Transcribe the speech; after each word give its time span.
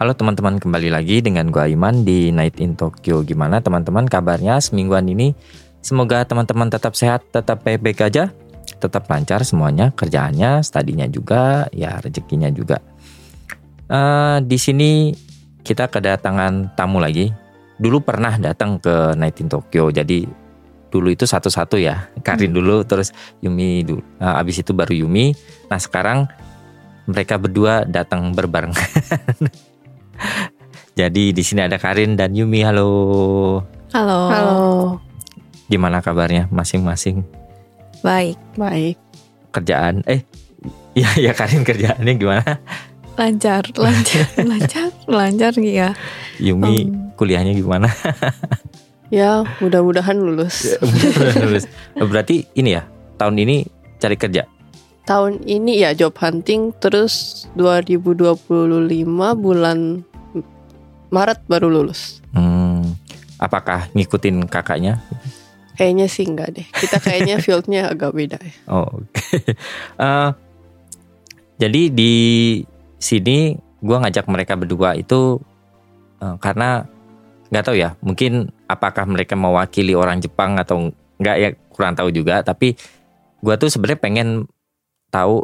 Halo 0.00 0.16
teman-teman, 0.16 0.56
kembali 0.56 0.88
lagi 0.88 1.20
dengan 1.20 1.52
gua 1.52 1.68
Iman 1.68 2.08
di 2.08 2.32
Night 2.32 2.56
in 2.56 2.72
Tokyo. 2.72 3.20
Gimana 3.20 3.60
teman-teman 3.60 4.08
kabarnya 4.08 4.56
semingguan 4.56 5.04
ini? 5.04 5.36
Semoga 5.84 6.24
teman-teman 6.24 6.72
tetap 6.72 6.96
sehat, 6.96 7.28
tetap 7.28 7.60
baik-baik 7.60 8.08
aja, 8.08 8.32
tetap 8.80 9.04
lancar 9.12 9.44
semuanya, 9.44 9.92
kerjaannya, 9.92 10.64
studinya 10.64 11.04
juga, 11.04 11.68
ya 11.76 12.00
rezekinya 12.00 12.48
juga. 12.48 12.80
Uh, 13.92 14.40
di 14.40 14.56
sini 14.56 15.12
kita 15.60 15.92
kedatangan 15.92 16.72
tamu 16.80 16.96
lagi. 16.96 17.28
Dulu 17.76 18.00
pernah 18.00 18.40
datang 18.40 18.80
ke 18.80 19.12
Night 19.20 19.36
in 19.44 19.52
Tokyo, 19.52 19.92
jadi 19.92 20.24
dulu 20.88 21.12
itu 21.12 21.28
satu-satu 21.28 21.76
ya, 21.76 22.08
Karin 22.24 22.56
dulu, 22.56 22.88
terus 22.88 23.12
Yumi 23.44 23.84
dulu. 23.84 24.00
Uh, 24.16 24.40
abis 24.40 24.64
itu 24.64 24.72
baru 24.72 24.96
Yumi. 24.96 25.36
Nah 25.68 25.76
sekarang 25.76 26.24
mereka 27.04 27.36
berdua 27.36 27.84
datang 27.84 28.32
berbareng. 28.32 28.72
Jadi 30.98 31.32
di 31.32 31.42
sini 31.42 31.64
ada 31.64 31.80
Karin 31.80 32.14
dan 32.14 32.36
Yumi. 32.36 32.60
Halo. 32.60 32.90
Halo. 33.94 34.18
Halo. 34.28 34.58
Gimana 35.70 36.02
kabarnya 36.02 36.50
masing-masing? 36.50 37.22
Baik. 38.02 38.36
Baik. 38.58 38.96
Kerjaan 39.50 40.02
eh 40.06 40.22
ya 40.92 41.10
ya 41.18 41.32
Karin 41.32 41.64
kerjaannya 41.64 42.12
gimana? 42.18 42.58
Lancar, 43.16 43.64
lancar, 43.76 44.26
lancar, 44.50 44.88
lancar 45.04 45.52
ya. 45.60 45.92
Yumi 46.40 46.88
Um. 46.88 47.12
kuliahnya 47.20 47.52
gimana? 47.52 47.92
Ya, 49.10 49.42
mudah-mudahan 49.58 50.16
lulus. 50.16 50.78
Lulus. 51.42 51.66
Berarti 51.98 52.46
ini 52.54 52.78
ya 52.78 52.86
tahun 53.18 53.42
ini 53.42 53.66
cari 53.98 54.14
kerja. 54.16 54.46
Tahun 55.04 55.42
ini 55.44 55.82
ya 55.82 55.90
job 55.98 56.14
hunting 56.16 56.70
terus 56.78 57.44
2025 57.58 58.46
bulan 59.34 60.06
Maret 61.10 61.42
baru 61.50 61.66
lulus. 61.66 62.22
Hmm, 62.30 62.94
apakah 63.36 63.90
ngikutin 63.92 64.46
kakaknya? 64.46 65.02
Kayaknya 65.74 66.06
sih 66.06 66.24
enggak 66.24 66.48
deh. 66.54 66.66
Kita 66.70 67.02
kayaknya 67.02 67.36
fieldnya 67.44 67.90
agak 67.90 68.14
beda 68.14 68.38
ya. 68.38 68.54
Oh, 68.70 68.86
oke. 68.86 69.18
Eh, 70.00 70.30
jadi 71.60 71.82
di 71.92 72.14
sini 72.96 73.52
gua 73.84 74.00
ngajak 74.06 74.24
mereka 74.30 74.56
berdua 74.56 74.96
itu 74.96 75.42
eh, 76.22 76.36
karena 76.40 76.86
nggak 77.50 77.64
tahu 77.66 77.76
ya, 77.76 77.98
mungkin 78.00 78.54
apakah 78.70 79.04
mereka 79.04 79.34
mewakili 79.34 79.92
orang 79.92 80.22
Jepang 80.22 80.56
atau 80.56 80.94
nggak 81.18 81.36
ya 81.36 81.50
kurang 81.74 81.98
tahu 81.98 82.14
juga. 82.14 82.40
Tapi 82.46 82.78
gua 83.42 83.58
tuh 83.58 83.68
sebenarnya 83.68 84.00
pengen 84.00 84.28
tahu 85.10 85.42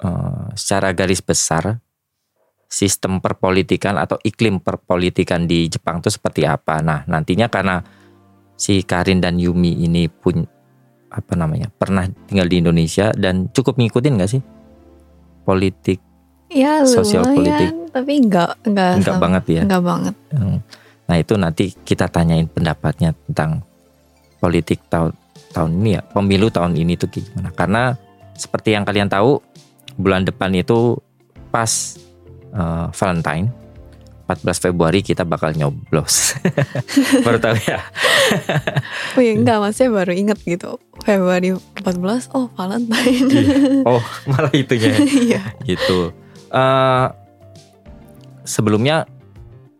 eh, 0.00 0.46
secara 0.56 0.96
garis 0.96 1.20
besar 1.20 1.78
sistem 2.72 3.20
perpolitikan 3.20 4.00
atau 4.00 4.16
iklim 4.18 4.56
perpolitikan 4.56 5.44
di 5.44 5.68
Jepang 5.68 6.00
itu 6.00 6.08
seperti 6.08 6.48
apa. 6.48 6.80
Nah, 6.80 7.04
nantinya 7.04 7.52
karena 7.52 7.84
si 8.56 8.80
Karin 8.80 9.20
dan 9.20 9.36
Yumi 9.36 9.76
ini 9.76 10.08
pun 10.08 10.40
apa 11.12 11.36
namanya 11.36 11.68
pernah 11.68 12.08
tinggal 12.24 12.48
di 12.48 12.64
Indonesia 12.64 13.12
dan 13.12 13.52
cukup 13.52 13.76
ngikutin 13.76 14.16
gak 14.16 14.32
sih 14.32 14.40
politik 15.44 16.00
Ya 16.48 16.84
Sosial 16.84 17.24
lumayan, 17.24 17.36
politik. 17.36 17.68
tapi 17.92 18.12
enggak 18.16 18.50
enggak 18.64 18.90
enggak 18.96 19.12
sam- 19.12 19.20
banget 19.20 19.44
ya 19.50 19.62
Enggak 19.64 19.82
banget. 19.82 20.14
Hmm. 20.32 20.58
nah 21.04 21.16
itu 21.16 21.34
nanti 21.36 21.64
kita 21.74 22.08
tanyain 22.08 22.48
pendapatnya 22.48 23.12
tentang 23.28 23.60
politik 24.38 24.80
tahun 24.88 25.12
tahun 25.52 25.70
ini 25.80 25.90
ya 25.92 26.02
pemilu 26.06 26.48
tahun 26.48 26.72
ini 26.76 26.96
tuh 26.96 27.08
gimana 27.08 27.52
karena 27.52 27.92
seperti 28.32 28.72
yang 28.72 28.84
kalian 28.84 29.08
tahu 29.08 29.36
bulan 29.96 30.24
depan 30.24 30.48
itu 30.52 30.96
pas 31.48 31.68
eh, 32.52 32.86
Valentine 32.92 33.48
14 34.22 34.64
Februari 34.64 35.04
kita 35.04 35.26
bakal 35.26 35.52
nyoblos 35.52 36.38
baru 37.26 37.36
tahu 37.36 37.56
ya 37.62 37.80
Oh 39.16 39.20
ya 39.20 39.36
enggak, 39.36 39.60
maksudnya 39.60 39.90
baru 39.92 40.12
inget 40.14 40.38
gitu. 40.40 40.80
Februari 41.04 41.52
14, 41.52 42.32
oh 42.32 42.48
Valentine. 42.56 43.28
oh 43.90 44.00
malah 44.24 44.52
itunya 44.54 44.94
Iya. 44.96 45.42
gitu. 45.66 46.14
Eh 46.48 47.06
sebelumnya 48.42 49.04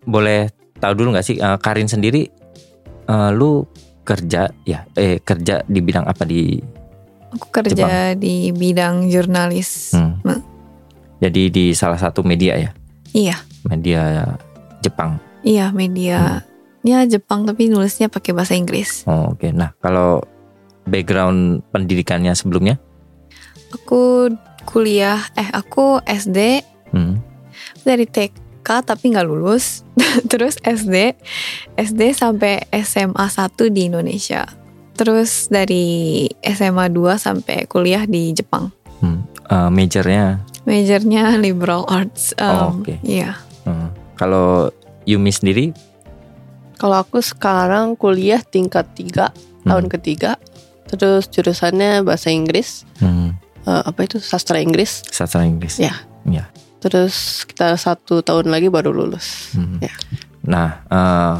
boleh 0.05 0.50
tahu 0.77 0.93
dulu 0.99 1.16
nggak 1.16 1.25
sih 1.25 1.37
eh, 1.38 1.59
Karin 1.59 1.88
sendiri, 1.88 2.28
eh, 3.09 3.31
lu 3.32 3.65
kerja 4.03 4.50
ya, 4.66 4.84
eh 4.99 5.22
kerja 5.22 5.62
di 5.65 5.81
bidang 5.81 6.05
apa 6.05 6.27
di? 6.27 6.59
Aku 7.32 7.49
kerja 7.49 8.12
di 8.12 8.53
bidang 8.53 9.09
jurnalis. 9.09 9.97
Hmm. 9.97 10.21
Jadi 11.22 11.55
di 11.55 11.65
salah 11.71 11.97
satu 12.03 12.27
media 12.27 12.59
ya, 12.59 12.71
Iya. 13.15 13.38
media 13.71 14.34
Jepang. 14.83 15.22
Iya, 15.47 15.71
media 15.71 16.43
ya 16.83 17.06
Jepang 17.06 17.47
tapi 17.47 17.71
nulisnya 17.71 18.10
pakai 18.10 18.34
bahasa 18.34 18.59
Inggris. 18.59 19.06
Oh, 19.06 19.31
Oke, 19.31 19.55
nah 19.55 19.71
kalau 19.78 20.19
background 20.82 21.62
pendidikannya 21.71 22.34
sebelumnya, 22.34 22.82
Aku 23.72 24.28
kuliah 24.69 25.16
eh 25.32 25.49
aku 25.49 26.03
SD 26.05 26.61
hmm, 26.93 27.15
dari 27.87 28.05
TK 28.05 28.69
tapi 28.84 29.15
nggak 29.15 29.25
lulus. 29.25 29.87
Terus 30.31 30.59
SD, 30.61 31.16
SD 31.78 32.12
sampai 32.12 32.66
SMA 32.82 33.27
1 33.31 33.72
di 33.72 33.88
Indonesia. 33.88 34.44
Terus 34.93 35.49
dari 35.49 36.27
SMA 36.44 36.93
2 36.93 37.16
sampai 37.16 37.65
kuliah 37.65 38.05
di 38.05 38.34
Jepang. 38.37 38.69
hmm, 39.00 39.49
eh, 39.49 39.71
majornya, 39.72 40.44
Majornya 40.62 41.37
liberal 41.37 41.83
arts. 41.87 42.33
Oh, 42.37 42.71
Um, 42.71 42.83
oke. 42.83 42.95
Iya. 43.03 43.34
hmm. 43.65 43.89
kalau 44.15 44.71
Yumi 45.03 45.31
sendiri, 45.31 45.75
Kalau 46.75 46.99
aku 46.99 47.23
sekarang 47.23 47.95
kuliah 47.95 48.43
tingkat 48.43 48.91
3 48.95 49.31
tahun 49.62 49.87
hmm, 49.87 49.95
ketiga. 49.95 50.34
Terus 50.84 51.27
jurusannya 51.27 52.03
bahasa 52.03 52.28
Inggris. 52.28 52.83
hmm, 52.99 53.39
Eh, 53.62 53.83
apa 53.87 54.03
itu 54.03 54.19
sastra 54.19 54.59
Inggris. 54.59 55.06
sastra 55.06 55.47
Inggris. 55.47 55.78
Ya. 55.78 55.95
Ya. 56.27 56.50
Terus 56.79 57.47
kita 57.47 57.79
satu 57.79 58.19
tahun 58.19 58.50
lagi 58.50 58.67
baru 58.67 58.91
lulus. 58.91 59.55
Hmm. 59.55 59.79
Ya. 59.79 59.94
Nah, 60.43 60.69
eh, 60.84 61.37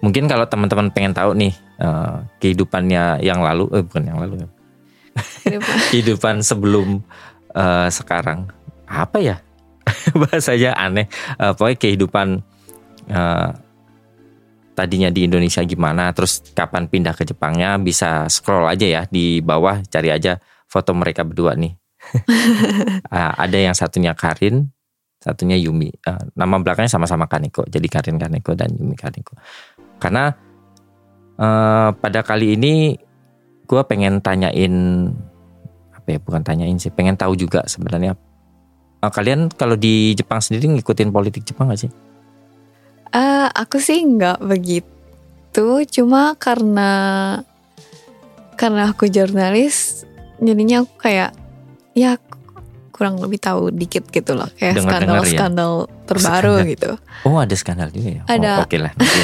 mungkin 0.00 0.24
kalau 0.24 0.48
teman-teman 0.48 0.88
pengen 0.88 1.12
tahu 1.12 1.36
nih 1.36 1.52
eh, 1.76 2.16
kehidupannya 2.40 3.20
yang 3.20 3.44
lalu, 3.44 3.68
eh 3.76 3.84
bukan 3.84 4.04
yang 4.08 4.16
lalu, 4.16 4.40
ya. 4.40 4.48
Kehidupan 5.92 6.40
sebelum 6.48 7.04
eh, 7.54 7.88
sekarang 7.88 8.50
apa 8.84 9.18
ya 9.22 9.36
bahasanya 10.20 10.74
aneh. 10.76 11.06
Eh, 11.38 11.52
pokoknya 11.54 11.78
kehidupan 11.78 12.28
eh, 13.08 13.50
tadinya 14.74 15.08
di 15.08 15.24
Indonesia 15.24 15.62
gimana, 15.62 16.10
terus 16.10 16.42
kapan 16.52 16.90
pindah 16.90 17.14
ke 17.14 17.22
Jepangnya 17.22 17.78
bisa 17.78 18.26
scroll 18.26 18.66
aja 18.66 18.84
ya 18.84 19.02
di 19.06 19.38
bawah 19.38 19.80
cari 19.86 20.10
aja 20.10 20.36
foto 20.66 20.90
mereka 20.92 21.22
berdua 21.22 21.54
nih. 21.54 21.72
Ah, 23.14 23.30
ada 23.46 23.54
yang 23.54 23.72
satunya 23.72 24.10
Karin, 24.12 24.68
satunya 25.22 25.54
Yumi. 25.54 25.88
Eh, 25.88 26.22
nama 26.34 26.58
belakangnya 26.58 26.90
sama-sama 26.90 27.30
Kaneko, 27.30 27.62
jadi 27.70 27.86
Karin 27.86 28.18
Kaneko 28.18 28.58
dan 28.58 28.74
Yumi 28.74 28.98
Kaneko. 28.98 29.38
Karena 30.02 30.34
eh, 31.38 31.88
pada 31.94 32.20
kali 32.26 32.58
ini 32.58 32.98
gue 33.64 33.82
pengen 33.88 34.20
tanyain 34.20 34.74
apa 36.04 36.08
ya 36.10 36.20
bukan 36.20 36.44
tanyain 36.44 36.76
sih 36.76 36.92
pengen 36.92 37.16
tahu 37.16 37.32
juga 37.34 37.64
sebenarnya 37.64 38.12
Eh, 39.00 39.12
kalian 39.12 39.52
kalau 39.52 39.76
di 39.76 40.12
Jepang 40.12 40.40
sendiri 40.40 40.64
ngikutin 40.70 41.12
politik 41.12 41.44
Jepang 41.44 41.68
gak 41.68 41.76
sih? 41.76 41.92
Eh, 43.12 43.48
aku 43.52 43.76
sih 43.76 44.00
nggak 44.00 44.40
begitu. 44.40 44.88
Cuma 45.86 46.32
karena 46.34 46.90
karena 48.56 48.88
aku 48.88 49.04
jurnalis, 49.04 50.08
jadinya 50.40 50.80
aku 50.82 50.94
kayak 50.98 51.36
ya 51.92 52.16
kurang 52.90 53.20
lebih 53.20 53.36
tahu 53.36 53.68
dikit 53.68 54.06
gitu 54.08 54.32
loh 54.32 54.46
kayak 54.54 54.78
Dengar-dengar 54.78 55.20
ya? 55.20 55.36
skandal-skandal 55.36 55.72
terbaru 56.06 56.54
Skandal. 56.56 56.72
gitu. 56.72 56.90
Oh 57.26 57.36
ada 57.36 57.54
skandal 57.54 57.88
juga 57.90 58.08
ya? 58.08 58.22
Ada. 58.24 58.52
Oh, 58.56 58.64
Oke 58.64 58.76
lah. 58.80 58.92
nanti. 58.94 59.20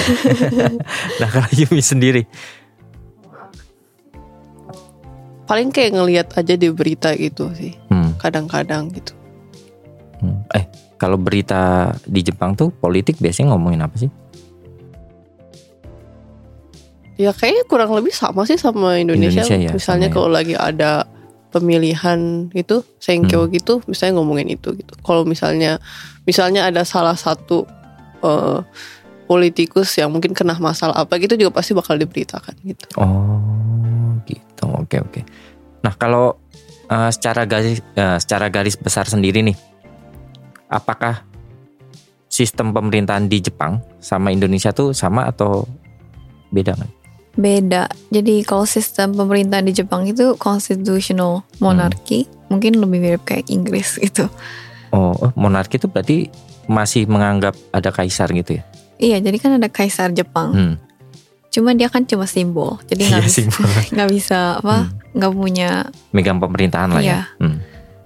nah 1.24 1.28
kalau 1.30 1.50
Yumi 1.56 1.80
sendiri 1.80 2.22
paling 5.50 5.74
kayak 5.74 5.98
ngelihat 5.98 6.26
aja 6.38 6.54
di 6.54 6.70
berita 6.70 7.10
gitu 7.18 7.50
sih 7.58 7.74
Hmm, 7.90 8.14
kadang-kadang 8.16 8.94
gitu 8.94 9.10
hmm. 10.22 10.46
Eh, 10.54 10.64
kalau 10.94 11.18
berita 11.18 11.90
di 12.06 12.22
Jepang 12.22 12.54
tuh 12.54 12.70
politik 12.70 13.18
biasanya 13.18 13.50
ngomongin 13.50 13.82
apa 13.82 13.96
sih? 13.98 14.10
ya 17.18 17.36
kayaknya 17.36 17.68
kurang 17.68 17.92
lebih 17.92 18.14
sama 18.16 18.48
sih 18.48 18.56
sama 18.56 18.96
Indonesia, 18.96 19.44
Indonesia 19.44 19.56
ya, 19.60 19.70
misalnya 19.76 20.08
sama 20.08 20.12
ya. 20.12 20.16
kalau 20.16 20.28
lagi 20.32 20.54
ada 20.56 21.04
pemilihan 21.50 22.48
itu 22.54 22.80
senkyo 22.96 23.44
Hmm. 23.44 23.52
gitu 23.52 23.84
misalnya 23.84 24.22
ngomongin 24.22 24.48
itu 24.48 24.72
gitu 24.72 24.94
kalau 25.04 25.28
misalnya 25.28 25.76
misalnya 26.24 26.64
ada 26.64 26.80
salah 26.86 27.18
satu 27.18 27.68
eh, 28.22 28.58
politikus 29.28 29.92
yang 30.00 30.08
mungkin 30.08 30.32
kena 30.32 30.56
masalah 30.56 30.96
apa 30.96 31.20
gitu 31.20 31.36
juga 31.36 31.60
pasti 31.60 31.76
bakal 31.76 32.00
diberitakan 32.00 32.56
gitu 32.64 32.86
Oh, 32.96 33.59
gitu. 34.60 34.76
Oke, 34.76 34.96
oke. 35.00 35.20
Nah, 35.80 35.96
kalau 35.96 36.36
eh, 36.92 37.10
secara 37.10 37.48
garis 37.48 37.80
eh, 37.96 38.18
secara 38.20 38.52
garis 38.52 38.76
besar 38.76 39.08
sendiri 39.08 39.40
nih, 39.40 39.56
apakah 40.68 41.24
sistem 42.30 42.76
pemerintahan 42.76 43.26
di 43.26 43.40
Jepang 43.40 43.80
sama 43.98 44.30
Indonesia 44.30 44.70
tuh 44.70 44.92
sama 44.92 45.26
atau 45.26 45.64
beda 46.52 46.76
kan? 46.76 46.90
Beda. 47.40 47.88
Jadi 48.12 48.42
kalau 48.44 48.66
sistem 48.66 49.16
pemerintahan 49.16 49.64
di 49.64 49.72
Jepang 49.72 50.04
itu 50.04 50.36
constitutional 50.36 51.46
monarchy, 51.62 52.26
mungkin 52.50 52.76
lebih 52.76 52.98
mirip 53.00 53.22
kayak 53.24 53.48
Inggris 53.48 53.96
gitu. 54.04 54.28
Oh, 54.90 55.14
oh, 55.14 55.30
monarki 55.38 55.78
itu 55.78 55.86
berarti 55.86 56.26
masih 56.66 57.06
menganggap 57.06 57.54
ada 57.70 57.94
kaisar 57.94 58.30
gitu 58.34 58.58
ya? 58.58 58.62
Iya, 59.00 59.16
jadi 59.22 59.36
kan 59.38 59.50
ada 59.56 59.70
kaisar 59.70 60.12
Jepang. 60.12 60.50
Hmm. 60.52 60.74
Cuma 61.50 61.74
dia 61.74 61.90
kan 61.90 62.06
cuma 62.06 62.24
simbol. 62.24 62.78
Jadi 62.86 63.10
nggak 63.10 63.20
Iya, 63.20 63.26
bisa 63.26 63.36
simbol. 63.42 63.66
nggak 63.94 64.10
bisa 64.10 64.38
apa? 64.62 64.76
Nggak 65.12 65.32
punya. 65.34 65.70
Megang 66.14 66.38
pemerintahan 66.38 66.90
lah 66.94 67.02
ya. 67.02 67.04
Iya. 67.04 67.20
Hmm. 67.42 67.58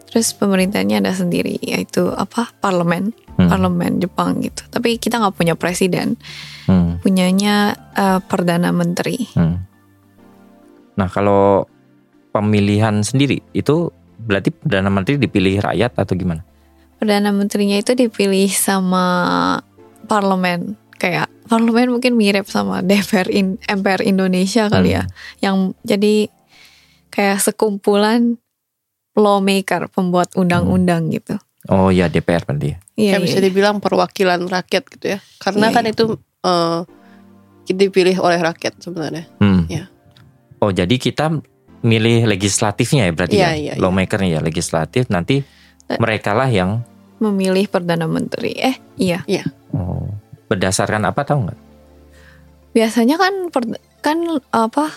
Terus 0.08 0.30
pemerintahnya 0.32 1.02
ada 1.02 1.12
sendiri, 1.12 1.58
yaitu 1.60 2.08
apa? 2.08 2.48
Parlemen, 2.56 3.12
Hmm. 3.34 3.50
parlemen 3.50 3.98
Jepang 3.98 4.38
gitu. 4.40 4.62
Tapi 4.70 4.96
kita 4.96 5.18
nggak 5.18 5.34
punya 5.34 5.54
presiden, 5.54 6.14
Hmm. 6.64 7.02
punyanya 7.02 7.74
eh, 7.92 8.20
perdana 8.22 8.70
menteri. 8.70 9.26
Hmm. 9.34 9.66
Nah, 10.94 11.10
kalau 11.10 11.66
pemilihan 12.30 13.02
sendiri 13.02 13.42
itu 13.50 13.90
berarti 14.16 14.50
perdana 14.50 14.86
menteri 14.88 15.18
dipilih 15.18 15.60
rakyat 15.60 15.98
atau 15.98 16.14
gimana? 16.14 16.46
Perdana 16.96 17.34
menterinya 17.34 17.74
itu 17.74 17.92
dipilih 17.92 18.48
sama 18.48 19.06
parlemen, 20.06 20.78
kayak 20.94 21.26
parlemen 21.44 21.92
mungkin 21.92 22.16
mirip 22.16 22.48
sama 22.48 22.80
DPR 22.80 23.28
in, 23.28 23.60
MPR 23.64 24.00
Indonesia 24.00 24.68
kali 24.68 24.96
ya, 24.96 25.04
yang 25.40 25.76
jadi 25.84 26.28
kayak 27.08 27.38
sekumpulan 27.40 28.36
lawmaker, 29.14 29.86
pembuat 29.92 30.34
undang-undang 30.34 31.12
gitu. 31.12 31.38
Oh 31.70 31.88
ya 31.88 32.12
DPR 32.12 32.44
berarti 32.44 32.76
ya. 32.76 32.78
Iya, 32.94 33.10
kayak 33.16 33.22
bisa 33.24 33.38
iya. 33.40 33.44
dibilang 33.48 33.76
perwakilan 33.80 34.40
rakyat 34.46 34.84
gitu 34.86 35.06
ya 35.16 35.18
karena 35.42 35.72
Iya, 35.72 35.74
kan 35.74 35.84
iya. 35.84 35.92
itu 35.96 36.04
eh, 36.44 36.80
dipilih 37.66 38.16
oleh 38.22 38.38
rakyat 38.38 38.78
sebenarnya 38.78 39.24
Hmm. 39.42 39.66
Iya. 39.66 39.90
Oh 40.62 40.70
jadi 40.70 40.94
kita 40.94 41.42
milih 41.82 42.30
legislatifnya 42.30 43.10
ya 43.10 43.12
berarti 43.16 43.34
Iya, 43.34 43.42
ya, 43.42 43.50
iya, 43.58 43.72
iya. 43.74 43.82
lawmakernya 43.82 44.38
ya 44.38 44.40
legislatif 44.44 45.10
nanti 45.10 45.42
Eh. 45.90 45.98
mereka 45.98 46.32
lah 46.32 46.46
yang 46.48 46.80
memilih 47.18 47.66
perdana 47.66 48.06
menteri. 48.06 48.54
Eh, 48.56 48.76
iya. 48.96 49.20
oh, 49.74 50.13
berdasarkan 50.48 51.08
apa 51.08 51.20
tahu 51.24 51.48
nggak? 51.48 51.60
Biasanya 52.74 53.16
kan 53.16 53.32
per- 53.48 53.80
kan 54.02 54.18
apa? 54.50 54.90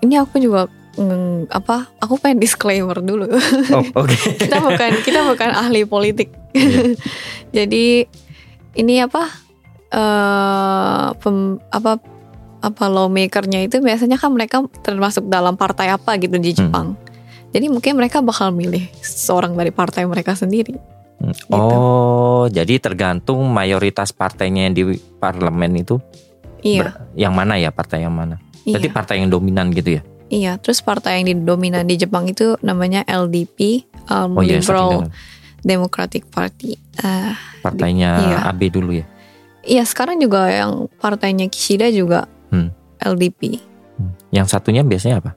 Ini 0.00 0.20
aku 0.22 0.40
juga 0.40 0.68
mm, 0.96 1.52
apa? 1.52 1.90
Aku 2.00 2.16
pengen 2.20 2.40
disclaimer 2.40 2.98
dulu. 3.00 3.28
Oh 3.72 4.04
oke. 4.04 4.16
kita 4.42 4.60
bukan 4.60 4.90
kita 5.04 5.20
bukan 5.26 5.50
ahli 5.52 5.84
politik. 5.88 6.32
Iya. 6.52 6.94
Jadi 7.56 8.06
ini 8.78 8.94
apa 9.02 9.26
eh 9.90 11.06
pem, 11.18 11.58
apa 11.74 11.98
apa 12.60 12.84
lawmakernya 12.86 13.66
itu 13.66 13.80
biasanya 13.80 14.20
kan 14.20 14.30
mereka 14.36 14.62
termasuk 14.84 15.26
dalam 15.26 15.56
partai 15.56 15.90
apa 15.90 16.14
gitu 16.20 16.36
di 16.36 16.52
Jepang. 16.54 16.94
Jadi 17.50 17.66
mungkin 17.66 17.98
mereka 17.98 18.22
bakal 18.22 18.54
milih 18.54 18.86
seorang 19.02 19.58
dari 19.58 19.74
partai 19.74 20.06
mereka 20.06 20.38
sendiri. 20.38 20.78
Gitu. 21.20 21.52
Oh 21.52 22.48
jadi 22.48 22.80
tergantung 22.80 23.44
mayoritas 23.46 24.08
partainya 24.10 24.64
yang 24.64 24.74
di 24.74 24.84
parlemen 25.20 25.76
itu 25.76 26.00
Iya, 26.60 26.80
ber- 26.82 26.96
yang 27.12 27.32
mana 27.32 27.56
ya 27.56 27.68
partai 27.68 28.04
yang 28.04 28.12
mana? 28.12 28.40
Berarti 28.62 28.88
iya, 28.88 28.92
partai 28.92 29.14
yang 29.20 29.28
dominan 29.28 29.68
gitu 29.70 29.96
ya? 29.96 30.02
iya. 30.28 30.52
Terus 30.56 30.80
partai 30.80 31.20
yang 31.20 31.44
dominan 31.44 31.84
di 31.84 31.96
Jepang 31.96 32.24
itu 32.24 32.56
namanya 32.60 33.00
LDP, 33.02 33.84
um, 34.06 34.36
Oh 34.36 34.40
iya 34.40 34.60
Liberal. 34.60 35.08
Democratic 35.60 36.24
Party. 36.26 36.76
Eh, 36.96 37.32
partainya 37.60 38.10
Iya. 38.18 38.36
AB 38.48 38.60
dulu 38.70 38.92
ya. 38.94 39.04
iya 39.60 39.84
sekarang 39.84 40.16
juga 40.16 40.48
yang 40.48 40.88
partainya 40.96 41.44
Kishida 41.46 41.88
juga 41.88 42.24
Hmm. 42.48 42.72
LDP. 42.98 43.60
Hmm. 43.96 44.12
Yang 44.32 44.46
satunya 44.50 44.80
biasanya 44.80 45.20
apa? 45.20 45.36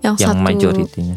Yang, 0.00 0.16
Yang 0.20 0.28
satu 0.28 0.40
majoritinya. 0.42 1.16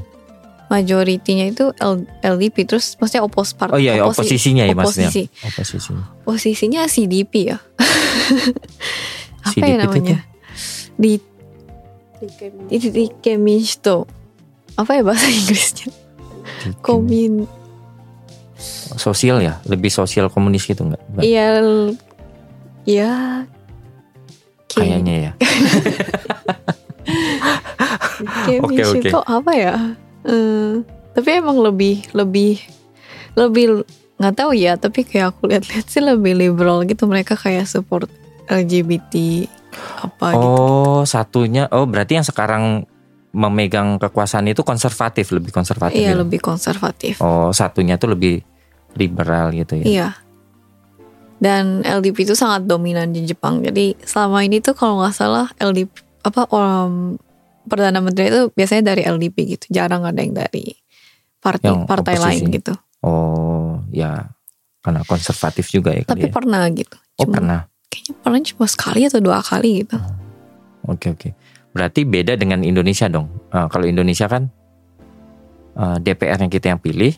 Majoritinya 0.66 1.46
itu 1.46 1.70
L- 1.78 2.10
LDP 2.20 2.66
terus 2.66 2.98
maksudnya 2.98 3.22
opos 3.22 3.54
part 3.54 3.70
Oh 3.70 3.78
iya, 3.78 3.96
ya, 3.96 4.04
oposi- 4.04 4.26
oposisinya 4.26 4.64
ya 4.66 4.74
maksudnya. 4.74 5.10
oposisi. 5.14 5.24
Oposisinya. 5.46 6.04
posisinya 6.26 6.82
CDP 6.86 7.34
ya. 7.50 7.58
Apa 9.46 9.54
CDP 9.54 9.62
ya 9.62 9.76
itu 9.76 9.86
namanya? 9.86 10.18
Di 10.98 11.14
di 12.66 12.78
di 12.82 13.06
Keminsto 13.22 14.10
apa 14.74 14.98
ya 14.98 15.04
bahasa 15.04 15.28
Inggrisnya? 15.28 15.94
Komin 16.82 17.46
sosial 18.96 19.44
ya, 19.44 19.60
lebih 19.64 19.92
sosial 19.92 20.32
komunis 20.32 20.66
gitu 20.66 20.82
nggak? 20.82 21.02
Iya 21.20 21.62
ya 22.84 23.14
Ke- 24.66 24.82
Kayaknya 24.82 25.16
ya. 25.16 25.32
Oke, 28.66 28.82
Keminsto 28.82 29.20
apa 29.22 29.52
ya 29.54 29.76
Eh, 30.26 30.82
tapi 31.14 31.30
emang 31.32 31.62
lebih 31.62 32.02
lebih 32.12 32.58
lebih 33.34 33.86
nggak 34.16 34.36
tahu 34.36 34.52
ya 34.52 34.74
tapi 34.76 35.04
kayak 35.04 35.32
aku 35.32 35.48
lihat-lihat 35.48 35.86
sih 35.86 36.00
lebih 36.00 36.34
liberal 36.34 36.82
gitu 36.84 37.06
mereka 37.06 37.36
kayak 37.36 37.68
support 37.68 38.08
LGBT 38.48 39.46
apa 40.02 40.28
gitu 40.34 40.56
Oh, 40.56 41.02
satunya 41.04 41.68
oh 41.70 41.84
berarti 41.84 42.16
yang 42.16 42.24
sekarang 42.24 42.88
memegang 43.30 44.00
kekuasaan 44.00 44.48
itu 44.48 44.64
konservatif, 44.64 45.28
lebih 45.30 45.52
konservatif. 45.52 46.00
iya 46.00 46.16
ya? 46.16 46.18
lebih 46.18 46.40
konservatif 46.40 47.20
Oh, 47.20 47.52
satunya 47.52 48.00
tuh 48.00 48.16
lebih 48.16 48.40
liberal 48.96 49.52
gitu 49.52 49.76
ya. 49.76 49.86
iya 49.86 50.08
dan 51.36 51.84
LDP 51.84 52.24
itu 52.24 52.32
sangat 52.32 52.64
dominan 52.64 53.12
di 53.12 53.28
Jepang 53.28 53.60
jadi 53.60 53.94
selama 54.00 54.42
ini 54.42 54.64
tuh 54.64 54.72
kalau 54.72 55.04
nggak 55.04 55.12
salah 55.12 55.52
LDP 55.60 55.92
apa 56.24 56.48
orang 56.50 57.20
perdana 57.66 58.00
menteri 58.00 58.30
itu 58.30 58.42
biasanya 58.50 58.94
dari 58.94 59.02
LDP 59.04 59.36
gitu 59.52 59.66
jarang 59.70 60.02
ada 60.02 60.18
yang 60.18 60.32
dari 60.32 60.74
partai 61.38 61.70
Yang 61.70 61.80
partai 61.86 62.14
oposisi. 62.14 62.26
lain 62.26 62.44
gitu 62.54 62.74
Oh, 63.02 63.82
ya 63.90 64.26
karena 64.80 65.02
konservatif 65.04 65.66
juga 65.68 65.92
ya 65.92 66.02
tapi 66.04 66.26
ya. 66.26 66.34
pernah 66.34 66.66
gitu 66.70 66.98
Oh, 67.16 67.26
Cuma- 67.26 67.36
pernah. 67.36 67.60
kayaknya 67.88 68.14
pernah 68.20 68.40
cuma 68.42 68.66
sekali 68.66 69.02
atau 69.04 69.20
dua 69.20 69.40
kali 69.40 69.82
gitu 69.82 69.98
Oke, 70.86 71.10
oke. 71.10 71.30
Berarti 71.72 72.06
beda 72.06 72.36
dengan 72.36 72.62
Indonesia 72.62 73.10
dong. 73.10 73.26
Eh, 73.50 73.68
kalau 73.68 73.84
Indonesia 73.84 74.26
kan 74.26 74.46
eh, 75.74 75.98
DPR 76.00 76.38
yang 76.38 76.48
kita 76.48 76.70
yang 76.70 76.78
pilih, 76.78 77.10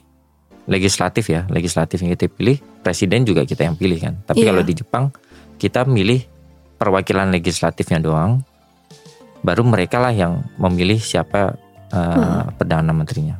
legislatif 0.66 1.28
ya, 1.28 1.44
legislatif 1.48 2.00
yang 2.00 2.12
kita 2.12 2.26
pilih, 2.28 2.56
presiden 2.80 3.22
juga 3.22 3.44
kita 3.44 3.64
yang 3.64 3.76
pilih 3.76 4.00
kan. 4.00 4.16
Tapi 4.24 4.42
Iya. 4.42 4.48
kalau 4.50 4.62
di 4.62 4.74
Jepang 4.74 5.06
kita 5.56 5.84
milih 5.84 6.24
perwakilan 6.74 7.30
legislatifnya 7.30 8.00
doang, 8.00 8.42
baru 9.48 9.64
mereka 9.64 9.98
lah 9.98 10.12
yang 10.12 10.44
memilih 10.58 11.00
siapa 11.00 11.56
eh, 11.88 11.96
Hmm. 11.96 12.52
perdana 12.54 12.92
menterinya. 12.92 13.40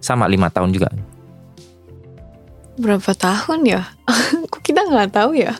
Sama 0.00 0.26
lima 0.26 0.50
tahun 0.50 0.74
juga. 0.74 0.90
berapa 2.74 3.14
tahun 3.14 3.70
ya 3.70 3.86
kok 4.50 4.58
kita 4.60 4.82
nggak 4.82 5.14
tahu 5.14 5.38
ya 5.38 5.54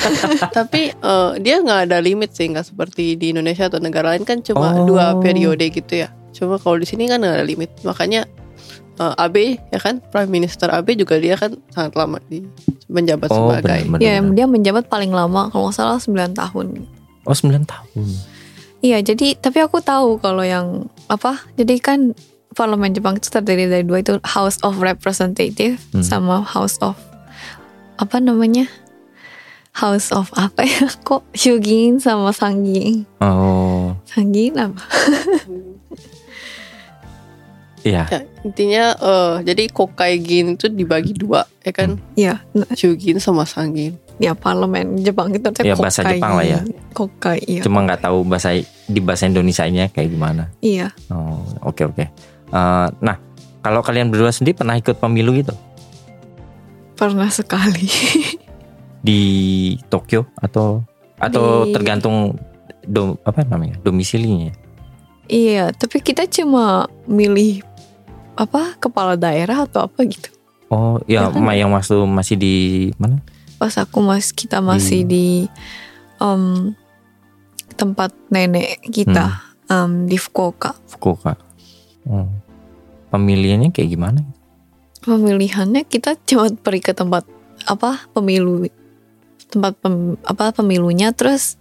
tapi 0.56 0.96
eh, 0.96 1.30
dia 1.38 1.60
nggak 1.60 1.92
ada 1.92 2.00
limit 2.00 2.32
sih 2.32 2.48
nggak 2.48 2.64
seperti 2.66 3.20
di 3.20 3.36
Indonesia 3.36 3.68
atau 3.68 3.76
negara 3.78 4.16
lain 4.16 4.24
kan 4.24 4.40
cuma 4.40 4.72
Oh. 4.72 4.88
dua 4.88 5.12
periode 5.20 5.60
gitu 5.68 6.00
ya 6.00 6.08
cuma 6.32 6.56
kalau 6.56 6.80
di 6.80 6.88
sini 6.88 7.04
kan 7.04 7.20
nggak 7.20 7.36
ada 7.36 7.44
limit 7.44 7.68
makanya 7.84 8.24
eh, 8.96 9.14
AB 9.14 9.36
ya 9.68 9.78
kan 9.78 10.00
Prime 10.02 10.32
Minister 10.32 10.72
AB 10.72 10.96
juga 10.96 11.20
dia 11.20 11.36
kan 11.36 11.52
sangat 11.68 11.92
lama 11.94 12.16
di 12.24 12.40
menjabat 12.88 13.28
Oh, 13.28 13.52
sebagai 13.52 13.84
benar-benar. 13.84 14.00
ya 14.00 14.32
dia 14.32 14.46
menjabat 14.48 14.84
paling 14.88 15.12
lama 15.12 15.52
kalau 15.52 15.68
nggak 15.68 15.76
salah 15.76 16.00
9 16.00 16.32
tahun 16.32 16.66
Oh, 17.24 17.32
9 17.32 17.60
tahun. 17.60 18.08
Iya, 18.84 19.00
jadi 19.00 19.32
tapi 19.34 19.64
aku 19.64 19.80
tahu 19.80 20.20
kalau 20.20 20.44
yang 20.44 20.92
apa? 21.08 21.40
Jadi 21.56 21.80
kan 21.80 22.12
parlemen 22.52 22.92
Jepang 22.92 23.16
itu 23.16 23.32
terdiri 23.32 23.64
dari 23.64 23.80
dua 23.80 24.04
itu 24.04 24.20
House 24.22 24.60
of 24.60 24.76
Representative 24.76 25.80
Hmm. 25.90 26.04
sama 26.04 26.44
House 26.44 26.76
of 26.84 26.92
apa 27.96 28.20
namanya? 28.20 28.68
House 29.72 30.12
of 30.12 30.28
apa 30.36 30.68
ya? 30.68 30.84
Kok 31.08 31.24
Shugin 31.32 31.96
sama 31.96 32.30
Sanggin? 32.30 33.08
Oh, 33.24 33.96
Sanggin 34.04 34.52
apa? 34.60 34.84
Iya. 37.84 38.08
Ya, 38.08 38.20
intinya 38.40 38.84
eh 38.96 39.34
jadi 39.44 39.68
kokaigin 39.68 40.56
itu 40.56 40.72
dibagi 40.72 41.12
dua 41.12 41.44
ya 41.60 41.68
kan 41.68 42.00
Iya, 42.16 42.40
nah, 42.56 42.64
Shugin 42.72 43.20
sama 43.20 43.44
Sangin. 43.44 44.00
Ya 44.16 44.32
parlemen 44.32 44.98
Jepang 44.98 45.28
itu 45.28 45.42
artinya 45.42 45.66
Ya, 45.66 45.74
bahasa 45.74 46.00
kokai. 46.00 46.16
Jepang 46.16 46.32
lah 46.32 46.44
ya. 46.44 46.60
Kokai, 46.90 47.38
iya. 47.44 47.62
Cuma 47.62 47.82
nggak 47.82 48.00
tahu 48.00 48.22
bahasa 48.22 48.54
di 48.84 49.00
bahasa 49.00 49.24
Indonesianya 49.24 49.88
kayak 49.88 50.08
gimana. 50.08 50.50
Iya, 50.60 50.94
Oh, 51.08 51.42
oke 51.62 51.82
oke. 51.84 52.04
Eh, 52.46 52.86
nah, 52.96 53.16
kalau 53.58 53.80
kalian 53.80 54.08
berdua 54.08 54.30
sendiri 54.30 54.54
pernah 54.54 54.74
ikut 54.74 54.94
pemilu 54.94 55.34
itu 55.34 55.54
pernah 56.94 57.26
sekali. 57.26 57.90
di 59.02 59.20
Tokyo 59.86 60.24
atau 60.34 60.80
atau 61.16 61.64
Di- 61.64 61.72
tergantung 61.72 62.38
dom, 62.82 63.18
apa 63.20 63.42
namanya 63.42 63.76
domisilinya? 63.80 64.52
iya, 65.24 65.72
tapi 65.72 65.98
kita 65.98 66.24
cuma 66.26 66.84
milih 67.04 67.64
apa 68.34 68.76
kepala 68.76 69.14
daerah 69.14 69.64
atau 69.64 69.84
apa 69.84 70.04
gitu. 70.04 70.28
Oh, 70.68 70.96
ya, 71.04 71.26
Ya 71.26 71.30
kan? 71.30 71.44
yang 71.50 71.70
masih 71.70 72.04
masih 72.04 72.36
di 72.36 72.54
mana? 72.94 73.20
Pas 73.64 73.80
aku 73.80 74.04
mas 74.04 74.28
kita 74.28 74.60
masih 74.60 75.08
di 75.08 75.48
em, 76.20 76.76
tempat 77.74 78.12
nenek 78.28 78.84
kita 78.84 79.40
em, 79.66 80.04
di 80.04 80.20
Fukuoka. 80.20 80.76
Fukuoka. 80.84 81.40
Oh. 82.04 82.28
Pemilihannya 83.08 83.72
kayak 83.72 83.88
gimana? 83.88 84.20
Pemilihannya 85.00 85.88
kita 85.88 86.20
cuma 86.28 86.52
pergi 86.52 86.84
ke 86.84 86.92
tempat 86.92 87.24
apa 87.64 88.04
pemilu 88.12 88.68
tempat 89.48 89.80
pem- 89.80 90.20
apa 90.20 90.52
pemilunya 90.52 91.16
terus 91.16 91.56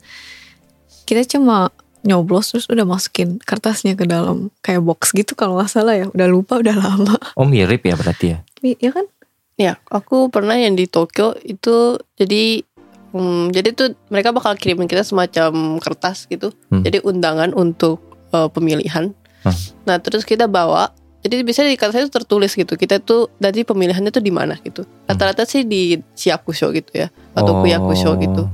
kita 1.07 1.23
cuma 1.23 1.71
nyoblos 2.03 2.51
terus 2.51 2.67
udah 2.67 2.83
masukin 2.83 3.39
kertasnya 3.39 3.95
ke 3.95 4.03
dalam 4.03 4.51
kayak 4.59 4.83
box 4.83 5.15
gitu 5.15 5.39
kalau 5.39 5.55
nggak 5.55 5.71
salah 5.71 5.95
ya 5.95 6.11
udah 6.11 6.27
lupa 6.27 6.59
udah 6.59 6.75
lama 6.75 7.15
Oh, 7.39 7.47
mirip 7.47 7.79
ya 7.87 7.95
berarti 7.95 8.35
ya. 8.35 8.43
ya 8.59 8.91
kan 8.91 9.07
Ya, 9.53 9.77
aku 9.93 10.33
pernah 10.33 10.57
yang 10.57 10.73
di 10.73 10.89
Tokyo 10.89 11.37
itu 11.45 12.01
jadi 12.17 12.65
hmm, 13.13 13.53
jadi 13.53 13.69
tuh 13.77 13.93
mereka 14.09 14.33
bakal 14.33 14.57
kirimin 14.57 14.89
kita 14.89 15.05
semacam 15.05 15.77
kertas 15.77 16.25
gitu. 16.25 16.49
Hmm. 16.73 16.81
Jadi 16.81 17.05
undangan 17.05 17.53
untuk 17.53 18.01
eh, 18.33 18.49
pemilihan. 18.49 19.13
Hmm. 19.45 19.57
Nah, 19.85 20.01
terus 20.01 20.25
kita 20.25 20.49
bawa 20.49 20.89
jadi 21.23 21.39
bisa 21.45 21.63
di 21.63 21.79
kertas 21.79 22.09
itu 22.09 22.11
tertulis 22.11 22.51
gitu. 22.51 22.75
Kita 22.75 22.99
tuh 22.99 23.31
nanti 23.39 23.63
pemilihannya 23.63 24.11
tuh 24.11 24.19
di 24.19 24.33
mana 24.33 24.59
gitu. 24.59 24.83
Rata-rata 25.07 25.47
sih 25.47 25.63
di 25.63 25.95
Chiakusho 26.17 26.73
gitu 26.75 26.91
ya 26.99 27.07
atau 27.37 27.55
Oh. 27.55 27.61
Kuyakusho 27.63 28.11
gitu. 28.19 28.49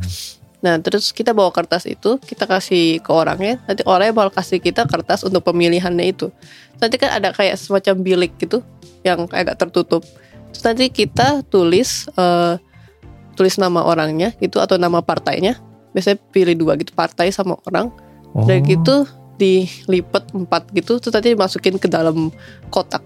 Nah, 0.59 0.75
terus 0.83 1.15
kita 1.15 1.31
bawa 1.31 1.55
kertas 1.55 1.87
itu, 1.87 2.19
kita 2.19 2.43
kasih 2.43 2.99
ke 2.99 3.11
orangnya. 3.15 3.63
Nanti 3.63 3.81
orangnya 3.87 4.11
bakal 4.11 4.43
kasih 4.43 4.59
kita 4.59 4.83
kertas 4.91 5.23
untuk 5.23 5.47
pemilihannya 5.47 6.11
itu. 6.11 6.35
Nanti 6.83 6.99
kan 6.99 7.15
ada 7.15 7.31
kayak 7.31 7.55
semacam 7.55 7.95
bilik 8.03 8.35
gitu 8.37 8.59
yang 9.07 9.23
kayak 9.31 9.55
agak 9.55 9.57
tertutup. 9.65 10.03
Terus 10.53 10.63
nanti 10.65 10.85
kita 10.89 11.45
tulis 11.47 12.09
eh, 12.13 12.55
tulis 13.37 13.55
nama 13.55 13.85
orangnya 13.85 14.35
gitu 14.41 14.59
atau 14.59 14.75
nama 14.75 14.99
partainya. 14.99 15.57
Biasanya 15.95 16.21
pilih 16.29 16.55
dua 16.59 16.77
gitu, 16.77 16.93
partai 16.93 17.31
sama 17.33 17.57
orang. 17.65 17.89
Oh. 18.35 18.45
Dan 18.45 18.61
gitu 18.65 19.09
dilipat 19.39 20.35
empat 20.35 20.69
gitu, 20.75 20.99
terus 20.99 21.15
nanti 21.15 21.31
dimasukin 21.31 21.79
ke 21.79 21.87
dalam 21.87 22.29
kotak. 22.69 23.01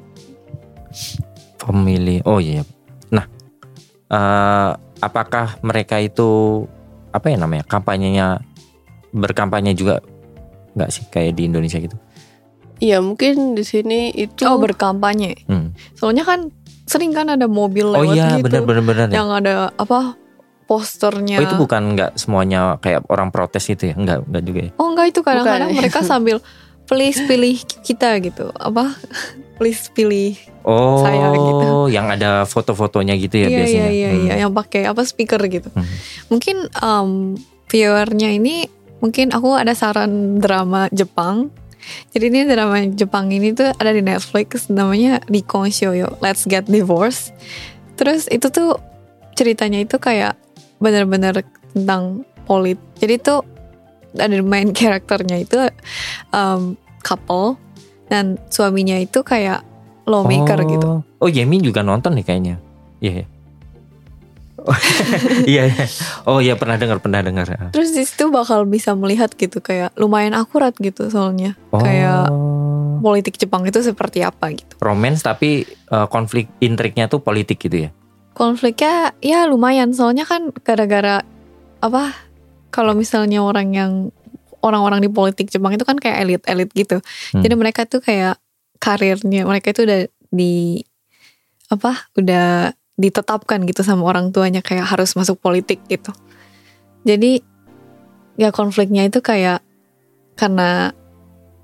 pemilih. 1.63 2.19
Oh 2.27 2.43
iya. 2.43 2.67
Nah, 3.07 3.23
eh, 4.11 4.71
apakah 4.99 5.55
mereka 5.63 5.95
itu 5.99 6.63
apa 7.15 7.31
ya 7.31 7.37
namanya 7.39 7.63
kampanyenya 7.63 8.43
berkampanye 9.15 9.71
juga 9.71 10.03
nggak 10.73 10.89
sih 10.91 11.03
kayak 11.07 11.37
di 11.39 11.47
Indonesia 11.47 11.79
gitu? 11.79 11.95
Iya 12.83 12.99
mungkin 12.99 13.55
di 13.55 13.63
sini 13.63 14.11
itu 14.11 14.43
oh 14.43 14.59
berkampanye 14.59 15.47
Hmm. 15.47 15.71
soalnya 15.95 16.27
kan 16.27 16.51
sering 16.93 17.11
kan 17.11 17.25
ada 17.27 17.45
mobil 17.45 17.89
Oh 17.89 17.99
lewat 17.99 18.13
iya, 18.13 18.27
gitu 18.35 18.45
benar-benar 18.45 18.83
benar. 18.85 19.07
ya. 19.07 19.13
yang 19.15 19.29
ada 19.29 19.53
apa 19.73 20.13
posternya 20.63 21.37
Oh 21.37 21.43
itu 21.43 21.55
bukan 21.57 21.81
nggak 21.91 22.11
semuanya 22.15 22.77
kayak 22.77 23.03
orang 23.07 23.29
protes 23.29 23.65
itu 23.67 23.89
ya? 23.89 23.95
Nggak, 23.95 24.17
nggak 24.25 24.43
juga 24.43 24.59
ya? 24.61 24.71
Oh 24.77 24.87
enggak 24.87 25.07
itu 25.09 25.19
kadang-kadang 25.19 25.69
Bukan. 25.69 25.79
mereka 25.81 25.99
sambil 26.01 26.37
please 26.83 27.19
pilih 27.21 27.55
kita 27.81 28.19
gitu 28.19 28.53
apa 28.53 28.93
please 29.57 29.89
pilih 29.89 30.37
Oh, 30.63 31.03
Saya 31.03 31.27
gitu. 31.27 31.91
yang 31.91 32.07
ada 32.07 32.43
foto-fotonya 32.43 33.17
gitu 33.17 33.35
ya 33.35 33.47
iya 33.47 33.57
biasanya. 33.57 33.83
iya 33.83 33.91
iya 33.91 34.09
Hmm. 34.09 34.23
iya 34.23 34.33
yang 34.39 34.51
pakai 34.51 34.87
apa 34.87 35.03
speaker 35.03 35.41
gitu 35.43 35.67
Hmm. 35.69 35.83
mungkin 36.29 36.55
um, 36.77 37.35
viewernya 37.67 38.31
ini 38.31 38.71
mungkin 38.99 39.29
aku 39.29 39.51
ada 39.53 39.73
saran 39.73 40.39
drama 40.39 40.87
Jepang 40.89 41.51
jadi 42.15 42.25
ini 42.29 42.39
drama 42.49 42.77
Jepang 42.93 43.31
ini 43.31 43.55
tuh 43.55 43.71
ada 43.77 43.91
di 43.91 44.01
Netflix 44.01 44.67
namanya 44.67 45.21
Nikon 45.27 45.69
Shouyo 45.69 46.17
Let's 46.19 46.47
Get 46.47 46.67
Divorced 46.67 47.35
terus 47.95 48.25
itu 48.29 48.49
tuh 48.49 48.79
ceritanya 49.33 49.81
itu 49.81 49.97
kayak 49.97 50.37
benar-benar 50.77 51.41
tentang 51.73 52.27
polit 52.45 52.77
jadi 52.99 53.17
tuh 53.21 53.39
ada 54.17 54.35
main 54.45 54.73
karakternya 54.77 55.43
itu 55.43 55.57
um, 56.35 56.77
couple 57.01 57.57
dan 58.11 58.37
suaminya 58.51 58.99
itu 58.99 59.25
kayak 59.25 59.65
lawmaker 60.03 60.59
oh. 60.59 60.67
gitu 60.67 60.91
Oh, 61.23 61.31
Yemi 61.31 61.63
juga 61.63 61.79
nonton 61.79 62.19
nih 62.19 62.25
kayaknya. 62.27 62.55
Iya. 62.99 63.23
iya. 63.23 63.25
Iya. 65.49 65.69
iya. 65.69 65.85
Oh 66.23 66.39
iya 66.39 66.55
pernah 66.55 66.79
dengar 66.79 67.03
pernah 67.03 67.19
dengar. 67.19 67.71
Terus 67.75 67.91
di 67.91 68.03
situ 68.07 68.31
bakal 68.31 68.63
bisa 68.67 68.95
melihat 68.95 69.33
gitu 69.35 69.59
kayak 69.59 69.91
lumayan 69.99 70.33
akurat 70.33 70.73
gitu 70.79 71.07
soalnya. 71.11 71.59
Oh. 71.73 71.83
Kayak 71.83 72.31
politik 73.03 73.35
Jepang 73.35 73.67
itu 73.67 73.83
seperti 73.83 74.23
apa 74.23 74.55
gitu. 74.55 74.79
romance 74.79 75.27
tapi 75.27 75.67
eh, 75.67 76.07
konflik 76.07 76.47
intriknya 76.63 77.11
tuh 77.11 77.19
politik 77.19 77.59
gitu 77.59 77.87
ya. 77.87 77.89
Konfliknya 78.33 79.13
ya 79.19 79.45
lumayan 79.45 79.91
soalnya 79.91 80.23
kan 80.23 80.55
gara-gara 80.63 81.21
apa 81.83 82.15
kalau 82.73 82.95
misalnya 82.95 83.43
orang 83.43 83.69
yang 83.75 83.91
orang-orang 84.63 85.03
di 85.03 85.11
politik 85.11 85.51
Jepang 85.51 85.75
itu 85.75 85.83
kan 85.83 85.99
kayak 85.99 86.23
elit-elit 86.23 86.71
gitu. 86.71 86.97
Hmm. 87.35 87.43
Jadi 87.43 87.53
mereka 87.59 87.83
tuh 87.83 87.99
kayak 87.99 88.39
karirnya 88.79 89.43
mereka 89.43 89.75
itu 89.75 89.83
udah 89.83 90.01
di 90.33 90.81
apa 91.71 92.07
udah 92.19 92.75
ditetapkan 92.93 93.65
gitu 93.65 93.81
sama 93.81 94.05
orang 94.05 94.29
tuanya 94.29 94.61
kayak 94.61 94.85
harus 94.85 95.17
masuk 95.17 95.41
politik 95.41 95.81
gitu. 95.89 96.13
Jadi 97.03 97.41
ya 98.37 98.53
konfliknya 98.53 99.05
itu 99.05 99.19
kayak 99.19 99.61
karena 100.33 100.93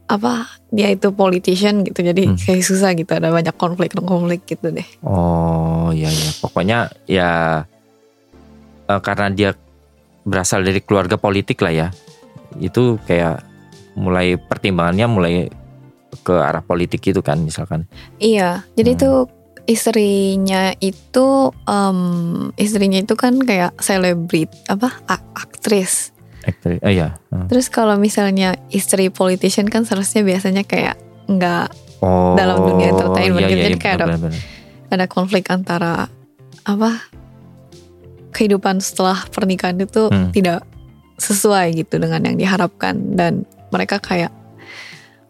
apa 0.10 0.50
dia 0.74 0.90
itu 0.90 1.14
politician 1.14 1.86
gitu 1.86 2.02
jadi 2.02 2.34
Hmm. 2.34 2.38
kayak 2.38 2.66
susah 2.66 2.98
gitu 2.98 3.14
ada 3.14 3.30
banyak 3.30 3.54
konflik-konflik 3.54 4.42
gitu 4.50 4.74
deh. 4.74 4.86
Oh 5.06 5.94
iya 5.94 6.10
iya. 6.10 6.32
Pokoknya 6.42 6.78
ya 7.06 7.30
eh, 8.90 9.02
karena 9.06 9.30
dia 9.30 9.50
berasal 10.26 10.66
dari 10.66 10.82
keluarga 10.82 11.18
politik 11.18 11.62
lah 11.62 11.74
ya. 11.74 11.88
Itu 12.58 12.98
kayak 13.06 13.46
mulai 13.94 14.34
pertimbangannya 14.38 15.06
mulai 15.06 15.34
ke 16.26 16.34
arah 16.34 16.66
politik 16.66 17.06
itu 17.06 17.22
kan 17.22 17.38
misalkan. 17.46 17.86
Iya, 18.18 18.66
jadi 18.74 18.98
Hmm. 18.98 19.02
tuh 19.02 19.16
istrinya 19.70 20.74
itu 20.82 21.28
em, 21.64 22.00
istrinya 22.58 22.98
itu 22.98 23.14
kan 23.14 23.38
kayak 23.38 23.78
selebrit 23.78 24.50
apa 24.66 24.98
a- 25.06 25.28
aktris. 25.38 26.10
Aktris. 26.42 26.82
Oh 26.82 26.90
iya. 26.90 27.22
Hmm. 27.30 27.46
Terus 27.46 27.70
kalau 27.70 27.94
misalnya 27.96 28.58
istri 28.74 29.14
politician 29.14 29.70
kan 29.70 29.86
seharusnya 29.86 30.26
biasanya 30.26 30.66
kayak 30.66 30.98
nggak 31.30 31.70
Oh. 32.00 32.32
Dalam 32.32 32.64
dunia 32.64 32.96
entertainment 32.96 33.44
iya, 33.44 33.52
gitu. 33.52 33.60
iya, 33.60 33.66
Jadi 33.68 33.76
iya, 33.76 33.84
kayak 33.84 33.96
ada- 34.00 34.32
ada 34.88 35.06
konflik 35.12 35.52
antara 35.52 36.08
apa 36.64 36.96
kehidupan 38.32 38.80
setelah 38.80 39.20
pernikahan 39.28 39.76
itu 39.76 40.08
Hmm. 40.08 40.32
tidak 40.32 40.64
sesuai 41.20 41.76
gitu 41.76 42.00
dengan 42.00 42.24
yang 42.24 42.40
diharapkan 42.40 42.96
dan 43.20 43.44
mereka 43.68 44.00
kayak 44.00 44.32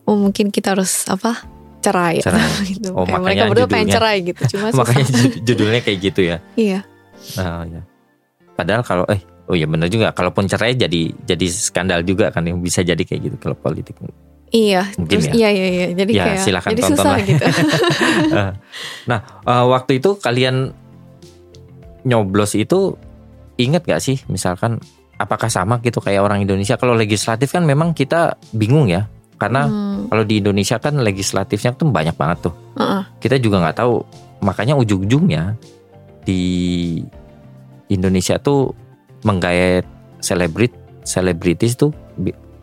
oh 0.06 0.14
mungkin 0.14 0.54
kita 0.54 0.78
harus 0.78 1.10
apa 1.10 1.42
cerai, 1.80 2.20
Cerai. 2.20 2.44
gitu. 2.72 2.92
Oh, 2.92 3.04
Kayak 3.04 3.22
mereka 3.22 3.44
berdua 3.48 3.68
pengen 3.68 3.88
cerai 3.90 4.18
gitu 4.22 4.42
cuma. 4.52 4.68
Makanya 4.80 5.06
jud- 5.06 5.40
judulnya 5.44 5.80
kayak 5.80 6.00
gitu 6.04 6.22
ya. 6.26 6.38
iya 6.54 6.80
Oh, 7.36 7.64
iya. 7.64 7.82
Padahal 8.54 8.82
kalau 8.82 9.04
eh 9.06 9.20
oh 9.46 9.54
iya 9.54 9.64
benar 9.64 9.88
juga. 9.88 10.10
Kalaupun 10.10 10.46
cerai 10.46 10.74
jadi 10.74 11.02
jadi 11.18 11.46
skandal 11.46 12.02
juga 12.02 12.30
kan 12.30 12.44
yang 12.44 12.58
bisa 12.58 12.80
jadi 12.82 13.00
kayak 13.00 13.22
gitu 13.24 13.36
kalau 13.38 13.56
politik. 13.56 13.96
iya 14.50 14.82
Mungkin 14.96 15.14
terus 15.14 15.30
ya. 15.30 15.34
iya 15.38 15.50
iya 15.52 15.68
iya 15.70 15.88
jadi 15.96 16.12
Ya, 16.12 16.24
kayak 16.26 16.40
silakan 16.42 16.70
jadi 16.70 16.82
tonton 16.82 16.98
susah 16.98 17.12
lah. 17.12 17.20
gitu 17.22 17.44
Eh, 18.40 18.52
nah 19.06 19.20
eh, 19.44 19.66
waktu 19.68 19.92
itu 19.96 20.10
kalian 20.18 20.56
nyoblos 22.02 22.56
itu 22.56 22.96
inget 23.56 23.84
gak 23.84 24.00
sih 24.00 24.18
misalkan 24.26 24.80
apakah 25.16 25.48
sama 25.48 25.78
gitu 25.80 26.00
kayak 26.00 26.24
orang 26.24 26.42
Indonesia 26.42 26.76
kalau 26.76 26.92
legislatif 26.94 27.52
kan 27.52 27.62
memang 27.62 27.92
kita 27.92 28.34
bingung 28.50 28.88
ya 28.88 29.06
karena 29.36 29.68
Hmm, 29.68 29.89
kalau 30.10 30.26
di 30.26 30.42
Indonesia 30.42 30.82
kan 30.82 30.98
legislatifnya 30.98 31.72
tuh 31.78 31.88
banyak 31.94 32.18
banget 32.18 32.50
tuh 32.50 32.54
uh-uh. 32.76 33.06
kita 33.22 33.38
juga 33.38 33.62
nggak 33.62 33.78
tahu 33.78 34.02
makanya 34.42 34.74
ujung-ujungnya 34.76 35.54
di 36.26 36.42
Indonesia 37.90 38.38
tuh 38.42 38.74
menggait 39.24 39.86
selebrit 40.20 40.74
selebritis 41.04 41.80
tuh 41.80 41.90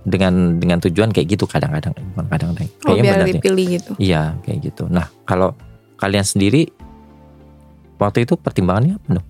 dengan 0.07 0.63
dengan 0.63 0.79
tujuan 0.79 1.11
kayak 1.11 1.35
gitu 1.35 1.45
kadang-kadang 1.51 1.91
bukan 2.15 2.27
kadang-kadang 2.31 2.69
Oh, 2.87 2.95
kayaknya 2.95 3.03
biar 3.03 3.19
benar 3.19 3.29
dipilih 3.35 3.67
gitu. 3.75 3.93
Iya 3.99 4.23
kayak 4.47 4.59
gitu. 4.71 4.85
Nah 4.87 5.11
kalau 5.27 5.51
kalian 5.99 6.23
sendiri 6.23 6.71
waktu 7.99 8.23
itu 8.23 8.39
pertimbangannya 8.39 9.03
apa 9.03 9.09
dong? 9.19 9.27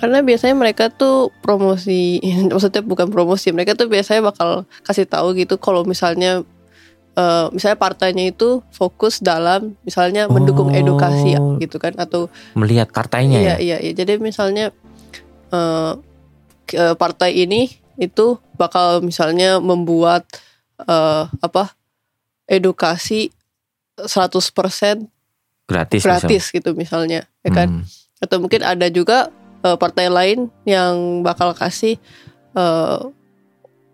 Karena 0.00 0.18
biasanya 0.20 0.54
mereka 0.54 0.88
tuh 0.88 1.28
promosi, 1.38 2.18
maksudnya 2.50 2.80
bukan 2.80 3.06
promosi, 3.06 3.52
mereka 3.52 3.72
tuh 3.74 3.86
biasanya 3.86 4.24
bakal 4.24 4.64
kasih 4.80 5.04
tahu 5.04 5.36
gitu 5.36 5.56
kalau 5.56 5.84
misalnya 5.84 6.40
eh, 7.12 7.46
misalnya 7.50 7.76
partainya 7.76 8.24
itu 8.26 8.64
fokus 8.70 9.20
dalam 9.20 9.76
misalnya 9.82 10.24
mendukung 10.26 10.68
Oh. 10.68 10.74
edukasi 10.74 11.34
gitu 11.58 11.76
kan 11.76 11.92
atau 11.96 12.32
Melihat 12.54 12.88
partainya 12.88 13.38
iya 13.38 13.48
ya? 13.50 13.56
iya 13.58 13.76
iya. 13.78 13.92
Jadi 13.92 14.16
misalnya 14.18 14.72
eh, 15.50 15.92
ke- 16.64 16.94
partai 16.94 17.36
ini 17.38 17.68
itu 17.94 18.26
bakal 18.54 19.00
misalnya 19.00 19.60
membuat 19.60 20.24
eh, 20.80 21.24
apa 21.28 21.76
edukasi 22.46 23.28
100% 23.98 25.04
Gratis. 25.66 26.02
gratis 26.02 26.44
gitu 26.48 26.72
misalnya 26.72 27.28
ya 27.42 27.50
kan 27.52 27.68
Hmm. 27.70 27.84
atau 28.18 28.36
mungkin 28.38 28.60
ada 28.60 28.88
juga 28.88 29.28
eh, 29.64 29.76
partai 29.76 30.06
lain 30.08 30.48
yang 30.64 31.24
bakal 31.24 31.52
kasih 31.52 31.96
eh, 32.56 33.00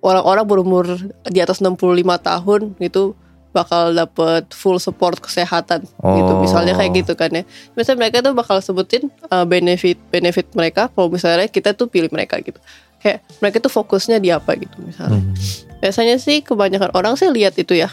orang-orang 0.06 0.44
berumur 0.46 0.86
di 1.26 1.40
atas 1.42 1.58
65 1.58 1.82
tahun 2.22 2.60
gitu 2.78 3.18
bakal 3.56 3.96
dapet 3.96 4.52
full 4.52 4.76
support 4.76 5.16
kesehatan 5.16 5.88
gitu. 5.88 6.32
Oh. 6.36 6.44
misalnya 6.44 6.76
kayak 6.76 6.92
gitu 7.00 7.16
kan 7.16 7.32
ya. 7.32 7.48
Misalnya 7.72 8.04
mereka 8.04 8.20
tuh 8.20 8.36
bakal 8.36 8.60
sebutin 8.60 9.08
eh, 9.08 9.46
benefit 9.48 9.96
benefit 10.12 10.52
mereka. 10.52 10.92
Kalau 10.92 11.08
misalnya 11.08 11.48
kita 11.48 11.72
tuh 11.72 11.88
pilih 11.88 12.12
mereka 12.12 12.36
gitu. 12.44 12.60
Kayak 13.00 13.24
mereka 13.40 13.56
tuh 13.64 13.72
fokusnya 13.72 14.20
di 14.20 14.28
apa 14.28 14.52
gitu 14.60 14.76
misalnya. 14.84 15.24
Hmm. 15.24 15.32
biasanya 15.76 16.16
sih 16.16 16.40
kebanyakan 16.40 16.88
orang 16.96 17.16
sih 17.16 17.32
lihat 17.32 17.56
itu 17.56 17.76
ya. 17.76 17.88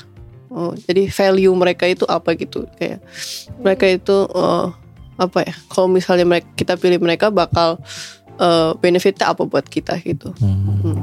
Oh, 0.54 0.76
jadi 0.76 1.10
value 1.10 1.56
mereka 1.56 1.88
itu 1.88 2.04
apa 2.12 2.36
gitu. 2.36 2.68
Kayak 2.76 3.00
mereka 3.64 3.88
itu 3.88 4.28
eh, 4.36 4.68
apa 5.16 5.46
ya 5.46 5.54
kalau 5.68 5.88
misalnya 5.88 6.26
mereka 6.26 6.48
kita 6.56 6.74
pilih 6.76 6.98
mereka 6.98 7.30
bakal 7.30 7.78
eh, 8.36 8.72
benefitnya 8.78 9.30
apa 9.30 9.46
buat 9.46 9.64
kita 9.64 9.98
gitu 10.02 10.34
Hmm. 10.42 10.82
Hmm. 10.82 11.00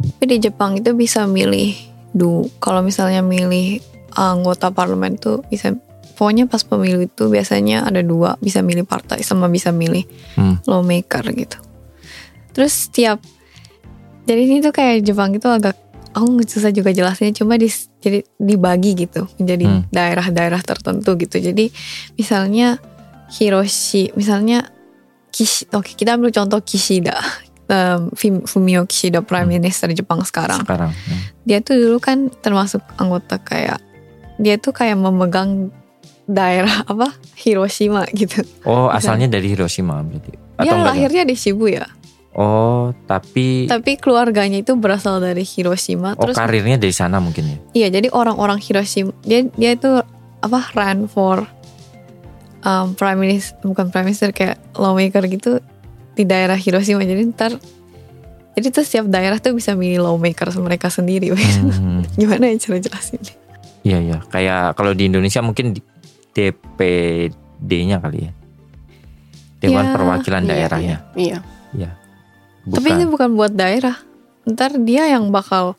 Tapi 0.00 0.24
di 0.26 0.38
Jepang 0.40 0.80
itu 0.80 0.96
bisa 0.96 1.28
milih 1.28 1.76
du. 2.10 2.48
Kalau 2.56 2.80
misalnya 2.80 3.20
milih 3.20 3.84
anggota 4.16 4.72
parlemen 4.72 5.20
tuh 5.20 5.44
bisa 5.46 5.76
pokoknya 6.16 6.48
pas 6.48 6.64
pemilu 6.64 7.04
itu 7.04 7.28
biasanya 7.28 7.84
ada 7.84 8.00
dua 8.00 8.40
bisa 8.40 8.64
milih 8.64 8.88
partai 8.88 9.20
sama 9.20 9.48
bisa 9.48 9.72
milih 9.72 10.08
Hmm. 10.40 10.56
lawmaker 10.64 11.20
gitu. 11.36 11.60
Terus 12.52 12.88
setiap 12.88 13.20
jadi 14.24 14.40
ini 14.40 14.58
tuh 14.60 14.72
kayak 14.72 15.04
Jepang 15.04 15.32
itu 15.32 15.48
agak 15.48 15.76
aku 16.10 16.42
susah 16.42 16.72
juga 16.72 16.90
jelasnya 16.90 17.30
cuma 17.30 17.54
di 17.54 17.68
jadi 18.00 18.24
dibagi 18.36 18.96
gitu 18.98 19.28
menjadi 19.36 19.64
Hmm. 19.68 19.82
daerah-daerah 19.92 20.64
tertentu 20.64 21.12
gitu. 21.16 21.36
Jadi 21.38 21.68
misalnya 22.16 22.80
Hiroshi 23.30 24.10
misalnya 24.12 24.66
Kishi, 25.30 25.70
oke 25.70 25.94
kita 25.94 26.14
ambil 26.14 26.30
contoh 26.30 26.58
Kishida 26.58 27.14
um, 27.68 28.10
Fum- 28.12 28.42
Fumio 28.42 28.82
Kishida 28.84 29.22
Prime 29.22 29.46
Hmm. 29.46 29.54
Minister 29.56 29.88
Jepang 29.90 30.20
sekarang 30.22 30.60
Sekarang. 30.60 30.90
Hmm. 30.90 31.20
dia 31.42 31.58
tuh 31.60 31.78
dulu 31.78 31.98
kan 31.98 32.28
termasuk 32.36 32.82
anggota 32.96 33.38
kayak 33.38 33.78
dia 34.36 34.56
tuh 34.56 34.72
kayak 34.72 34.96
memegang 34.96 35.70
daerah 36.24 36.82
apa 36.90 37.10
Hiroshima 37.36 38.06
gitu. 38.10 38.42
Oh 38.62 38.86
asalnya 38.88 39.26
dari 39.26 39.48
Hiroshima 39.48 39.98
berarti? 40.00 40.34
Dia 40.58 40.70
enggak? 40.70 40.86
lahirnya 40.92 41.24
di 41.24 41.34
Shibuya, 41.34 41.88
Oh 42.30 42.92
tapi 43.04 43.64
tapi 43.64 43.96
keluarganya 43.96 44.58
itu 44.58 44.74
berasal 44.74 45.18
dari 45.18 45.42
Hiroshima. 45.42 46.14
oh 46.14 46.22
Terus 46.22 46.36
karirnya 46.36 46.76
dari 46.76 46.92
sana 46.92 47.16
mungkin 47.18 47.44
ya? 47.44 47.58
iya 47.72 47.88
jadi 47.90 48.10
orang-orang 48.10 48.58
Hiroshima 48.58 49.10
dia 49.20 49.46
dia 49.50 49.72
itu 49.72 49.90
apa 50.40 50.60
run 50.72 51.04
for 51.04 51.42
um, 52.62 52.92
prime 52.94 53.18
minister 53.18 53.56
bukan 53.62 53.88
prime 53.88 54.08
minister 54.08 54.30
kayak 54.30 54.60
lawmaker 54.74 55.24
gitu 55.26 55.60
di 56.14 56.24
daerah 56.24 56.56
Hiroshima. 56.56 57.02
Jadi 57.02 57.22
ntar 57.32 57.52
jadi 58.50 58.66
tuh 58.68 58.82
setiap 58.82 59.06
daerah 59.06 59.38
tuh 59.38 59.54
bisa 59.54 59.72
milih 59.72 60.02
lawmaker 60.02 60.50
mereka 60.58 60.90
sendiri. 60.90 61.30
Hmm. 61.32 62.02
Gimana 62.20 62.50
ya 62.50 62.56
cara 62.58 62.78
jelasin? 62.78 63.22
Iya 63.80 63.98
iya 63.98 64.18
kayak 64.28 64.76
kalau 64.76 64.92
di 64.92 65.08
Indonesia 65.08 65.40
mungkin 65.40 65.72
di- 65.72 65.84
DPD-nya 66.30 67.98
kali 67.98 68.28
ya. 68.28 68.32
Dewan 69.60 69.84
Ya, 69.84 69.92
Perwakilan 69.92 70.42
Iya, 70.44 70.48
Daerahnya. 70.48 70.96
iya, 71.14 71.38
Iya. 71.76 71.90
Tapi 72.64 72.88
ini 72.92 73.04
bukan 73.04 73.36
buat 73.36 73.52
daerah. 73.52 73.96
Ntar 74.48 74.80
dia 74.80 75.04
yang 75.08 75.28
bakal 75.28 75.76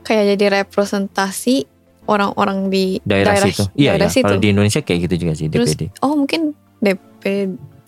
kayak 0.00 0.36
jadi 0.36 0.64
representasi 0.64 1.68
orang-orang 2.08 2.72
di 2.72 2.96
daerah, 3.04 3.36
daerah, 3.36 3.46
situ. 3.46 3.64
Iya 3.76 3.90
daerah 3.94 4.08
ya. 4.08 4.14
situ. 4.16 4.24
Kalau 4.26 4.40
di 4.40 4.48
Indonesia 4.50 4.80
kayak 4.80 5.00
gitu 5.04 5.14
juga 5.20 5.32
sih 5.36 5.46
Terus 5.46 5.76
DPD. 5.76 5.82
oh 6.00 6.14
mungkin 6.16 6.40
DP 6.80 7.22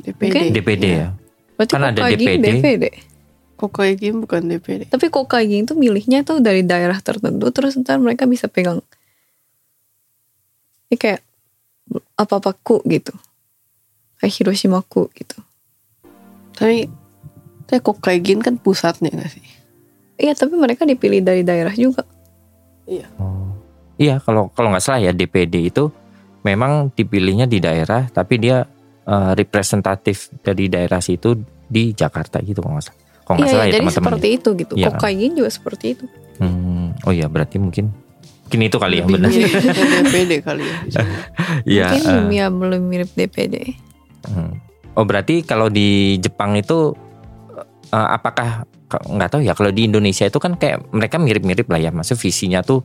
DPD 0.01 0.31
Oke. 0.31 0.49
DPD 0.53 0.85
Iya. 0.85 0.97
ya. 0.97 1.09
berarti 1.57 1.73
Kan 1.73 1.83
ada 1.83 2.01
DPD. 2.07 2.45
DPD. 2.61 2.85
Kokaigin 3.57 4.15
bukan 4.21 4.43
DPD 4.47 4.89
Tapi 4.89 5.07
Kokaigin 5.09 5.65
tuh 5.65 5.77
milihnya 5.77 6.21
tuh 6.21 6.41
dari 6.41 6.61
daerah 6.63 6.97
tertentu 6.97 7.49
terus 7.51 7.77
ntar 7.77 7.97
mereka 7.97 8.25
bisa 8.25 8.47
pegang 8.47 8.81
ini 10.87 10.97
kayak 10.97 11.21
apa-apa 12.15 12.51
ku 12.57 12.83
gitu. 12.85 13.15
Kayak 14.17 14.33
Hiroshima 14.37 14.81
ku 14.83 15.09
gitu. 15.13 15.39
tapi 16.53 16.91
tapi 17.65 17.81
Kokaigin 17.81 18.43
kan 18.43 18.57
pusatnya 18.57 19.09
gak 19.11 19.31
sih 19.31 19.47
Iya 20.17 20.35
tapi 20.35 20.53
mereka 20.53 20.85
dipilih 20.85 21.21
dari 21.21 21.41
daerah 21.41 21.73
juga. 21.73 22.05
Oh. 23.17 23.50
Iya 24.01 24.17
kalau 24.19 24.49
kalau 24.49 24.73
nggak 24.73 24.81
salah 24.81 25.01
ya 25.03 25.13
DPD 25.13 25.69
itu 25.69 25.93
memang 26.41 26.89
dipilihnya 26.91 27.45
di 27.45 27.61
daerah 27.61 28.09
tapi 28.09 28.41
dia 28.41 28.65
eh, 29.03 29.31
representatif 29.35 30.33
dari 30.41 30.67
daerah 30.67 30.99
situ 30.99 31.37
di 31.63 31.93
Jakarta 31.93 32.41
gitu 32.41 32.59
kalau 32.59 32.75
nggak 32.75 32.87
salah. 32.87 32.99
Kalau 33.21 33.37
nggak 33.37 33.45
Iya, 33.45 33.53
salah 33.53 33.61
iya, 33.61 33.69
ya 33.69 33.71
jadi 33.71 33.81
teman-teman. 33.85 34.09
seperti 34.09 34.29
itu 34.33 34.49
gitu. 34.57 34.73
Iya. 34.75 34.87
Kokaigin 34.89 35.33
juga 35.35 35.51
seperti 35.51 35.87
itu. 35.93 36.05
Hmm, 36.41 36.97
oh 37.05 37.13
iya 37.13 37.29
berarti 37.29 37.57
mungkin 37.57 37.93
mungkin 38.43 38.61
itu 38.65 38.77
kali 38.77 38.97
ya 38.97 39.05
benar. 39.05 39.31
DPD 39.31 40.33
kali 40.49 40.65
ya. 40.65 40.77
Iya. 41.63 41.87
Mungkin 41.93 42.09
eh, 42.09 42.35
ya 42.35 42.47
belum 42.49 42.83
mirip 42.83 43.11
DPD. 43.13 43.55
hmm. 44.27 44.53
Oh 44.93 45.05
berarti 45.05 45.45
kalau 45.45 45.69
di 45.69 46.17
Jepang 46.19 46.57
itu 46.57 46.97
eh, 47.87 48.09
apakah 48.11 48.65
ka- 48.87 49.05
nggak 49.07 49.31
tahu 49.31 49.41
ya 49.41 49.53
kalau 49.53 49.69
di 49.69 49.85
Indonesia 49.85 50.25
itu 50.25 50.37
kan 50.37 50.57
kayak 50.57 50.89
mereka 50.91 51.17
mirip-mirip 51.17 51.69
lah 51.69 51.79
ya 51.79 51.91
maksud 51.91 52.17
visinya 52.17 52.59
tuh 52.61 52.83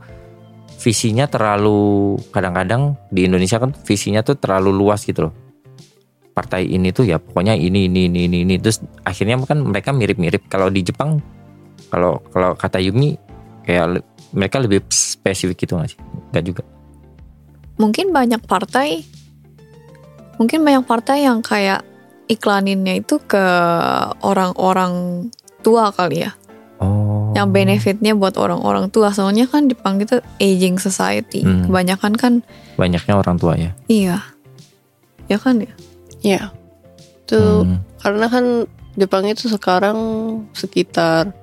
visinya 0.80 1.26
terlalu 1.26 2.16
kadang-kadang 2.30 3.00
di 3.10 3.26
Indonesia 3.26 3.58
kan 3.58 3.72
visinya 3.74 4.22
tuh 4.22 4.38
terlalu 4.38 4.72
luas 4.76 5.04
gitu 5.04 5.30
loh. 5.30 5.34
Partai 6.36 6.68
ini 6.68 6.92
tuh 6.92 7.08
ya 7.08 7.16
pokoknya 7.16 7.56
ini 7.56 7.88
ini 7.88 8.12
ini 8.12 8.28
ini, 8.28 8.38
ini. 8.44 8.56
terus 8.60 8.84
akhirnya 9.08 9.40
kan 9.48 9.64
mereka 9.64 9.96
mirip-mirip. 9.96 10.52
Kalau 10.52 10.68
di 10.68 10.84
Jepang 10.84 11.24
kalau 11.88 12.20
kalau 12.30 12.54
kata 12.60 12.84
Yumi 12.84 13.16
kayak 13.64 14.04
mereka 14.36 14.60
lebih 14.60 14.84
spesifik 14.92 15.64
gitu 15.64 15.80
nggak 15.80 15.96
sih? 15.96 16.00
Nggak 16.36 16.44
juga. 16.44 16.64
Mungkin 17.80 18.12
banyak 18.12 18.44
partai 18.44 19.04
mungkin 20.36 20.68
banyak 20.68 20.84
partai 20.84 21.24
yang 21.24 21.40
kayak 21.40 21.84
iklaninnya 22.28 23.00
itu 23.00 23.20
ke 23.24 23.46
orang-orang 24.20 25.28
tua 25.64 25.96
kali 25.96 26.28
ya 26.28 26.32
yang 27.36 27.52
benefitnya 27.52 28.16
buat 28.16 28.40
orang-orang 28.40 28.88
tua 28.90 29.12
soalnya 29.12 29.44
kan 29.46 29.68
Jepang 29.68 30.00
itu 30.00 30.18
aging 30.40 30.80
society 30.80 31.44
Hmm. 31.44 31.68
kebanyakan 31.68 32.14
kan 32.16 32.34
banyaknya 32.80 33.14
orang 33.14 33.36
tua 33.36 33.60
ya 33.60 33.72
iya 33.86 34.24
ya 35.28 35.38
kan 35.38 35.60
ya 35.60 35.74
Iya 36.24 36.50
Tuh 37.26 37.62
Hmm. 37.66 37.86
karena 38.02 38.26
kan 38.30 38.46
Jepang 38.96 39.28
itu 39.28 39.46
sekarang 39.46 39.98
sekitar 40.56 41.36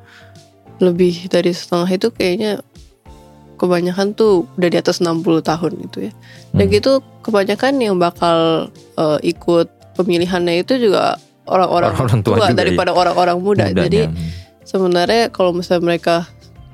lebih 0.78 1.31
dari 1.31 1.55
setengah 1.55 1.87
itu 1.87 2.09
kayaknya 2.11 2.59
kebanyakan 3.55 4.11
tuh 4.16 4.50
udah 4.59 4.68
di 4.72 4.78
atas 4.78 4.98
60 4.98 5.38
tahun 5.38 5.78
gitu 5.87 6.11
ya. 6.11 6.12
Dan 6.50 6.66
Hmm. 6.66 6.74
gitu 6.74 6.92
kebanyakan 7.22 7.78
yang 7.78 7.94
bakal 8.00 8.70
eh, 8.98 9.18
ikut 9.22 9.70
pemilihannya 9.94 10.66
itu 10.66 10.83
juga 10.83 11.14
orang-orang 11.46 11.94
Orang-orang 11.94 12.20
tua 12.26 12.35
tua, 12.38 12.48
juga, 12.50 12.59
daripada 12.59 12.90
orang-orang 12.90 13.38
muda. 13.38 13.64
Mudanya. 13.70 13.83
Jadi 13.87 14.00
sebenarnya 14.62 15.31
kalau 15.31 15.55
misalnya 15.55 15.85
mereka 15.85 16.16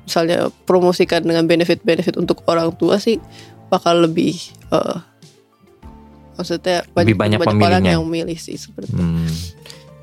misalnya 0.09 0.49
promosikan 0.65 1.21
dengan 1.21 1.45
benefit-benefit 1.45 2.17
untuk 2.17 2.41
orang 2.49 2.73
tua 2.73 2.97
sih 2.97 3.21
bakal 3.69 4.09
lebih 4.09 4.33
eh, 4.73 4.97
maksudnya 6.33 6.87
Lebih 6.95 7.19
banyak 7.19 7.37
orang 7.37 7.59
pemilihnya. 7.59 7.91
yang 7.99 8.07
milih 8.07 8.39
sih 8.39 8.57
seperti 8.57 8.95
itu. 8.95 9.03
Hmm. 9.03 9.29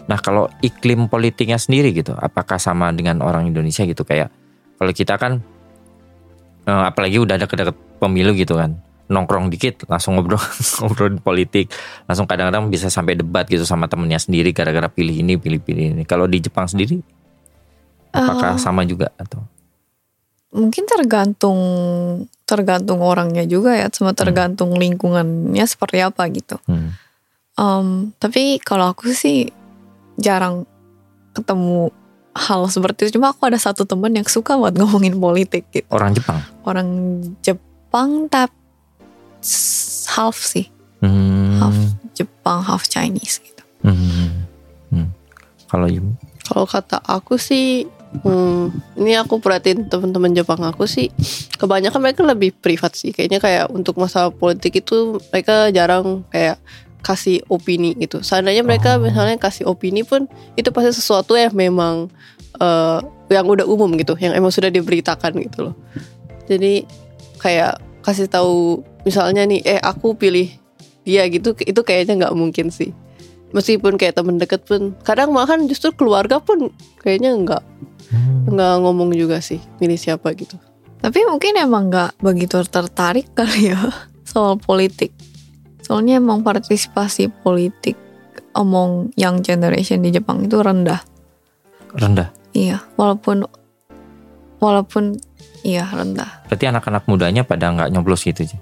Nah 0.06 0.18
kalau 0.22 0.46
iklim 0.62 1.10
politiknya 1.10 1.58
sendiri 1.58 1.90
gitu, 1.90 2.14
apakah 2.14 2.62
sama 2.62 2.94
dengan 2.94 3.18
orang 3.24 3.50
Indonesia 3.50 3.82
gitu 3.82 4.06
kayak 4.06 4.30
kalau 4.78 4.92
kita 4.94 5.18
kan 5.18 5.42
eh, 6.68 6.84
apalagi 6.86 7.18
udah 7.18 7.34
ada 7.40 7.48
deket 7.48 7.74
pemilu 7.98 8.36
gitu 8.38 8.54
kan, 8.54 8.78
nongkrong 9.10 9.50
dikit 9.50 9.88
langsung 9.90 10.14
ngobrol 10.14 10.38
ngobrol 10.84 11.18
politik, 11.18 11.72
langsung 12.06 12.30
kadang-kadang 12.30 12.70
bisa 12.70 12.92
sampai 12.92 13.18
debat 13.18 13.48
gitu 13.50 13.66
sama 13.66 13.90
temennya 13.90 14.22
sendiri 14.22 14.54
gara-gara 14.54 14.86
pilih 14.86 15.18
ini 15.24 15.34
pilih 15.40 15.58
pilih 15.58 15.98
ini. 15.98 16.02
Kalau 16.06 16.30
di 16.30 16.38
Jepang 16.38 16.70
sendiri, 16.70 17.02
apakah 18.16 18.56
Eh, 18.56 18.58
sama 18.58 18.82
juga 18.82 19.12
atau? 19.16 19.44
mungkin 20.50 20.88
tergantung 20.88 21.60
tergantung 22.48 23.04
orangnya 23.04 23.44
juga 23.44 23.76
ya, 23.76 23.92
sama 23.92 24.16
tergantung 24.16 24.72
lingkungannya 24.72 25.60
seperti 25.62 26.00
apa 26.00 26.24
gitu. 26.32 26.56
Hmm. 26.64 26.96
Em, 27.56 27.88
tapi 28.16 28.56
kalau 28.58 28.88
aku 28.88 29.12
sih 29.12 29.52
jarang 30.16 30.64
ketemu 31.36 31.92
hal 32.32 32.68
seperti 32.68 33.04
itu. 33.04 33.20
Cuma 33.20 33.36
aku 33.36 33.44
ada 33.44 33.60
satu 33.60 33.84
temen 33.84 34.12
yang 34.12 34.24
suka 34.24 34.56
buat 34.56 34.72
ngomongin 34.80 35.16
politik 35.16 35.68
gitu. 35.68 35.88
Orang 35.92 36.16
Jepang. 36.16 36.40
Orang 36.64 36.88
Jepang 37.40 38.28
tapi 38.28 38.54
half 40.08 40.36
sih, 40.36 40.66
Hmm. 40.98 41.60
half 41.60 41.76
Jepang, 42.12 42.64
half 42.64 42.88
Chinese 42.88 43.44
gitu. 43.44 43.62
Hmm. 43.84 44.48
Hmm. 44.88 45.08
Kalau 45.68 45.86
Kalau 46.46 46.64
kata 46.64 47.02
aku 47.02 47.36
sih, 47.36 47.84
hmm, 48.22 48.62
ini 49.00 49.12
aku 49.18 49.42
perhatiin 49.42 49.90
teman-teman 49.90 50.32
Jepang 50.32 50.60
aku 50.62 50.88
sih, 50.88 51.12
kebanyakan 51.60 52.00
mereka 52.00 52.22
lebih 52.24 52.54
privat 52.56 52.94
sih. 52.94 53.10
Kayaknya 53.12 53.40
kayak 53.42 53.66
untuk 53.72 53.98
masalah 53.98 54.32
politik 54.32 54.80
itu 54.84 55.20
mereka 55.32 55.68
jarang 55.74 56.24
kayak 56.30 56.60
kasih 57.04 57.42
opini 57.46 57.94
gitu. 57.98 58.22
Seandainya 58.24 58.66
mereka 58.66 58.98
Oh. 58.98 59.02
misalnya 59.02 59.38
kasih 59.38 59.68
opini 59.68 60.02
pun 60.02 60.26
itu 60.58 60.68
pasti 60.74 60.96
sesuatu 60.96 61.38
yang 61.38 61.54
memang 61.54 62.10
eh, 62.56 62.98
yang 63.28 63.46
udah 63.46 63.68
umum 63.68 63.92
gitu, 64.00 64.16
yang 64.16 64.32
emang 64.32 64.54
sudah 64.54 64.72
diberitakan 64.72 65.36
gitu 65.44 65.70
loh. 65.70 65.74
Jadi 66.48 66.86
kayak 67.42 67.82
kasih 68.00 68.30
tahu 68.30 68.80
misalnya 69.04 69.44
nih, 69.44 69.60
eh 69.66 69.80
aku 69.82 70.14
pilih 70.16 70.48
dia 71.06 71.26
gitu, 71.30 71.54
itu 71.62 71.80
kayaknya 71.86 72.26
nggak 72.26 72.34
mungkin 72.34 72.70
sih 72.72 72.90
meskipun 73.54 73.94
kayak 73.94 74.18
temen 74.18 74.36
deket 74.36 74.66
pun 74.66 74.92
kadang 75.06 75.30
malahan 75.30 75.64
justru 75.70 75.94
keluarga 75.94 76.42
pun 76.42 76.72
kayaknya 77.00 77.32
nggak 77.36 77.62
Hmm. 78.06 78.46
nggak 78.54 78.74
ngomong 78.86 79.10
juga 79.18 79.42
sih 79.42 79.58
milih 79.82 79.98
siapa 79.98 80.30
gitu 80.38 80.54
Tapi 80.96 81.22
mungkin 81.28 81.58
emang 81.58 81.90
nggak 81.90 82.18
begitu 82.22 82.62
tertarik 82.66 83.30
kali 83.36 83.70
ya 83.70 83.78
soal 84.30 84.58
politik. 84.58 85.14
Soalnya 85.86 86.18
emang 86.18 86.42
partisipasi 86.42 87.30
politik 87.30 87.94
omong 88.56 89.14
young 89.14 89.44
generation 89.44 90.02
di 90.02 90.10
Jepang 90.10 90.42
itu 90.42 90.58
rendah. 90.58 90.98
rendah. 91.94 92.28
Iya, 92.56 92.82
walaupun 92.98 93.46
walaupun 94.58 95.20
iya 95.62 95.86
rendah. 95.86 96.42
Berarti 96.50 96.64
anak-anak 96.66 97.04
mudanya 97.06 97.46
pada 97.46 97.70
nggak 97.70 97.92
nyoblos 97.92 98.26
gitu 98.26 98.48
sih. 98.48 98.60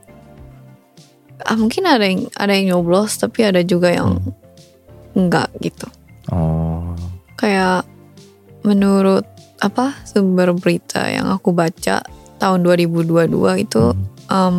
Ah, 1.43 1.57
mungkin 1.57 1.87
ada 1.89 2.05
yang 2.05 2.29
ada 2.37 2.53
yang 2.53 2.77
nyoblos 2.77 3.19
tapi 3.19 3.47
ada 3.47 3.63
juga 3.65 3.89
yang 3.95 4.21
enggak 5.17 5.49
gitu. 5.63 5.87
Oh. 6.29 6.95
Kayak 7.39 7.87
menurut 8.63 9.27
apa 9.65 9.97
sumber 10.05 10.53
berita 10.53 11.09
yang 11.09 11.33
aku 11.33 11.51
baca 11.51 12.05
tahun 12.37 12.61
2022 12.61 13.33
itu 13.59 13.81
Hmm. 13.81 14.05
em, 14.29 14.57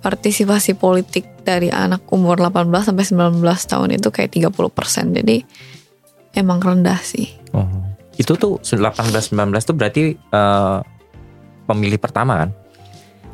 partisipasi 0.00 0.72
politik 0.74 1.28
dari 1.44 1.68
anak 1.68 2.08
umur 2.08 2.40
18 2.40 2.88
sampai 2.88 3.04
19 3.04 3.40
tahun 3.66 3.88
itu 3.92 4.08
kayak 4.08 4.32
30%. 4.32 5.12
Jadi 5.12 5.44
emang 6.32 6.58
rendah 6.58 6.96
sih. 7.00 7.28
Oh. 7.52 7.68
Itu 8.16 8.36
tuh 8.36 8.60
18 8.60 9.32
19 9.32 9.36
tuh 9.62 9.74
berarti 9.74 10.02
eh, 10.14 10.78
pemilih 11.64 12.00
pertama 12.00 12.40
kan? 12.40 12.50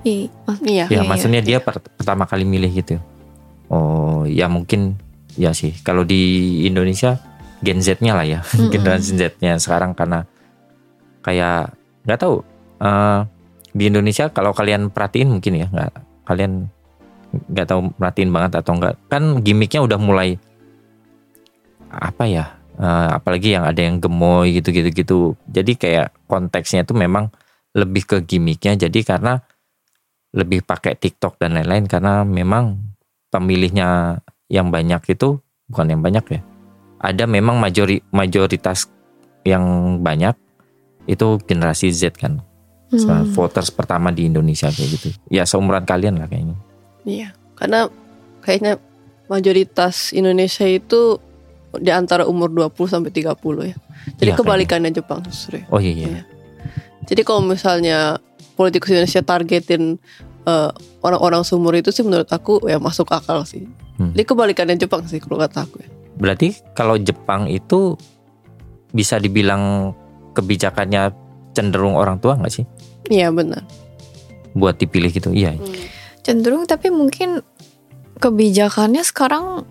Iya, 0.02 0.31
iya 0.62 0.85
Ya, 0.87 0.87
Iya, 0.88 1.02
maksudnya 1.02 1.42
dia 1.42 1.59
per- 1.59 1.83
pertama 1.83 2.26
kali 2.26 2.46
milih 2.46 2.70
gitu. 2.72 2.98
Oh, 3.66 4.22
ya 4.22 4.46
mungkin 4.46 4.94
ya 5.35 5.50
sih. 5.50 5.74
Kalau 5.83 6.07
di 6.07 6.22
Indonesia 6.62 7.18
Gen 7.59 7.83
Z-nya 7.83 8.14
lah 8.14 8.22
ya, 8.22 8.40
Mm-mm. 8.46 8.70
generasi 8.70 9.18
Z-nya 9.18 9.59
sekarang 9.59 9.98
karena 9.98 10.22
kayak 11.27 11.75
nggak 12.07 12.19
tahu 12.23 12.47
eh, 12.79 13.21
di 13.75 13.85
Indonesia 13.91 14.31
kalau 14.31 14.55
kalian 14.55 14.95
perhatiin 14.95 15.35
mungkin 15.35 15.59
ya 15.59 15.67
nggak 15.67 15.93
kalian 16.25 16.71
nggak 17.51 17.67
tahu 17.67 17.91
perhatiin 17.99 18.31
banget 18.31 18.62
atau 18.62 18.73
enggak 18.79 18.95
kan 19.11 19.43
gimmicknya 19.43 19.83
udah 19.83 19.99
mulai 19.99 20.39
apa 21.91 22.25
ya 22.31 22.55
eh, 22.79 23.09
apalagi 23.19 23.59
yang 23.59 23.67
ada 23.67 23.83
yang 23.83 23.99
gemoy 23.99 24.55
gitu 24.55 24.71
gitu 24.71 24.89
gitu. 24.95 25.19
Jadi 25.51 25.75
kayak 25.75 26.15
konteksnya 26.31 26.87
itu 26.87 26.95
memang 26.95 27.35
lebih 27.75 28.07
ke 28.07 28.17
gimmicknya. 28.23 28.79
Jadi 28.79 29.03
karena 29.03 29.43
lebih 30.37 30.62
pakai 30.62 30.95
TikTok 30.95 31.41
dan 31.41 31.57
lain-lain 31.57 31.89
karena 31.89 32.23
memang 32.23 32.79
pemilihnya 33.33 34.21
yang 34.53 34.71
banyak 34.71 35.03
itu 35.11 35.41
bukan 35.67 35.91
yang 35.91 36.03
banyak 36.05 36.25
ya 36.39 36.41
ada 37.03 37.25
memang 37.29 37.59
majori 37.59 38.01
mayoritas 38.15 38.89
yang 39.43 39.99
banyak 40.01 40.35
itu 41.07 41.38
generasi 41.42 41.90
Z 41.90 42.14
kan 42.14 42.42
Hmm. 42.87 43.27
voters 43.27 43.66
pertama 43.69 44.14
di 44.14 44.31
Indonesia 44.31 44.71
kayak 44.71 44.88
gitu 44.95 45.09
ya 45.27 45.42
seumuran 45.42 45.83
kalian 45.83 46.23
lah 46.23 46.31
kayaknya 46.31 46.55
iya 47.03 47.35
karena 47.55 47.90
kayaknya 48.40 48.79
mayoritas 49.27 50.14
Indonesia 50.14 50.62
itu 50.62 51.19
di 51.75 51.90
antara 51.90 52.25
umur 52.25 52.47
20 52.47 52.71
sampai 52.87 53.11
30 53.11 53.35
ya 53.64 53.77
jadi 54.16 54.31
Iya, 54.31 54.38
kebalikannya 54.38 54.95
Jepang 54.95 55.19
justru 55.21 55.59
ya. 55.59 55.66
oh 55.66 55.83
iya 55.83 55.92
iya 55.92 56.07
Iya. 56.09 56.23
jadi 57.05 57.21
kalau 57.21 57.42
misalnya 57.42 58.23
politikus 58.55 58.95
Indonesia 58.95 59.19
targetin 59.21 59.99
eh, 60.47 60.71
orang-orang 61.03 61.42
seumur 61.42 61.75
itu 61.75 61.90
sih 61.90 62.07
menurut 62.07 62.31
aku 62.31 62.62
ya 62.64 62.79
masuk 62.79 63.11
akal 63.11 63.42
sih 63.42 63.66
Hmm. 63.99 64.14
jadi 64.14 64.25
kebalikannya 64.25 64.79
Jepang 64.79 65.03
sih 65.05 65.19
kalau 65.19 65.42
kata 65.42 65.64
aku 65.64 65.83
ya 65.83 65.90
berarti 66.14 66.55
kalau 66.71 66.95
Jepang 66.95 67.51
itu 67.51 67.99
bisa 68.88 69.19
dibilang 69.19 69.90
kebijakannya 70.37 71.11
cenderung 71.51 71.96
orang 71.96 72.16
tua 72.16 72.37
nggak 72.37 72.53
sih 72.53 72.64
iya 73.09 73.33
benar 73.33 73.64
buat 74.53 74.77
dipilih 74.77 75.09
gitu 75.11 75.33
iya 75.33 75.57
cenderung 76.20 76.64
tapi 76.64 76.88
mungkin 76.88 77.40
kebijakannya 78.16 79.01
sekarang 79.03 79.64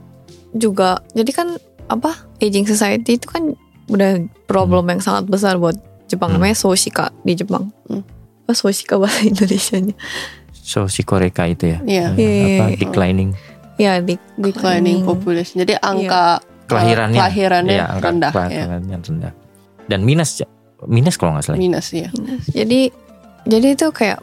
juga 0.51 1.01
jadi 1.11 1.31
kan 1.31 1.47
apa 1.85 2.13
aging 2.39 2.65
society 2.65 3.15
itu 3.15 3.27
kan 3.27 3.53
udah 3.87 4.17
problem 4.43 4.89
yang 4.89 4.97
sangat 4.97 5.25
besar 5.27 5.55
buat 5.55 5.77
Jepang 6.05 6.29
Hmm. 6.29 6.37
namanya 6.37 6.53
soshika 6.55 7.09
di 7.21 7.33
Jepang. 7.33 7.73
Hmm. 7.85 8.05
Apa 8.43 8.53
soshika 8.53 8.95
bahasa 8.95 9.25
Indonesianya? 9.31 9.93
so 10.55 10.85
si 10.85 11.01
Koreka 11.01 11.45
itu 11.45 11.65
ya 11.67 11.79
Iya. 11.79 12.05
Iya, 12.13 12.25
iya, 12.25 12.45
apa 12.57 12.65
iya. 12.67 12.77
declining 12.79 13.29
Ya 13.77 13.91
di 13.99 14.17
declining 14.33 15.01
population 15.03 15.61
jadi 15.61 15.77
angka 15.77 16.41
kelahirannya 16.65 17.13
kelahirannya 17.15 17.75
Iya, 17.75 17.85
angka 17.87 18.07
rendah 18.07 18.29
ya. 18.29 18.33
kelahirannya 18.33 18.95
rendah 18.97 19.33
dan 19.85 19.99
minus 20.01 20.41
minus 20.85 21.15
kalau 21.15 21.33
nggak 21.33 21.45
salah 21.45 21.57
minus 21.57 21.89
ya 21.91 22.09
Minus. 22.13 22.45
Jadi 22.49 22.89
jadi 23.45 23.67
itu 23.73 23.87
kayak 23.89 24.19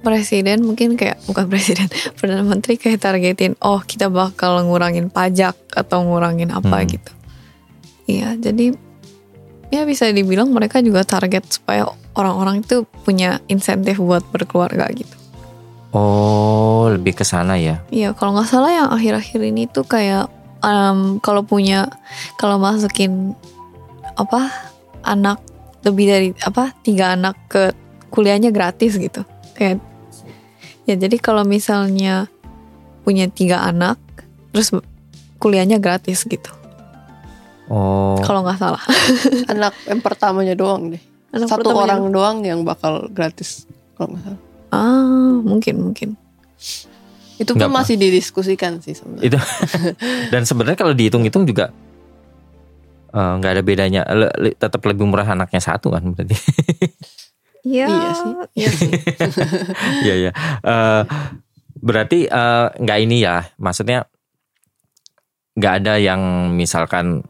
presiden 0.00 0.64
mungkin 0.64 0.96
kayak 0.96 1.20
bukan 1.24 1.48
presiden 1.52 1.88
perdana 2.16 2.40
menteri 2.40 2.76
kayak 2.76 3.00
targetin 3.00 3.52
oh 3.60 3.80
kita 3.80 4.08
bakal 4.08 4.60
ngurangin 4.64 5.08
pajak 5.08 5.56
atau 5.70 6.04
ngurangin 6.04 6.48
apa 6.50 6.80
Hmm. 6.80 6.88
gitu. 6.88 7.12
Iya 8.06 8.34
jadi 8.34 8.74
ya 9.70 9.86
bisa 9.86 10.10
dibilang 10.10 10.50
mereka 10.50 10.82
juga 10.82 11.06
target 11.06 11.46
supaya 11.46 11.86
orang-orang 12.12 12.60
itu 12.60 12.82
punya 13.06 13.38
insentif 13.46 14.02
buat 14.02 14.26
berkeluarga 14.28 14.90
gitu. 14.90 15.14
oh 15.90 16.86
lebih 16.90 17.18
ke 17.18 17.22
sana 17.22 17.54
ya 17.54 17.82
Iya 17.90 18.14
kalau 18.14 18.34
nggak 18.34 18.46
salah 18.46 18.70
yang 18.70 18.88
akhir-akhir 18.90 19.40
ini 19.42 19.66
tuh 19.66 19.82
kayak 19.82 20.26
em, 20.62 21.18
kalau 21.18 21.42
punya 21.42 21.86
kalau 22.34 22.58
masukin 22.58 23.34
apa 24.14 24.50
anak 25.02 25.38
lebih 25.86 26.04
dari 26.06 26.28
apa 26.44 26.76
tiga 26.84 27.16
anak 27.16 27.36
ke 27.48 27.72
kuliahnya 28.12 28.52
gratis 28.52 28.96
gitu. 29.00 29.24
Kayak 29.56 29.80
ya 30.84 30.94
jadi 30.96 31.16
kalau 31.20 31.46
misalnya 31.46 32.26
punya 33.06 33.30
tiga 33.30 33.64
anak 33.64 33.96
terus 34.52 34.74
kuliahnya 35.40 35.80
gratis 35.80 36.26
gitu. 36.28 36.50
Oh. 37.70 38.18
Kalau 38.26 38.42
nggak 38.42 38.58
salah. 38.58 38.82
Anak 39.52 39.78
yang 39.86 40.02
pertamanya 40.02 40.58
doang 40.58 40.90
deh. 40.90 41.02
Anak 41.30 41.46
satu 41.46 41.70
pertamanya- 41.70 42.02
orang 42.02 42.02
doang. 42.10 42.36
yang 42.42 42.60
bakal 42.66 43.06
gratis 43.14 43.64
kalau 43.94 44.18
nggak 44.18 44.22
salah. 44.26 44.40
Ah 44.74 45.38
mungkin 45.40 45.74
mungkin. 45.78 46.18
Itu 47.40 47.56
pun 47.56 47.70
masih 47.72 47.96
didiskusikan 47.96 48.82
sih 48.82 48.98
sebenarnya. 48.98 49.22
Itu 49.22 49.38
dan 50.34 50.42
sebenarnya 50.44 50.76
kalau 50.76 50.92
dihitung-hitung 50.92 51.46
juga 51.46 51.70
eh, 53.10 53.32
nggak 53.36 53.52
ada 53.52 53.62
bedanya 53.62 54.02
Le- 54.08 54.36
le- 54.40 54.54
tetap 54.54 54.80
lebih 54.82 55.04
murah 55.04 55.26
anaknya 55.26 55.58
satu 55.58 55.90
kan 55.90 56.02
berarti 56.08 56.34
Iya 57.60 57.86
Iya 57.86 58.10
sih. 58.14 58.32
iya 58.56 58.70
sih 58.72 58.90
Iya 60.06 60.14
iya. 60.18 60.30
Eh, 60.60 61.02
berarti 61.76 62.24
eh, 62.24 62.66
nggak 62.74 62.98
ini 63.00 63.20
ya, 63.20 63.44
maksudnya 63.56 64.08
nggak 65.52 65.74
ada 65.78 65.94
yang 65.96 66.20
misalkan, 66.50 67.20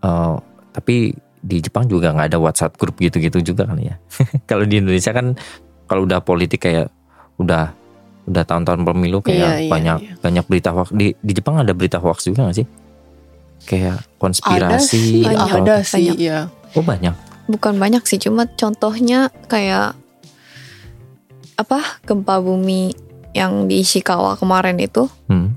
eh, 0.00 0.34
tapi 0.72 1.12
di 1.40 1.56
Jepang 1.58 1.84
juga 1.84 2.08
nggak 2.10 2.28
ada 2.30 2.38
WhatsApp 2.38 2.76
grup 2.76 2.96
gitu-gitu 2.96 3.40
juga 3.42 3.64
kan 3.64 3.76
ya. 3.76 4.00
kalau 4.50 4.64
di 4.64 4.80
Indonesia 4.80 5.12
kan 5.12 5.36
kalau 5.84 6.04
udah 6.04 6.20
politik 6.20 6.62
kayak 6.62 6.88
udah 7.36 7.72
udah 8.24 8.44
tahun-tahun 8.44 8.80
pemilu 8.82 9.20
kayak 9.20 9.36
Iya, 9.36 9.60
iya, 9.60 9.68
banyak 9.68 9.98
iya. 10.00 10.12
banyak 10.20 10.44
berita 10.46 10.70
hoax 10.70 10.88
di 10.92 11.12
di 11.16 11.32
Jepang 11.32 11.56
ada 11.58 11.72
berita 11.72 11.96
hoax 11.96 12.24
juga 12.24 12.46
nggak 12.46 12.56
sih? 12.56 12.66
Kayak 13.62 14.02
konspirasi 14.16 14.56
ada 14.58 14.78
sih 14.80 15.22
atau 15.22 15.46
ada 15.58 15.76
sih 15.80 16.06
Banyak. 16.06 16.16
ya 16.18 16.38
oh 16.70 16.82
banyak. 16.82 17.14
bukan 17.46 17.74
banyak 17.76 18.02
sih 18.04 18.16
cuma 18.16 18.46
contohnya 18.48 19.26
kayak 19.46 19.94
apa 21.54 21.78
gempa 22.02 22.38
bumi 22.38 22.94
yang 23.30 23.66
di 23.66 23.80
Ishikawa 23.80 24.34
kemarin 24.34 24.76
itu 24.76 25.06
Hmm. 25.26 25.54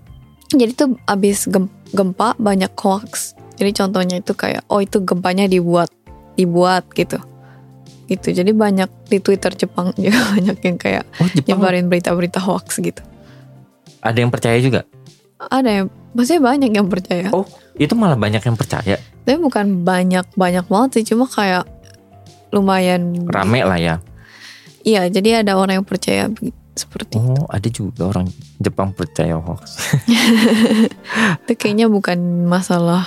jadi 0.49 0.73
tuh 0.73 0.89
abis 1.05 1.47
gem- 1.47 1.71
gempa 1.89 2.35
banyak 2.37 2.69
hoax 2.75 3.33
jadi 3.55 3.71
contohnya 3.75 4.19
itu 4.19 4.33
kayak 4.33 4.67
oh 4.67 4.77
itu 4.77 4.99
gempanya 4.99 5.45
dibuat 5.45 5.89
dibuat 6.33 6.85
gitu 6.91 7.17
gitu 8.05 8.27
jadi 8.29 8.51
banyak 8.51 8.89
di 9.07 9.17
Twitter 9.17 9.53
Jepang 9.55 9.95
juga 9.95 10.19
banyak 10.33 10.57
yang 10.59 10.77
kayak 10.77 11.05
Oh 11.17 11.27
Jepang 11.29 11.57
nyebarin 11.57 11.87
berita-berita 11.87 12.37
hoax 12.39 12.77
gitu 12.77 13.01
ada 14.03 14.17
yang 14.17 14.27
percaya 14.27 14.59
juga. 14.59 14.83
Ada 15.49 15.69
yang 15.69 15.88
maksudnya 16.13 16.41
banyak 16.43 16.71
yang 16.71 16.88
percaya 16.88 17.27
Oh 17.32 17.47
itu 17.73 17.93
malah 17.97 18.13
banyak 18.13 18.39
yang 18.39 18.53
percaya. 18.53 19.01
tapi 19.25 19.38
bukan 19.41 19.82
banyak 19.82 20.29
banyak 20.38 20.65
banget 20.67 20.89
sih 21.01 21.15
cuma 21.15 21.25
kayak 21.25 21.65
lumayan 22.53 23.25
Rame 23.25 23.65
lah 23.65 23.79
ya. 23.82 23.95
iya 24.84 25.10
jadi 25.10 25.41
ada 25.41 25.58
orang 25.58 25.82
yang 25.82 25.88
percaya 25.88 26.29
seperti 26.73 27.17
Oh 27.17 27.45
ada 27.49 27.65
juga 27.67 28.10
orang 28.10 28.29
Jepang 28.58 28.93
percaya 28.93 29.38
hoax. 29.38 29.77
itu 31.45 31.53
kayaknya 31.53 31.89
bukan 31.89 32.45
masalah 32.45 33.06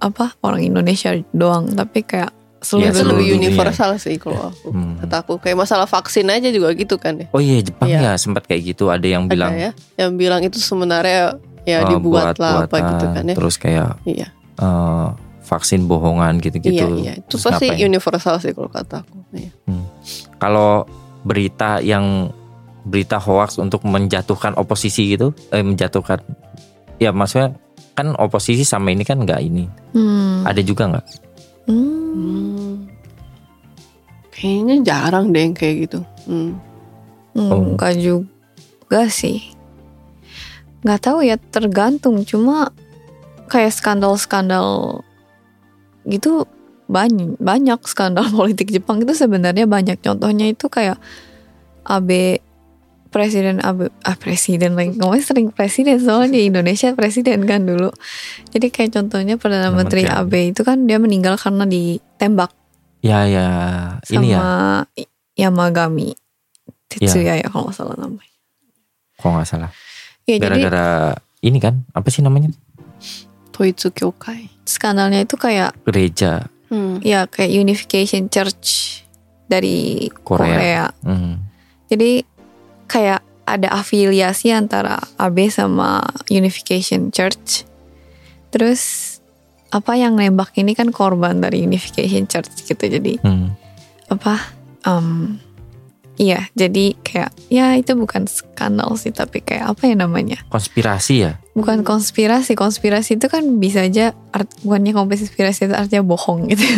apa 0.00 0.36
orang 0.44 0.60
Indonesia 0.60 1.16
doang 1.32 1.72
tapi 1.72 2.04
kayak 2.04 2.32
seluruh, 2.64 2.88
Ya, 2.88 2.92
seluruh 2.92 3.20
lebih 3.20 3.28
dunia. 3.30 3.48
universal 3.48 3.90
sih 3.96 4.16
kalau 4.16 4.48
aku 4.48 4.68
Hmm. 4.68 4.96
kata 4.98 5.16
aku 5.20 5.32
kayak 5.38 5.58
masalah 5.58 5.84
vaksin 5.84 6.26
aja 6.26 6.48
juga 6.48 6.72
gitu 6.72 6.96
kan 6.96 7.14
ya 7.16 7.26
Oh 7.30 7.38
iya 7.38 7.60
Jepang 7.60 7.86
Iya. 7.86 8.00
ya 8.00 8.12
sempat 8.16 8.44
kayak 8.44 8.62
gitu 8.66 8.88
ada 8.88 9.04
yang 9.04 9.24
bilang 9.26 9.52
ada 9.52 9.60
ya 9.60 9.70
yang 10.00 10.12
bilang 10.14 10.40
itu 10.40 10.56
sebenarnya 10.56 11.36
ya 11.62 11.78
eh, 11.78 11.86
dibuat 11.86 12.36
lah 12.36 12.64
apa 12.64 12.76
gitu 12.76 13.06
kan 13.10 13.24
ya 13.24 13.34
Terus 13.34 13.56
kayak 13.56 13.88
iya 14.04 14.28
eh, 14.56 15.08
vaksin 15.42 15.84
bohongan 15.84 16.40
gitu-gitu. 16.40 16.72
iya 16.74 16.88
iya 16.90 17.12
itu 17.16 17.28
Terus 17.30 17.44
pasti 17.46 17.68
ngapain? 17.68 17.84
universal 17.86 18.34
sih 18.38 18.50
kalau 18.50 18.68
kata 18.68 19.00
aku 19.00 19.16
iya. 19.30 19.52
Kalau 20.34 20.84
berita 21.22 21.78
yang 21.78 22.32
berita 22.82 23.16
hoax 23.16 23.56
untuk 23.56 23.80
menjatuhkan 23.82 24.52
oposisi 24.54 25.08
gitu, 25.10 25.32
eh, 25.48 25.60
menjatuhkan, 25.60 26.20
ya 26.98 27.10
maksudnya 27.10 27.56
kan 27.94 28.12
oposisi 28.14 28.60
sama 28.60 28.88
ini 28.88 29.00
kan 29.02 29.16
nggak 29.18 29.40
ini. 29.40 29.64
Hmm. 29.92 30.44
Ada 30.44 30.60
juga 30.60 30.90
nggak? 30.90 31.04
Hmm. 31.64 32.12
Hmm. 32.14 32.72
kayaknya 34.30 34.84
jarang 34.84 35.32
deh 35.32 35.40
yang 35.40 35.56
kayak 35.56 35.88
gitu 35.88 36.04
hmm. 36.28 36.74
Hmm, 37.34 37.50
Oh. 37.50 37.74
Enggak 37.74 37.98
juga 37.98 39.10
sih. 39.10 39.42
Nggak 40.86 41.00
tahu 41.02 41.18
ya 41.26 41.36
tergantung. 41.36 42.22
Cuma 42.22 42.70
kayak 43.50 43.74
skandal-skandal 43.74 45.02
gitu 46.06 46.46
banyak 46.86 47.34
banyak 47.40 47.80
skandal 47.88 48.28
politik 48.38 48.70
Jepang 48.70 49.02
itu 49.02 49.12
sebenarnya 49.18 49.66
banyak. 49.66 49.98
Contohnya 49.98 50.46
itu 50.46 50.70
kayak 50.70 51.02
AB 51.84 52.38
presiden 53.14 53.62
AB 53.62 53.94
ah 54.02 54.18
presiden 54.18 54.74
lagi 54.74 54.98
ngomongnya 54.98 55.22
sering 55.22 55.54
presiden 55.54 56.02
soalnya 56.02 56.34
di 56.34 56.50
Indonesia 56.50 56.90
presiden 56.98 57.46
kan 57.46 57.62
dulu. 57.62 57.94
Jadi 58.50 58.74
kayak 58.74 58.98
contohnya 58.98 59.38
perdana 59.38 59.70
Menteri 59.70 60.02
menteri 60.02 60.10
AB 60.10 60.32
itu 60.50 60.66
kan 60.66 60.90
dia 60.90 60.98
meninggal 60.98 61.38
karena 61.38 61.62
ditembak 61.62 62.50
Ya 63.04 63.28
ya 63.28 63.48
sama 64.00 64.16
ini 64.16 64.32
ya, 64.32 64.40
Yamagami 65.46 66.16
Tetsuya 66.88 67.36
ya 67.36 67.46
kalau 67.52 67.68
nggak 67.68 67.76
salah 67.76 67.96
namanya. 68.00 68.32
kok 69.20 69.28
nggak 69.30 69.48
salah. 69.48 69.70
Ya 70.24 70.40
jadi 70.40 70.66
Gara-gara 70.66 70.88
ini 71.44 71.60
kan 71.60 71.84
apa 71.92 72.08
sih 72.08 72.24
namanya 72.24 72.48
Toitsu 73.52 73.92
Kyokai 73.92 74.48
skandalnya 74.64 75.20
itu 75.20 75.36
kayak 75.36 75.76
gereja 75.84 76.48
hmm. 76.72 77.04
ya 77.04 77.28
kayak 77.28 77.52
Unification 77.52 78.32
Church 78.32 79.04
dari 79.44 80.08
Korea. 80.24 80.48
Korea. 80.56 80.86
Hmm. 81.04 81.44
Jadi 81.92 82.24
kayak 82.86 83.20
ada 83.44 83.68
afiliasi 83.76 84.50
antara 84.50 84.96
AB 85.20 85.52
sama 85.52 86.00
Unification 86.28 87.12
Church. 87.12 87.68
Terus 88.48 88.80
apa 89.68 89.98
yang 89.98 90.14
nembak 90.14 90.54
ini 90.54 90.72
kan 90.72 90.94
korban 90.94 91.42
dari 91.42 91.66
Unification 91.66 92.24
Church 92.24 92.64
gitu. 92.64 92.84
Jadi 92.86 93.20
Hmm. 93.20 93.52
apa? 94.08 94.38
em, 94.84 95.40
iya, 96.20 96.44
jadi 96.52 96.92
kayak 97.00 97.32
ya 97.48 97.72
itu 97.72 97.96
bukan 97.96 98.28
skandal 98.28 98.92
sih, 99.00 99.08
tapi 99.16 99.40
kayak 99.40 99.72
apa 99.72 99.88
ya 99.88 99.96
namanya? 99.96 100.44
Konspirasi 100.52 101.14
ya. 101.24 101.40
Bukan 101.56 101.80
konspirasi. 101.88 102.52
Konspirasi 102.52 103.16
itu 103.16 103.32
kan 103.32 103.56
bisa 103.56 103.80
aja 103.80 104.12
art, 104.28 104.44
bukannya 104.60 104.92
konspirasi 104.92 105.72
itu 105.72 105.74
artinya 105.74 106.04
bohong 106.04 106.52
gitu. 106.52 106.68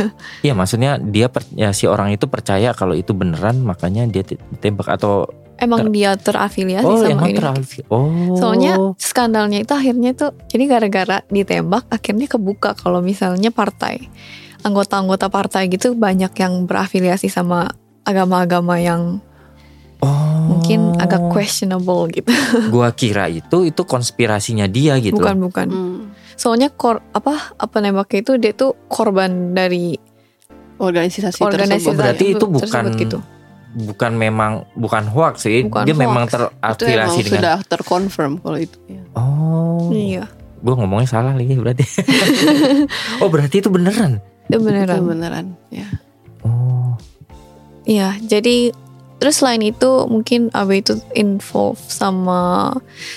Iya 0.46 0.54
maksudnya 0.54 1.02
dia 1.02 1.26
per- 1.26 1.50
ya 1.58 1.74
si 1.74 1.90
orang 1.90 2.14
itu 2.14 2.30
percaya 2.30 2.70
kalau 2.78 2.94
itu 2.94 3.10
beneran 3.10 3.58
makanya 3.66 4.06
dia 4.06 4.22
ditembak 4.22 4.86
atau 4.86 5.26
Emang 5.56 5.88
dia 5.88 6.12
terafiliasi 6.20 6.84
oh 6.84 7.00
sama 7.00 7.12
emang 7.16 7.30
ini. 7.32 7.38
teralfi. 7.40 7.80
Oh. 7.88 8.36
Soalnya 8.36 8.76
skandalnya 9.00 9.64
itu 9.64 9.72
akhirnya 9.72 10.12
tuh 10.12 10.36
jadi 10.52 10.64
gara-gara 10.68 11.24
ditembak 11.32 11.88
akhirnya 11.88 12.28
kebuka 12.28 12.76
kalau 12.76 13.00
misalnya 13.00 13.48
partai 13.48 14.12
anggota-anggota 14.66 15.30
partai 15.30 15.70
gitu 15.70 15.94
banyak 15.94 16.34
yang 16.36 16.66
berafiliasi 16.66 17.30
sama 17.30 17.70
agama-agama 18.02 18.82
yang 18.82 19.22
oh. 20.02 20.38
mungkin 20.50 20.98
agak 20.98 21.30
questionable 21.30 22.10
gitu. 22.10 22.28
Gua 22.74 22.90
kira 22.92 23.30
itu 23.30 23.64
itu 23.64 23.82
konspirasinya 23.86 24.66
dia 24.66 24.98
gitu. 24.98 25.22
Bukan 25.22 25.36
bukan. 25.40 25.66
Hmm. 25.70 26.00
Soalnya 26.36 26.68
kor 26.68 27.00
apa 27.16 27.56
apa 27.56 27.76
nembaknya 27.80 28.20
itu 28.20 28.32
dia 28.36 28.52
tuh 28.52 28.76
korban 28.92 29.56
dari 29.56 29.96
organisasi, 30.76 31.40
organisasi 31.40 31.88
tersebut 31.88 31.96
berarti 31.96 32.24
itu 32.36 32.44
tersebut 32.44 32.60
bukan 32.60 32.84
gitu. 33.00 33.18
Bukan 33.76 34.16
memang 34.16 34.64
bukan 34.72 35.04
hoax 35.12 35.44
sih. 35.44 35.68
Bukan 35.68 35.84
dia 35.84 35.92
hoax. 35.92 36.02
memang 36.08 36.24
terafiliasi 36.24 37.20
dengan 37.28 37.40
sudah 37.40 37.56
terkonfirm 37.68 38.40
kalau 38.40 38.56
itu 38.56 38.78
ya. 38.88 39.02
Oh. 39.12 39.92
Iya, 39.92 40.24
Gue 40.64 40.74
ngomongnya 40.74 41.08
salah 41.08 41.36
lagi 41.36 41.52
berarti. 41.54 41.84
oh 43.22 43.28
berarti 43.28 43.60
itu 43.60 43.68
beneran. 43.68 44.18
itu 44.46 44.56
itu 44.56 44.62
beneran. 44.62 45.02
beneran 45.02 45.46
ya 45.74 45.86
Oh. 46.46 46.94
Iya, 47.82 48.14
jadi 48.22 48.70
terus 49.18 49.42
selain 49.42 49.58
itu 49.58 50.06
mungkin 50.06 50.54
Abe 50.54 50.78
itu 50.78 50.94
involve 51.18 51.82
sama 51.90 52.70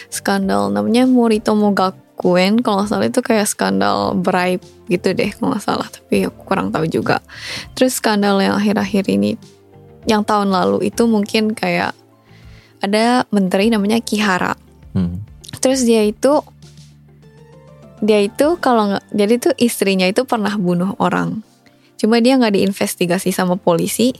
skandal 0.10 0.74
namanya 0.74 1.06
Moritomo 1.06 1.69
Gakuen 1.78 2.58
kalau 2.65 2.82
nggak 2.82 2.89
salah 2.89 3.06
itu 3.06 3.22
kayak 3.22 3.45
skandal 3.45 4.17
bribe 4.17 4.65
gitu 4.89 5.13
deh 5.13 5.30
kalau 5.38 5.54
nggak 5.54 5.62
salah 5.62 5.86
tapi 5.86 6.26
aku 6.26 6.41
kurang 6.41 6.74
tahu 6.74 6.89
juga. 6.89 7.22
Terus 7.78 8.02
skandal 8.02 8.41
yang 8.41 8.58
akhir-akhir 8.58 9.06
ini 9.13 9.38
yang 10.10 10.26
tahun 10.26 10.50
lalu 10.50 10.89
itu 10.89 11.06
mungkin 11.06 11.54
kayak 11.54 11.93
ada 12.82 13.30
menteri 13.30 13.69
namanya 13.69 14.02
Kihara. 14.02 14.58
Hmm. 14.98 15.22
Terus 15.62 15.86
dia 15.86 16.02
itu 16.02 16.41
dia 18.02 18.26
itu 18.26 18.58
kalau 18.58 18.95
nggak 18.95 19.06
jadi 19.13 19.34
tuh 19.38 19.54
istrinya 19.62 20.10
itu 20.10 20.26
pernah 20.26 20.58
bunuh 20.58 20.98
orang. 20.98 21.45
Cuma 22.00 22.17
dia 22.17 22.41
nggak 22.41 22.58
diinvestigasi 22.58 23.30
sama 23.30 23.54
polisi 23.60 24.17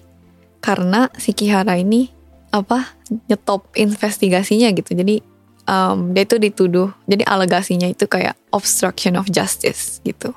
karena 0.62 1.10
si 1.17 1.34
Kihara 1.34 1.80
ini 1.80 2.12
apa 2.54 2.93
nyetop 3.25 3.73
investigasinya 3.73 4.69
gitu. 4.75 4.93
Jadi 4.93 5.25
um, 5.65 6.13
dia 6.13 6.28
itu 6.28 6.38
dituduh. 6.38 6.93
Jadi 7.10 7.23
alegasinya 7.25 7.89
itu 7.89 8.06
kayak 8.06 8.38
obstruction 8.54 9.17
of 9.17 9.32
justice 9.32 10.04
gitu. 10.06 10.36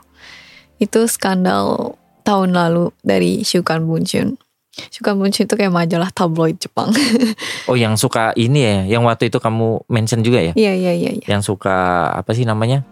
Itu 0.79 1.05
skandal 1.11 1.99
tahun 2.23 2.55
lalu 2.55 2.95
dari 3.03 3.43
Shukan 3.43 3.85
Bunshun. 3.85 4.39
Shukan 4.73 5.21
Bunshun 5.21 5.45
itu 5.45 5.53
kayak 5.53 5.69
majalah 5.69 6.09
tabloid 6.09 6.57
Jepang. 6.57 6.89
Oh 7.71 7.77
yang 7.77 7.95
suka 7.95 8.33
ini 8.35 8.61
ya, 8.61 8.99
yang 8.99 9.05
waktu 9.05 9.29
itu 9.29 9.39
kamu 9.39 9.85
mention 9.87 10.21
juga 10.21 10.41
ya, 10.41 10.53
Iya 10.53 10.73
iya 10.75 10.93
iya. 10.93 11.11
iya. 11.15 11.27
yang 11.29 11.41
suka 11.41 11.71
apa 12.11 12.33
sih 12.33 12.43
namanya, 12.43 12.83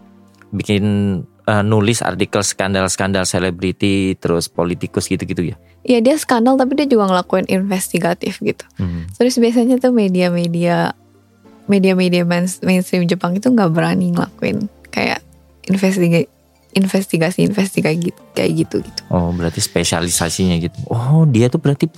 bikin 0.49 0.83
eh, 1.43 1.63
nulis 1.65 1.99
artikel 1.99 2.39
skandal-skandal 2.39 3.25
selebriti 3.25 4.15
terus 4.15 4.47
politikus 4.47 5.05
gitu-gitu 5.05 5.43
ya. 5.43 5.55
Iya 5.81 5.99
dia 5.99 6.15
skandal 6.15 6.55
tapi 6.55 6.77
dia 6.77 6.85
juga 6.85 7.09
ngelakuin 7.09 7.49
investigatif 7.49 8.37
gitu. 8.39 8.63
Hmm. 8.77 9.09
Terus 9.11 9.35
biasanya 9.35 9.75
tuh 9.75 9.89
media-media 9.91 10.93
media-media 11.65 12.23
main- 12.23 12.61
mainstream 12.61 13.05
Jepang 13.05 13.33
itu 13.33 13.47
nggak 13.47 13.71
berani 13.71 14.11
ngelakuin 14.11 14.69
kayak 14.89 15.23
investiga 15.65 16.23
investigasi 16.71 17.43
investigasi 17.43 18.11
gitu 18.11 18.21
kayak 18.31 18.51
gitu 18.55 18.75
gitu. 18.81 19.01
Oh 19.09 19.29
berarti 19.29 19.59
spesialisasinya 19.59 20.55
gitu. 20.57 20.77
Oh 20.87 21.23
dia 21.23 21.47
tuh 21.47 21.57
berarti 21.57 21.91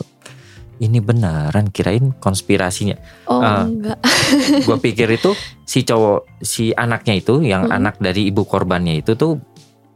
ini 0.82 1.00
beneran 1.00 1.70
kirain 1.70 2.12
konspirasinya. 2.18 2.98
Oh 3.26 3.40
Ah. 3.40 3.64
enggak. 3.64 3.98
Gue 4.68 4.78
pikir 4.82 5.08
itu 5.10 5.32
si 5.64 5.82
cowok 5.82 6.42
si 6.42 6.74
anaknya 6.74 7.14
itu 7.16 7.40
yang 7.40 7.66
Mm-mm. 7.66 7.78
anak 7.78 7.96
dari 7.98 8.28
ibu 8.28 8.44
korbannya 8.44 9.00
itu 9.00 9.14
tuh 9.14 9.38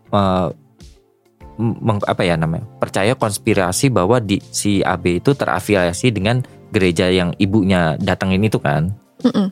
eh, 0.10 0.48
meng- 1.58 2.06
apa 2.06 2.22
ya 2.22 2.38
namanya 2.38 2.70
percaya 2.78 3.18
konspirasi 3.18 3.90
bahwa 3.90 4.22
di 4.22 4.38
si 4.48 4.80
AB 4.80 5.20
itu 5.20 5.34
terafiliasi 5.34 6.14
dengan 6.14 6.46
gereja 6.70 7.10
yang 7.10 7.34
ibunya 7.38 7.98
datangin 7.98 8.46
itu 8.46 8.62
kan. 8.62 8.94
Mm-mm. 9.26 9.50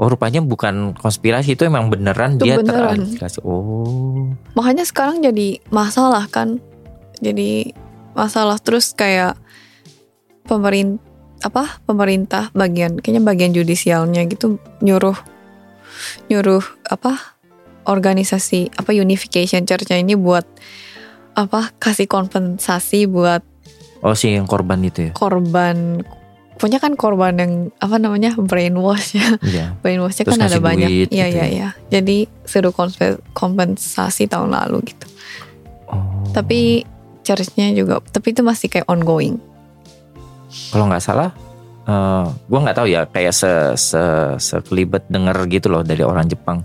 Oh 0.00 0.08
rupanya 0.08 0.40
bukan 0.40 0.96
konspirasi 0.96 1.54
itu 1.54 1.62
emang 1.62 1.92
beneran 1.92 2.40
Itu 2.40 2.48
dia 2.48 2.56
beneran. 2.58 2.98
terafiliasi. 3.06 3.38
Oh. 3.44 4.32
Makanya 4.56 4.82
sekarang 4.88 5.22
jadi 5.22 5.60
masalah 5.68 6.26
kan. 6.26 6.58
Jadi 7.22 7.70
masalah 8.12 8.58
terus 8.58 8.92
kayak 8.92 9.38
pemerintah 10.44 11.00
apa 11.42 11.82
pemerintah 11.82 12.54
bagian 12.54 13.02
kayaknya 13.02 13.22
bagian 13.26 13.50
judisialnya 13.50 14.22
gitu 14.30 14.62
nyuruh 14.78 15.18
nyuruh 16.30 16.62
apa 16.86 17.18
organisasi 17.82 18.70
apa 18.78 18.94
unification 18.94 19.66
church 19.66 19.90
ini 19.90 20.14
buat 20.14 20.46
apa 21.34 21.74
kasih 21.82 22.06
kompensasi 22.06 23.10
buat 23.10 23.42
Oh 24.02 24.14
si 24.14 24.34
yang 24.34 24.46
korban 24.46 24.82
itu 24.82 25.10
ya. 25.10 25.12
korban 25.14 26.02
punya 26.62 26.78
kan 26.78 26.94
korban 26.94 27.34
yang 27.34 27.52
apa 27.76 27.98
namanya 27.98 28.30
brainwash 28.32 29.18
ya 29.18 29.34
Iya. 29.42 29.66
brainwashnya 29.82 30.22
Terus 30.24 30.38
kan 30.38 30.46
ada 30.46 30.58
banyak 30.58 30.86
iya 30.86 31.00
gitu 31.02 31.12
iya 31.12 31.26
ya. 31.26 31.44
iya 31.44 31.68
jadi 31.90 32.16
suruh 32.42 32.70
kompe- 32.70 33.18
kompensasi 33.32 34.24
tahun 34.24 34.54
lalu 34.54 34.86
gitu 34.88 35.06
Oh. 35.84 36.24
tapi 36.30 36.86
churchnya 37.20 37.68
juga 37.72 38.00
tapi 38.06 38.30
itu 38.30 38.40
masih 38.40 38.70
kayak 38.70 38.86
ongoing 38.86 39.36
kalau 40.68 40.84
nggak 40.84 41.00
salah, 41.00 41.32
eh 41.82 42.24
gue 42.28 42.58
nggak 42.60 42.76
tahu 42.76 42.84
ya 42.86 43.04
kayak 43.04 43.32
se 43.32 43.48
se 43.74 44.00
sekelibet 44.36 45.04
denger 45.06 45.32
gitu 45.48 45.68
loh 45.68 45.80
dari 45.80 46.00
orang 46.00 46.28
Jepang. 46.28 46.60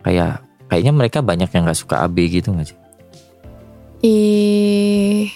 Kayak 0.00 0.44
kayaknya 0.68 0.92
mereka 0.94 1.18
banyak 1.20 1.48
yang 1.48 1.64
nggak 1.64 1.76
suka 1.76 2.00
AB 2.00 2.16
gitu 2.30 2.52
nggak 2.52 2.68
sih? 2.68 2.76
ih 4.00 5.28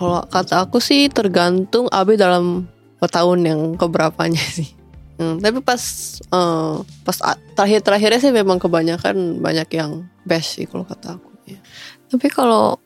Kalau 0.00 0.24
kata 0.24 0.64
aku 0.64 0.80
sih 0.80 1.12
tergantung 1.12 1.84
AB 1.92 2.16
dalam 2.16 2.64
tahun 3.04 3.38
yang 3.44 3.60
keberapanya 3.76 4.40
sih. 4.40 4.72
Hmm, 5.20 5.36
tapi 5.36 5.60
pas 5.60 5.76
eh, 6.24 6.74
pas 7.04 7.16
terakhir-terakhirnya 7.52 8.20
sih 8.24 8.32
memang 8.32 8.56
kebanyakan 8.56 9.44
banyak 9.44 9.68
yang 9.76 10.08
best 10.24 10.56
sih 10.56 10.64
kalau 10.64 10.88
kata 10.88 11.20
aku. 11.20 11.28
Ya. 11.44 11.60
Tapi 12.08 12.32
kalau 12.32 12.80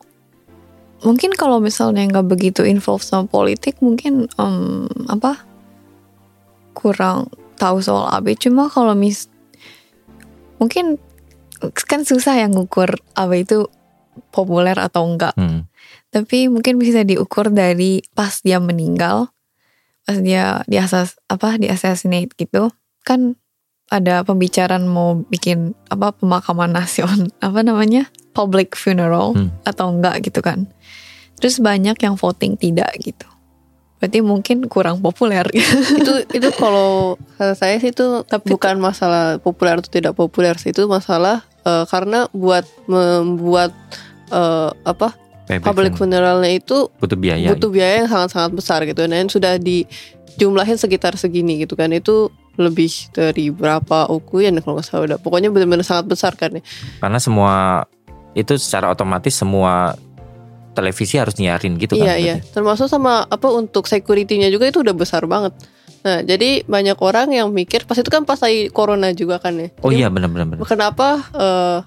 mungkin 1.06 1.30
kalau 1.38 1.62
misalnya 1.62 2.02
nggak 2.10 2.26
begitu 2.26 2.66
involved 2.66 3.06
sama 3.06 3.30
politik, 3.30 3.78
mungkin 3.78 4.26
em, 4.34 4.90
apa 5.06 5.46
kurang 6.74 7.30
tahu 7.54 7.78
soal 7.78 8.10
AB. 8.10 8.34
Cuma 8.34 8.66
kalau 8.66 8.98
mis 8.98 9.30
mungkin 10.58 10.98
kan 11.86 12.02
susah 12.02 12.42
yang 12.42 12.58
ngukur 12.58 12.98
AB 13.14 13.46
itu 13.46 13.70
populer 14.34 14.74
atau 14.74 15.06
enggak. 15.06 15.38
Hmm. 15.38 15.70
Tapi 16.14 16.46
mungkin 16.46 16.78
bisa 16.78 17.02
diukur 17.02 17.50
dari 17.50 18.06
pas 18.14 18.38
dia 18.38 18.62
meninggal, 18.62 19.34
pas 20.06 20.14
dia 20.22 20.62
di 20.70 20.78
asas 20.78 21.18
apa 21.26 21.58
di 21.58 21.66
assassinate 21.66 22.38
gitu, 22.38 22.70
kan 23.02 23.34
ada 23.90 24.22
pembicaraan 24.22 24.86
mau 24.86 25.26
bikin 25.26 25.74
apa 25.90 26.14
pemakaman 26.14 26.70
nasional 26.70 27.26
apa 27.46 27.60
namanya 27.66 28.06
public 28.30 28.78
funeral 28.78 29.34
Hmm. 29.34 29.50
atau 29.66 29.90
enggak 29.90 30.22
gitu 30.22 30.38
kan. 30.38 30.70
Terus 31.42 31.58
banyak 31.58 31.98
yang 31.98 32.14
voting 32.14 32.54
tidak 32.54 32.94
gitu. 33.02 33.26
Berarti 33.98 34.22
mungkin 34.22 34.70
kurang 34.70 35.02
populer. 35.02 35.42
itu 36.00 36.12
itu 36.30 36.48
kalau 36.54 37.18
kata 37.34 37.58
saya 37.58 37.74
sih 37.82 37.90
itu 37.90 38.22
bukan 38.46 38.78
masalah 38.78 39.42
populer 39.42 39.82
atau 39.82 39.90
tidak 39.90 40.14
populer 40.14 40.54
sih 40.62 40.70
itu 40.70 40.86
masalah 40.86 41.42
eh, 41.66 41.84
karena 41.90 42.30
buat 42.30 42.62
membuat 42.86 43.74
eh, 44.30 44.70
apa 44.86 45.18
public 45.46 45.92
funeralnya 45.94 46.52
itu 46.52 46.88
butuh 46.94 47.14
biaya. 47.14 47.52
butuh 47.52 47.68
biaya 47.68 47.94
yang 48.00 48.08
sangat-sangat 48.08 48.52
besar 48.52 48.80
gitu 48.82 49.04
dan 49.04 49.28
sudah 49.28 49.58
dijumlahin 49.58 50.76
sekitar 50.76 51.14
segini 51.14 51.60
gitu 51.60 51.74
kan 51.74 51.90
itu 51.90 52.28
lebih 52.54 52.86
dari 53.10 53.50
berapa 53.50 54.06
ukuyan 54.08 54.56
kalau 54.58 54.78
nggak 54.78 54.86
salah 54.86 55.04
udah 55.04 55.18
pokoknya 55.18 55.50
benar-benar 55.50 55.82
sangat 55.82 56.06
besar 56.06 56.32
kan 56.32 56.54
ya 56.54 56.62
Karena 56.98 57.18
semua 57.18 57.82
itu 58.32 58.54
secara 58.54 58.88
otomatis 58.88 59.34
semua 59.34 59.98
televisi 60.72 61.14
harus 61.14 61.34
nyiarin 61.34 61.76
gitu 61.76 61.94
kan. 61.94 62.02
iya 62.04 62.14
iya 62.16 62.36
termasuk 62.44 62.86
sama 62.86 63.22
apa 63.24 63.46
untuk 63.48 63.86
security-nya 63.86 64.50
juga 64.50 64.66
itu 64.66 64.80
udah 64.80 64.90
besar 64.92 65.22
banget 65.24 65.54
nah 66.00 66.20
jadi 66.20 66.62
banyak 66.62 66.98
orang 66.98 67.32
yang 67.32 67.48
mikir 67.48 67.84
pas 67.84 67.96
itu 67.96 68.06
kan 68.06 68.22
pas 68.22 68.36
lagi 68.36 68.68
corona 68.68 69.08
juga 69.10 69.38
kan 69.38 69.54
ya 69.56 69.68
Oh 69.80 69.88
Jadi 69.88 69.98
iya 69.98 70.08
benar-benar. 70.08 70.46
benar. 70.52 70.66
kenapa 70.66 71.08
eh, 71.32 71.78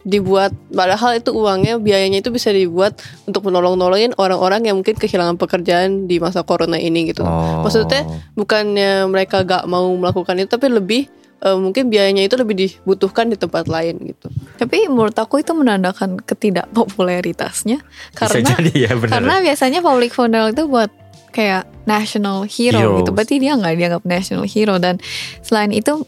dibuat 0.00 0.56
padahal 0.72 1.20
itu 1.20 1.28
uangnya 1.28 1.76
biayanya 1.76 2.24
itu 2.24 2.32
bisa 2.32 2.48
dibuat 2.48 2.96
untuk 3.28 3.44
menolong-nolongin 3.44 4.16
orang-orang 4.16 4.64
yang 4.64 4.80
mungkin 4.80 4.96
kehilangan 4.96 5.36
pekerjaan 5.36 6.08
di 6.08 6.16
masa 6.16 6.40
corona 6.40 6.80
ini 6.80 7.12
gitu 7.12 7.20
Oh. 7.20 7.60
Maksudnya 7.68 8.08
bukannya 8.32 9.04
mereka 9.06 9.44
gak 9.44 9.68
mau 9.68 9.92
melakukan 9.92 10.40
itu 10.40 10.48
tapi 10.48 10.72
lebih 10.72 11.02
eh, 11.40 11.52
mungkin 11.52 11.92
biayanya 11.92 12.24
itu 12.24 12.32
lebih 12.40 12.56
dibutuhkan 12.56 13.28
di 13.28 13.36
tempat 13.36 13.68
lain 13.68 14.00
gitu 14.08 14.32
Tapi 14.56 14.88
menurut 14.88 15.12
aku 15.12 15.44
itu 15.44 15.52
menandakan 15.52 16.16
ketidakpopularitasnya 16.20 17.78
Bisa 17.80 18.16
karena 18.16 18.48
jadi 18.56 18.72
ya 18.88 18.92
benar. 18.96 19.12
Karena 19.20 19.34
biasanya 19.44 19.80
public 19.84 20.12
funeral 20.12 20.52
itu 20.52 20.64
buat 20.64 20.88
kayak 21.30 21.62
national 21.86 22.48
hero 22.48 22.78
Heroes. 22.80 22.98
gitu. 23.04 23.10
Berarti 23.14 23.34
dia 23.38 23.52
nggak 23.54 23.74
dianggap 23.76 24.02
national 24.04 24.44
hero 24.48 24.76
dan 24.80 24.98
selain 25.40 25.70
itu 25.70 26.04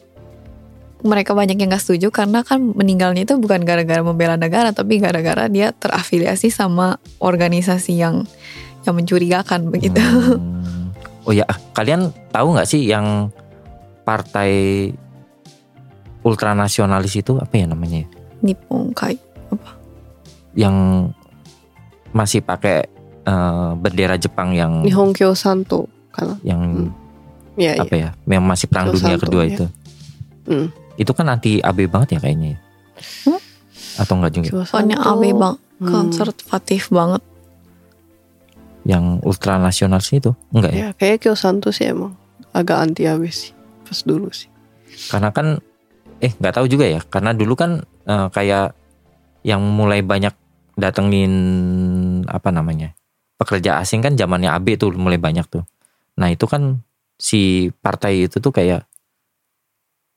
mereka 1.03 1.35
banyak 1.35 1.59
yang 1.59 1.71
nggak 1.75 1.83
setuju 1.83 2.15
karena 2.15 2.47
kan 2.47 2.63
meninggalnya 2.63 3.27
itu 3.27 3.35
bukan 3.35 3.67
gara-gara 3.67 4.01
membela 4.01 4.39
negara 4.39 4.71
tapi 4.71 5.03
gara-gara 5.03 5.51
dia 5.51 5.75
terafiliasi 5.75 6.49
sama 6.49 7.03
organisasi 7.19 7.99
yang 7.99 8.23
yang 8.87 8.95
mencurigakan 8.99 9.71
begitu. 9.71 9.99
Hmm. 9.99 10.91
Oh 11.23 11.31
ya, 11.31 11.47
kalian 11.75 12.11
tahu 12.35 12.55
nggak 12.59 12.67
sih 12.67 12.83
yang 12.83 13.31
partai 14.03 14.91
ultranasionalis 16.27 17.15
itu 17.19 17.39
apa 17.39 17.55
ya 17.55 17.67
namanya? 17.71 18.03
ya? 18.03 18.09
Nippon 18.43 18.91
Kai. 18.95 19.15
Yang 20.59 20.77
masih 22.11 22.43
pakai 22.43 22.87
eh, 23.23 23.71
bendera 23.79 24.19
Jepang 24.19 24.51
yang 24.53 24.83
Nihongkyo 24.83 25.33
Santo 25.39 25.87
kan 26.13 26.37
yang 26.43 26.91
ya 27.55 27.79
apa 27.79 27.95
ya? 27.95 28.11
Yang 28.27 28.45
masih 28.45 28.67
perang 28.67 28.87
Kyo 28.91 28.95
dunia 28.99 29.15
Santo, 29.15 29.25
kedua 29.27 29.43
ya. 29.47 29.51
itu. 29.55 29.67
Hmm. 30.43 30.67
Itu 30.97 31.13
kan 31.17 31.29
anti 31.33 31.59
AB 31.59 31.89
banget 31.89 32.19
ya 32.19 32.21
kayaknya. 32.23 32.49
ya? 32.55 32.59
Hmm? 33.27 33.41
Atau 34.01 34.15
enggak 34.21 34.33
juga? 34.37 34.49
Santo, 34.65 34.97
AB 34.97 35.23
bang, 35.37 35.57
hmm, 35.57 35.89
konservatif 35.89 36.89
banget. 36.93 37.23
Yang 38.83 39.05
ultranasionalis 39.23 40.11
itu? 40.13 40.33
Enggak 40.51 40.73
ya? 40.75 40.81
ya 40.81 40.89
kayak 40.97 41.23
Kyo 41.23 41.35
Santo 41.39 41.71
sih 41.71 41.93
emang 41.93 42.19
agak 42.51 42.83
anti 42.83 43.07
AB 43.07 43.31
sih 43.31 43.55
pas 43.87 43.99
dulu 44.05 44.29
sih 44.35 44.51
Karena 45.09 45.33
kan 45.33 45.63
eh 46.19 46.33
nggak 46.35 46.55
tahu 46.59 46.67
juga 46.69 46.85
ya. 46.91 47.01
Karena 47.03 47.33
dulu 47.33 47.55
kan 47.55 47.83
eh, 47.85 48.29
kayak 48.31 48.75
yang 49.47 49.63
mulai 49.63 50.03
banyak 50.03 50.35
datengin 50.77 51.33
apa 52.27 52.51
namanya? 52.51 52.95
pekerja 53.43 53.83
asing 53.83 53.99
kan 53.99 54.15
zamannya 54.15 54.55
AB 54.55 54.79
tuh 54.79 54.95
mulai 54.95 55.19
banyak 55.19 55.43
tuh. 55.51 55.67
Nah, 56.15 56.31
itu 56.31 56.47
kan 56.47 56.79
si 57.19 57.75
partai 57.83 58.31
itu 58.31 58.39
tuh 58.39 58.55
kayak 58.55 58.87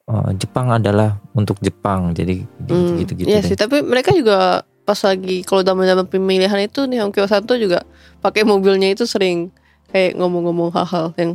eh, 0.05 0.29
Jepang 0.37 0.69
adalah 0.69 1.17
untuk 1.33 1.57
Jepang. 1.59 2.13
Jadi 2.13 2.45
Hmm, 2.65 2.97
gitu-gitu 3.01 3.27
Iya 3.29 3.41
deh. 3.41 3.49
sih, 3.49 3.57
tapi 3.57 3.81
mereka 3.81 4.13
juga 4.13 4.61
pas 4.85 4.99
lagi 5.01 5.41
kalau 5.41 5.65
zaman-zaman 5.65 6.05
pemilihan 6.05 6.61
itu 6.61 6.85
nih 6.85 7.01
Hongkyo 7.01 7.25
Santo 7.25 7.57
juga 7.57 7.81
pakai 8.21 8.45
mobilnya 8.45 8.93
itu 8.93 9.09
sering 9.09 9.49
kayak 9.89 10.13
ngomong-ngomong 10.13 10.69
hal-hal 10.73 11.09
yang 11.17 11.31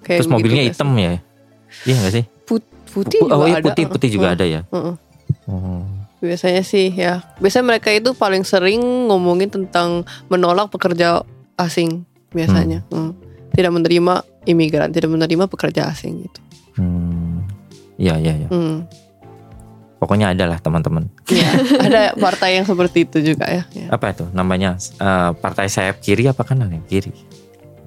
kayak 0.00 0.24
Terus 0.24 0.32
mobilnya 0.32 0.64
begitu 0.64 0.72
hitam 0.72 0.90
ya? 0.96 1.20
Iya 1.84 1.94
nggak 2.00 2.14
sih? 2.16 2.24
putih 2.88 3.20
oh 3.20 3.28
juga 3.28 3.44
iya 3.44 3.56
ada. 3.60 3.66
putih 3.68 3.84
putih 3.84 4.08
juga 4.08 4.26
Heeh, 4.32 4.36
ada 4.40 4.46
ya. 4.48 4.60
heeh. 4.64 4.94
Oh. 5.44 5.84
Biasanya 6.18 6.64
sih 6.64 6.88
ya, 6.90 7.20
biasanya 7.38 7.76
mereka 7.76 7.92
itu 7.92 8.10
paling 8.16 8.42
sering 8.42 8.80
ngomongin 9.12 9.52
tentang 9.52 10.02
menolak 10.26 10.72
pekerja 10.72 11.22
asing 11.54 12.08
biasanya. 12.32 12.82
Hmm. 12.88 13.12
Tidak 13.52 13.70
menerima 13.70 14.24
imigran, 14.48 14.90
tidak 14.90 15.12
menerima 15.12 15.44
pekerja 15.46 15.92
asing 15.92 16.24
gitu. 16.26 16.40
Hmm. 16.80 17.17
Iya 17.98 18.14
iya 18.16 18.32
iya. 18.36 18.48
Hmm. 18.48 18.86
Pokoknya 19.98 20.30
ada 20.30 20.46
lah 20.46 20.58
teman-teman. 20.58 21.10
Iya, 21.26 21.50
ada 21.82 22.00
partai 22.14 22.54
yang 22.54 22.64
seperti 22.64 23.02
itu 23.02 23.34
juga 23.34 23.50
ya. 23.50 23.62
ya. 23.74 23.90
Apa 23.90 24.14
itu 24.14 24.30
namanya? 24.30 24.78
Eh, 24.78 25.30
partai 25.34 25.66
sayap 25.66 25.98
kiri 25.98 26.24
apa 26.24 26.46
kanan 26.46 26.70
ya? 26.70 26.80
Kiri. 26.86 27.10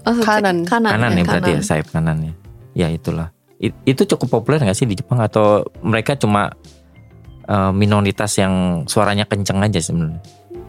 Oh, 0.03 0.17
Kanan. 0.17 0.65
kanan, 0.65 0.91
Kanan 0.91 1.11
ya 1.13 1.23
berarti 1.23 1.49
ya 1.49 1.55
kanan. 1.55 1.63
sayap 1.63 1.88
kanannya. 1.88 2.33
Ya 2.73 2.89
itulah. 2.89 3.31
I- 3.57 3.71
Itu 3.86 4.03
cukup 4.05 4.27
populer 4.33 4.59
nggak 4.59 4.75
sih 4.75 4.83
di 4.83 4.93
Jepang 4.93 5.17
atau 5.17 5.63
mereka 5.79 6.13
cuma 6.13 6.51
eh, 7.41 7.71
minoritas 7.71 8.36
yang 8.36 8.83
suaranya 8.86 9.23
kenceng 9.23 9.63
aja 9.63 9.79
sebenarnya? 9.79 10.19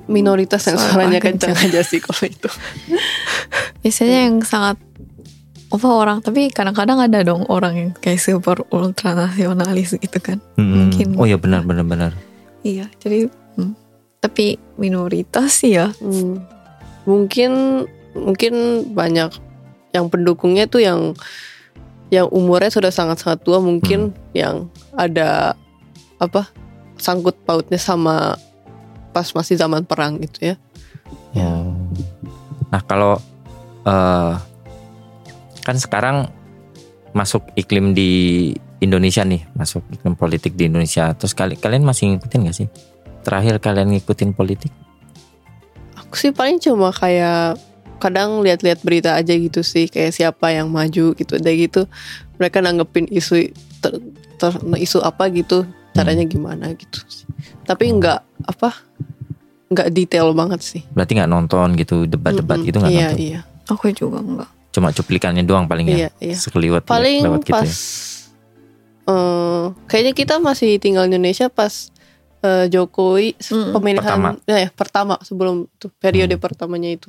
Minoritas 0.05 0.63
yang 0.65 0.77
Suara 0.77 0.95
suaranya 0.95 1.19
kencang. 1.19 1.55
kencang 1.55 1.71
aja 1.71 1.81
sih 1.83 1.99
kalau 1.99 2.23
itu. 2.25 2.51
Biasanya 3.81 4.19
yang 4.27 4.37
sangat 4.43 4.79
apa 5.73 5.89
orang 5.89 6.21
tapi 6.21 6.53
kadang-kadang 6.53 7.01
ada 7.01 7.25
dong 7.25 7.49
orang 7.49 7.73
yang 7.73 7.91
kayak 7.97 8.21
super 8.21 8.61
ultra 8.69 9.17
nasionalis 9.17 9.97
gitu 9.97 10.21
kan. 10.21 10.37
Hmm. 10.61 10.93
Mungkin. 10.93 11.17
Oh 11.17 11.25
ya 11.25 11.41
benar 11.41 11.65
benar 11.65 11.89
benar. 11.89 12.13
Iya, 12.61 12.93
jadi 13.01 13.33
hmm. 13.57 13.73
tapi 14.21 14.61
minoritas 14.77 15.65
sih 15.65 15.81
ya. 15.81 15.89
Hmm. 15.97 16.45
Mungkin 17.09 17.85
mungkin 18.13 18.85
banyak 18.93 19.33
yang 19.97 20.13
pendukungnya 20.13 20.69
tuh 20.69 20.85
yang 20.85 21.17
yang 22.13 22.29
umurnya 22.29 22.69
sudah 22.69 22.93
sangat-sangat 22.93 23.41
tua 23.41 23.57
mungkin 23.57 24.13
yang 24.37 24.69
ada 24.93 25.57
apa 26.21 26.53
sangkut 27.01 27.41
pautnya 27.49 27.81
sama 27.81 28.37
pas 29.17 29.25
masih 29.33 29.57
zaman 29.57 29.89
perang 29.89 30.21
gitu 30.21 30.53
ya. 30.53 30.57
Oh. 31.41 31.73
Nah 32.69 32.85
kalau 32.85 33.17
eh 33.89 34.52
kan 35.63 35.79
sekarang 35.79 36.29
masuk 37.13 37.47
iklim 37.55 37.93
di 37.95 38.53
Indonesia 38.83 39.23
nih, 39.23 39.47
masuk 39.55 39.83
iklim 39.95 40.19
politik 40.19 40.59
di 40.59 40.67
Indonesia. 40.67 41.15
Terus 41.15 41.33
kali 41.33 41.55
kalian 41.55 41.87
masih 41.87 42.15
ngikutin 42.15 42.41
gak 42.51 42.57
sih? 42.57 42.69
Terakhir 43.23 43.63
kalian 43.63 43.95
ngikutin 43.95 44.35
politik? 44.35 44.75
Aku 45.95 46.19
sih 46.19 46.35
paling 46.35 46.59
cuma 46.59 46.91
kayak 46.91 47.57
kadang 48.03 48.43
lihat-lihat 48.43 48.83
berita 48.83 49.15
aja 49.15 49.31
gitu 49.31 49.63
sih 49.63 49.87
kayak 49.87 50.11
siapa 50.11 50.51
yang 50.51 50.67
maju 50.67 51.15
gitu 51.15 51.39
udah 51.39 51.55
gitu 51.55 51.87
mereka 52.35 52.59
nanggepin 52.59 53.07
isu 53.07 53.55
ter, 53.79 53.95
ter- 54.43 54.59
isu 54.75 54.99
apa 55.07 55.31
gitu 55.31 55.63
caranya 55.95 56.27
gimana 56.27 56.75
gitu 56.75 56.99
sih. 57.07 57.23
tapi 57.63 57.87
nggak 57.95 58.19
apa 58.51 58.75
nggak 59.71 59.89
detail 59.95 60.35
banget 60.35 60.67
sih 60.67 60.83
Berarti 60.91 61.15
nggak 61.15 61.31
nonton 61.31 61.79
gitu 61.79 62.11
debat-debat 62.11 62.59
Mm-mm. 62.59 62.67
gitu 62.67 62.77
nggak 62.83 62.91
iya 62.91 63.07
nonton? 63.07 63.23
iya 63.23 63.41
Aku 63.71 63.87
juga 63.95 64.19
enggak. 64.19 64.51
Cuma 64.73 64.89
cuplikannya 64.89 65.43
doang 65.43 65.65
paling 65.65 65.87
ya. 65.87 65.97
iya 65.99 66.09
iya 66.19 66.35
Sekeliwat 66.35 66.83
paling 66.83 67.23
lewat 67.23 67.43
gitu 67.43 67.53
pas 67.53 67.69
ya. 67.69 67.77
eh, 69.07 69.65
kayaknya 69.87 70.13
kita 70.15 70.35
masih 70.39 70.77
tinggal 70.77 71.05
di 71.05 71.13
Indonesia 71.13 71.47
pas 71.47 71.93
eh, 72.41 72.67
Jokowi 72.67 73.37
se- 73.37 73.53
Mm. 73.53 73.71
pemilihan 73.71 74.03
Pertama. 74.03 74.29
ya, 74.45 74.57
ya, 74.59 74.71
pertama 74.71 75.15
sebelum 75.21 75.69
itu 75.69 75.87
periode 75.95 76.33
Hmm. 76.33 76.43
pertamanya 76.43 76.91
itu 76.91 77.09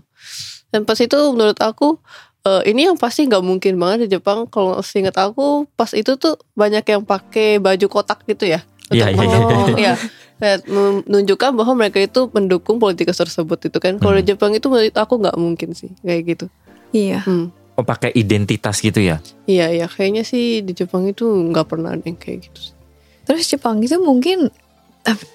dan 0.70 0.84
pas 0.84 0.96
itu 0.96 1.16
menurut 1.30 1.58
aku 1.58 1.98
eh, 2.44 2.62
ini 2.68 2.86
yang 2.86 2.96
pasti 2.96 3.24
nggak 3.24 3.42
mungkin 3.42 3.74
banget 3.76 4.06
di 4.06 4.14
Jepang 4.14 4.46
kalau 4.46 4.78
seingat 4.82 5.16
aku 5.16 5.64
pas 5.72 5.90
itu 5.92 6.14
tuh 6.16 6.36
banyak 6.54 6.84
yang 6.84 7.02
pakai 7.02 7.58
baju 7.58 7.88
kotak 7.88 8.22
gitu 8.26 8.46
ya 8.48 8.62
Iya, 8.86 9.10
Untuk 9.10 9.16
iya, 9.16 9.26
iya. 9.26 9.40
mendukung- 9.40 9.80
ya 9.80 9.94
kayak 10.36 10.60
menunjukkan 10.68 11.50
bahwa 11.56 11.74
mereka 11.74 11.98
itu 11.98 12.28
mendukung 12.30 12.76
politikus 12.76 13.16
tersebut 13.16 13.58
itu 13.64 13.78
kan 13.80 13.96
kalau 13.96 14.14
di 14.14 14.22
Hmm. 14.22 14.30
Jepang 14.30 14.52
itu 14.52 14.68
menurut 14.68 14.92
aku 14.94 15.14
nggak 15.18 15.34
mungkin 15.36 15.72
sih 15.72 15.96
kayak 16.00 16.22
gitu 16.28 16.46
Iya. 16.94 17.20
Hmm. 17.22 17.50
Oh 17.74 17.82
pakai 17.82 18.14
identitas 18.14 18.78
gitu 18.80 19.02
ya? 19.02 19.18
iya 19.44 19.68
iya 19.68 19.90
kayaknya 19.90 20.22
sih 20.22 20.62
di 20.62 20.72
Jepang 20.72 21.04
itu 21.04 21.26
nggak 21.26 21.66
pernah 21.66 21.92
ada 21.92 22.06
yang 22.06 22.16
kayak 22.16 22.46
gitu. 22.46 22.62
Terus 23.26 23.50
Jepang 23.50 23.80
itu 23.80 23.98
mungkin 23.98 24.54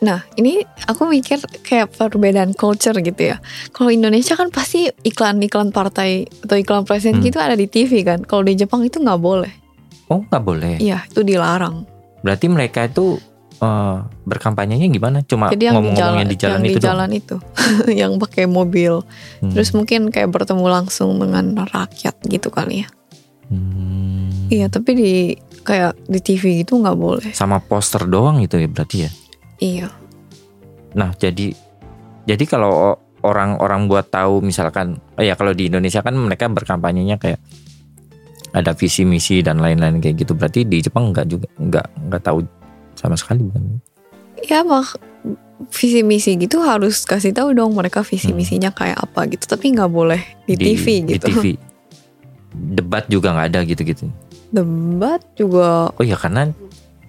Nah 0.00 0.24
ini 0.34 0.64
aku 0.86 1.04
mikir 1.04 1.36
kayak 1.60 1.92
perbedaan 1.92 2.56
culture 2.56 2.96
gitu 2.96 3.20
ya 3.20 3.36
Kalau 3.68 3.92
Indonesia 3.92 4.32
kan 4.32 4.48
pasti 4.48 4.88
iklan-iklan 5.02 5.68
partai 5.70 6.24
Atau 6.40 6.56
iklan 6.56 6.88
presiden 6.88 7.20
Hmm. 7.20 7.26
gitu 7.26 7.36
ada 7.36 7.52
di 7.52 7.66
TV 7.66 8.00
kan 8.00 8.24
Kalau 8.24 8.40
di 8.40 8.56
Jepang 8.56 8.80
itu 8.80 8.96
nggak 8.96 9.20
boleh 9.20 9.52
Oh 10.08 10.24
nggak 10.24 10.40
boleh. 10.40 10.80
Iya 10.80 11.04
itu 11.04 11.20
dilarang 11.20 11.84
Berarti 12.18 12.48
mereka 12.48 12.88
itu 12.88 13.20
eh, 13.58 13.96
berkampanyenya 14.26 14.86
gimana? 14.90 15.22
Cuma 15.26 15.50
Jadi 15.50 15.70
yang 15.70 15.82
di 15.82 15.94
jalan, 15.94 15.94
ngomong-ngomongnya 15.94 16.26
di 16.26 16.36
jalan 16.38 16.60
yang 16.60 16.66
itu 16.66 16.78
di 16.78 16.84
jalan 16.84 17.10
itu 17.10 17.36
Yang 18.06 18.12
pakai 18.22 18.44
mobil? 18.46 18.92
Hmm. 19.42 19.52
Terus 19.54 19.70
mungkin 19.74 20.00
kayak 20.10 20.30
bertemu 20.30 20.66
langsung 20.66 21.18
dengan 21.18 21.66
rakyat 21.66 22.14
gitu 22.26 22.50
kali 22.50 22.86
ya 22.86 22.88
Hmm. 23.48 24.28
Iya 24.52 24.68
tapi 24.68 24.92
di 24.92 25.12
kayak 25.64 25.96
di 26.04 26.20
TV 26.20 26.60
gitu 26.60 26.76
nggak 26.84 27.00
boleh 27.00 27.32
Sama 27.32 27.64
poster 27.64 28.04
doang 28.04 28.44
gitu 28.44 28.60
ya 28.60 28.68
berarti 28.68 28.96
ya? 29.08 29.10
Iya 29.56 29.88
Nah 30.92 31.16
jadi 31.16 31.52
jadi 32.28 32.44
kalau 32.44 33.00
orang-orang 33.24 33.88
buat 33.88 34.12
tahu 34.12 34.44
misalkan, 34.44 35.00
oh 35.18 35.24
ya 35.24 35.34
kalau 35.34 35.56
di 35.56 35.72
Indonesia 35.72 36.04
kan 36.04 36.14
mereka 36.14 36.46
berkampanyenya 36.46 37.16
kayak 37.16 37.40
ada 38.52 38.72
visi 38.72 39.04
misi 39.04 39.40
dan 39.40 39.60
lain-lain 39.60 40.00
kayak 40.00 40.24
gitu. 40.24 40.32
Berarti 40.36 40.64
di 40.64 40.84
Jepang 40.84 41.12
nggak 41.12 41.26
juga 41.28 41.48
nggak 41.56 41.86
nggak 42.08 42.22
tahu 42.22 42.38
sama 42.98 43.14
sekali 43.14 43.40
bukan? 43.40 43.78
Ya 44.42 44.60
mak 44.60 44.98
visi 45.68 46.02
misi 46.02 46.34
gitu 46.34 46.58
harus 46.60 47.02
kasih 47.02 47.30
tahu 47.30 47.50
dong 47.50 47.72
mereka 47.72 48.02
visi 48.02 48.30
Hmm. 48.30 48.38
misinya 48.38 48.70
kayak 48.70 48.98
apa 49.00 49.26
gitu 49.26 49.46
tapi 49.48 49.70
nggak 49.70 49.88
boleh 49.88 50.22
di, 50.44 50.54
TV 50.54 51.02
Di 51.02 51.14
gitu 51.14 51.26
TV. 51.28 51.44
Debat 52.78 53.04
juga 53.06 53.30
nggak 53.30 53.48
ada 53.48 53.60
gitu-gitu. 53.62 54.06
debat 54.48 55.20
juga 55.34 55.92
Oh 55.92 56.00
ya 56.02 56.16
karena 56.16 56.48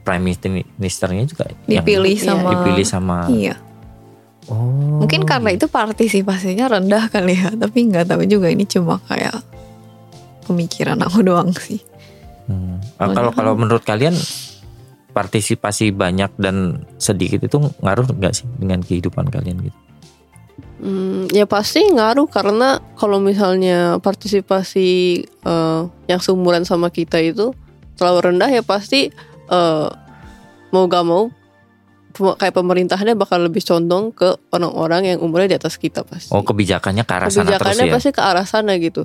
prime 0.02 0.20
minister 0.22 0.52
ministernya 0.76 1.24
juga 1.24 1.48
yang 1.64 1.80
dipilih 1.80 2.12
Iya, 2.14 2.26
sama 2.26 2.50
dipilih 2.52 2.86
sama. 2.86 3.18
iya 3.30 3.56
Oh. 4.46 5.00
mungkin 5.00 5.24
karena 5.24 5.54
itu 5.54 5.66
partisipasinya 5.66 6.68
rendah 6.68 7.08
kali 7.08 7.38
ya 7.38 7.54
tapi 7.54 7.86
nggak 7.86 8.10
tahu 8.10 8.26
juga 8.26 8.50
ini 8.50 8.66
cuma 8.66 8.98
kayak 9.06 9.40
pemikiran 10.44 11.00
aku 11.00 11.22
doang 11.22 11.54
sih 11.54 11.80
Hmm. 12.44 12.82
Kalau 12.98 13.30
kalau 13.30 13.54
menurut 13.54 13.86
kalian 13.86 14.18
partisipasi 15.12 15.92
banyak 15.92 16.32
dan 16.38 16.86
sedikit 17.02 17.42
itu 17.42 17.58
ngaruh 17.82 18.06
nggak 18.08 18.34
sih 18.34 18.46
dengan 18.62 18.80
kehidupan 18.86 19.28
kalian 19.30 19.66
gitu? 19.66 19.78
Hmm, 20.80 21.28
ya 21.36 21.44
pasti 21.44 21.84
ngaruh 21.92 22.32
karena 22.32 22.80
kalau 22.96 23.20
misalnya 23.20 24.00
partisipasi 24.00 24.90
eh, 25.28 25.82
yang 26.08 26.22
seumuran 26.24 26.64
sama 26.64 26.88
kita 26.88 27.20
itu 27.20 27.52
terlalu 28.00 28.32
rendah 28.32 28.48
ya 28.48 28.64
pasti 28.64 29.12
eh, 29.52 29.90
mau 30.72 30.86
gak 30.88 31.06
mau 31.06 31.28
kayak 32.16 32.56
pemerintahnya 32.56 33.14
bakal 33.16 33.44
lebih 33.44 33.64
condong 33.64 34.12
ke 34.12 34.34
orang-orang 34.52 35.14
yang 35.16 35.20
umurnya 35.22 35.56
di 35.56 35.58
atas 35.60 35.76
kita 35.80 36.04
pasti. 36.04 36.32
Oh 36.34 36.44
kebijakannya 36.44 37.04
ke 37.06 37.14
arah 37.14 37.28
sana 37.30 37.32
terus 37.32 37.44
Kebijakannya 37.44 37.86
ya? 37.86 37.94
pasti 37.96 38.10
ke 38.12 38.22
arah 38.22 38.46
sana 38.48 38.72
gitu. 38.82 39.04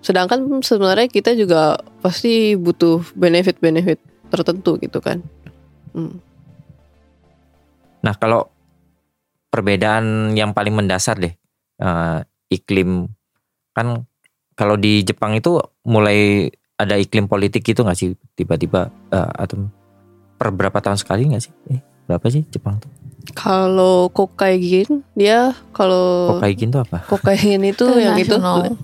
Sedangkan 0.00 0.40
sebenarnya 0.64 1.08
kita 1.12 1.36
juga 1.36 1.80
pasti 2.00 2.56
butuh 2.56 3.04
benefit-benefit 3.12 4.09
tertentu 4.30 4.78
gitu 4.78 5.02
kan. 5.02 5.20
Hmm. 5.92 6.22
Nah 8.00 8.14
kalau 8.16 8.48
perbedaan 9.50 10.32
yang 10.38 10.54
paling 10.54 10.72
mendasar 10.72 11.18
deh 11.18 11.34
eh, 11.82 12.18
iklim 12.48 13.10
kan 13.74 14.06
kalau 14.54 14.78
di 14.78 15.02
Jepang 15.02 15.34
itu 15.34 15.58
mulai 15.84 16.50
ada 16.80 16.96
iklim 16.96 17.28
politik 17.28 17.66
gitu 17.66 17.84
nggak 17.84 17.98
sih 17.98 18.14
tiba-tiba 18.38 18.88
eh, 19.12 19.30
atau 19.36 19.68
per 20.40 20.48
berapa 20.54 20.78
tahun 20.80 20.96
sekali 20.96 21.28
nggak 21.34 21.42
sih? 21.42 21.52
Eh, 21.68 21.80
berapa 22.08 22.24
sih 22.32 22.46
Jepang 22.48 22.80
tuh? 22.80 22.88
Kalau 23.36 24.08
kokain 24.08 25.04
dia 25.12 25.52
kalau 25.76 26.34
Hokkaido 26.40 26.72
tuh 26.72 26.80
apa? 26.88 26.98
kokain 27.04 27.60
itu 27.60 27.84
yang 28.00 28.16
itu 28.16 28.34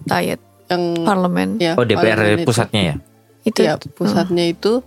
diet 0.04 0.38
yang 0.66 0.82
parlemen 1.06 1.56
ya, 1.56 1.72
Oh 1.78 1.86
DPR 1.86 2.14
parlemen 2.20 2.42
itu. 2.42 2.46
pusatnya 2.46 2.82
ya? 2.82 2.94
itu 3.46 3.60
ya 3.62 3.78
pusatnya 3.78 4.44
itu 4.50 4.82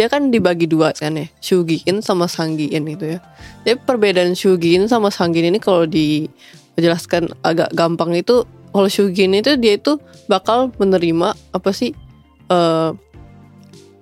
dia 0.00 0.08
kan 0.08 0.32
dibagi 0.32 0.64
dua 0.64 0.96
kan 0.96 1.12
ya 1.12 1.28
Shugiin 1.44 2.00
sama 2.00 2.24
Sanggiin 2.24 2.88
itu 2.88 3.04
ya. 3.04 3.20
Jadi 3.68 3.84
perbedaan 3.84 4.32
Shugiin 4.32 4.88
sama 4.88 5.12
Sanggiin 5.12 5.52
ini 5.52 5.60
kalau 5.60 5.84
dijelaskan 5.84 7.28
agak 7.44 7.68
gampang 7.76 8.16
itu 8.16 8.48
kalau 8.72 8.88
Shugiin 8.88 9.36
itu 9.36 9.60
dia 9.60 9.76
itu 9.76 10.00
bakal 10.24 10.72
menerima 10.80 11.36
apa 11.52 11.70
sih 11.76 11.92
eh 12.48 12.90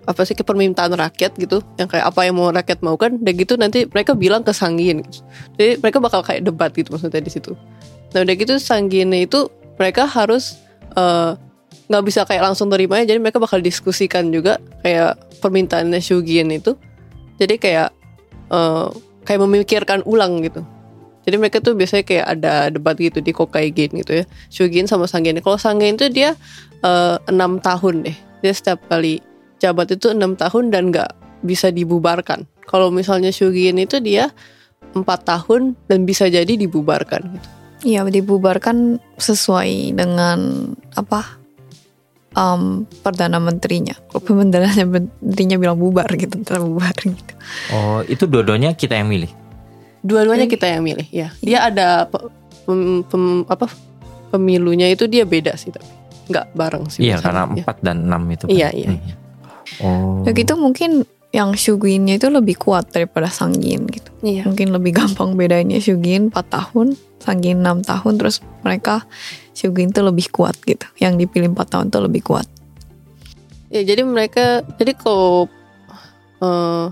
apa 0.09 0.23
sih 0.23 0.39
ke 0.39 0.47
permintaan 0.47 0.95
rakyat 0.95 1.35
gitu. 1.35 1.67
Yang 1.83 1.99
kayak 1.99 2.15
apa 2.15 2.21
yang 2.31 2.39
mau 2.39 2.55
rakyat 2.55 2.79
mau 2.79 2.95
kan 2.95 3.19
dan 3.19 3.35
gitu 3.35 3.59
nanti 3.59 3.91
mereka 3.91 4.15
bilang 4.15 4.47
ke 4.47 4.55
Sanggiin 4.55 5.03
gitu. 5.03 5.27
jadi 5.59 5.83
mereka 5.83 5.99
bakal 5.99 6.23
kayak 6.23 6.47
debat 6.47 6.71
gitu 6.79 6.95
maksudnya 6.95 7.19
di 7.19 7.35
situ. 7.35 7.59
Nah 8.15 8.23
udah 8.23 8.35
gitu 8.39 8.55
Sanggiin 8.63 9.11
itu 9.19 9.51
mereka 9.83 10.07
harus 10.07 10.63
eh, 10.95 11.35
nggak 11.89 12.05
bisa 12.05 12.21
kayak 12.29 12.53
langsung 12.53 12.69
terimanya 12.69 13.09
jadi 13.09 13.19
mereka 13.19 13.41
bakal 13.41 13.65
diskusikan 13.65 14.29
juga 14.29 14.61
kayak 14.85 15.17
permintaannya 15.41 16.01
Shugin 16.05 16.53
itu. 16.53 16.77
Jadi 17.41 17.57
kayak 17.57 17.91
eh, 18.53 18.89
kayak 19.25 19.41
memikirkan 19.41 20.05
ulang 20.05 20.45
gitu. 20.45 20.63
Jadi 21.29 21.37
mereka 21.37 21.61
tuh 21.61 21.77
biasanya 21.77 22.05
kayak 22.09 22.27
ada 22.41 22.73
debat 22.73 22.97
gitu 22.97 23.21
di 23.21 23.33
Kokaigin 23.33 23.93
gitu 24.01 24.23
ya. 24.23 24.25
Shugin 24.53 24.89
sama 24.89 25.05
Sangin 25.09 25.41
kalau 25.41 25.57
Sangin 25.57 25.97
itu 25.97 26.13
dia 26.13 26.37
eh, 26.85 27.17
enam 27.29 27.61
tahun 27.61 28.05
deh. 28.05 28.17
Dia 28.45 28.53
setiap 28.53 28.85
kali 28.87 29.25
jabat 29.59 29.91
itu 29.91 30.13
enam 30.13 30.37
tahun 30.37 30.71
dan 30.71 30.93
nggak 30.93 31.11
bisa 31.43 31.73
dibubarkan. 31.73 32.45
Kalau 32.69 32.93
misalnya 32.93 33.33
Shugin 33.33 33.81
itu 33.81 33.97
dia 34.05 34.29
empat 34.93 35.25
tahun 35.25 35.77
dan 35.89 36.05
bisa 36.05 36.29
jadi 36.29 36.49
dibubarkan 36.49 37.23
gitu. 37.37 37.49
Iya 37.79 38.03
dibubarkan 38.11 38.99
sesuai 39.23 39.95
dengan 39.95 40.71
apa 40.99 41.38
um, 42.33 42.85
perdana 43.01 43.39
menterinya. 43.39 43.95
Kalau 44.09 44.21
perdana 44.21 44.69
menterinya 44.85 45.57
bilang 45.57 45.79
bubar 45.79 46.09
gitu, 46.11 46.41
ntar 46.41 46.61
bubar 46.61 46.93
gitu. 46.97 47.33
Oh 47.73 48.01
itu 48.05 48.25
dua-duanya 48.25 48.75
kita 48.75 48.97
yang 48.97 49.09
milih. 49.09 49.31
Dua-duanya 50.01 50.47
kita 50.47 50.67
yang 50.69 50.83
milih, 50.83 51.09
ya. 51.09 51.33
Dia 51.41 51.69
ada 51.69 52.07
pe- 52.07 52.31
pem- 52.65 53.03
pem- 53.05 53.45
apa 53.45 53.67
pemilunya 54.29 54.87
itu 54.87 55.09
dia 55.09 55.25
beda 55.25 55.57
sih 55.57 55.73
tapi 55.73 55.89
nggak 56.29 56.47
bareng 56.53 56.85
sih. 56.87 57.09
Iya 57.09 57.19
karena 57.19 57.49
Ya. 57.49 57.65
empat 57.65 57.77
dan 57.81 58.05
enam 58.05 58.23
itu. 58.29 58.45
kan. 58.45 58.53
Iya, 58.53 58.69
iya, 58.75 58.89
Hmm. 58.93 59.01
Oh. 59.81 60.21
Ya 60.25 60.33
gitu 60.33 60.57
mungkin 60.57 61.05
yang 61.29 61.53
Shuginnya 61.53 62.17
itu 62.17 62.33
lebih 62.33 62.57
kuat 62.57 62.89
daripada 62.89 63.29
Sanggin 63.29 63.85
gitu. 63.85 64.09
Iya. 64.25 64.49
Mungkin 64.49 64.73
lebih 64.73 64.97
gampang 64.97 65.37
bedanya 65.37 65.77
Shugin 65.77 66.33
4 66.33 66.49
tahun, 66.49 66.97
Sanggin 67.21 67.61
6 67.61 67.85
tahun 67.85 68.13
terus 68.17 68.41
mereka 68.65 69.05
Shugin 69.59 69.91
tuh 69.91 70.07
lebih 70.07 70.31
kuat 70.31 70.55
gitu. 70.63 70.87
Yang 71.03 71.27
dipilih 71.27 71.51
4 71.59 71.67
tahun 71.67 71.87
tuh 71.91 72.07
lebih 72.07 72.23
kuat. 72.23 72.47
Ya, 73.69 73.83
jadi 73.83 74.07
mereka 74.07 74.63
jadi 74.79 74.95
kalau 74.95 75.51
eh, 76.39 76.87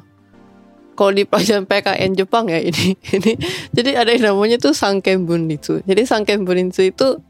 kalau 0.97 1.13
di 1.13 1.23
pelajaran 1.29 1.65
PKN 1.65 2.13
Jepang 2.17 2.49
ya 2.51 2.59
ini 2.59 2.97
ini 3.17 3.33
jadi 3.71 4.03
ada 4.03 4.11
yang 4.11 4.35
namanya 4.35 4.59
tuh 4.59 4.75
Sankenbunitsu. 4.75 5.87
Jadi 5.87 6.03
Sankenbunitsu 6.05 6.83
itu 6.91 7.23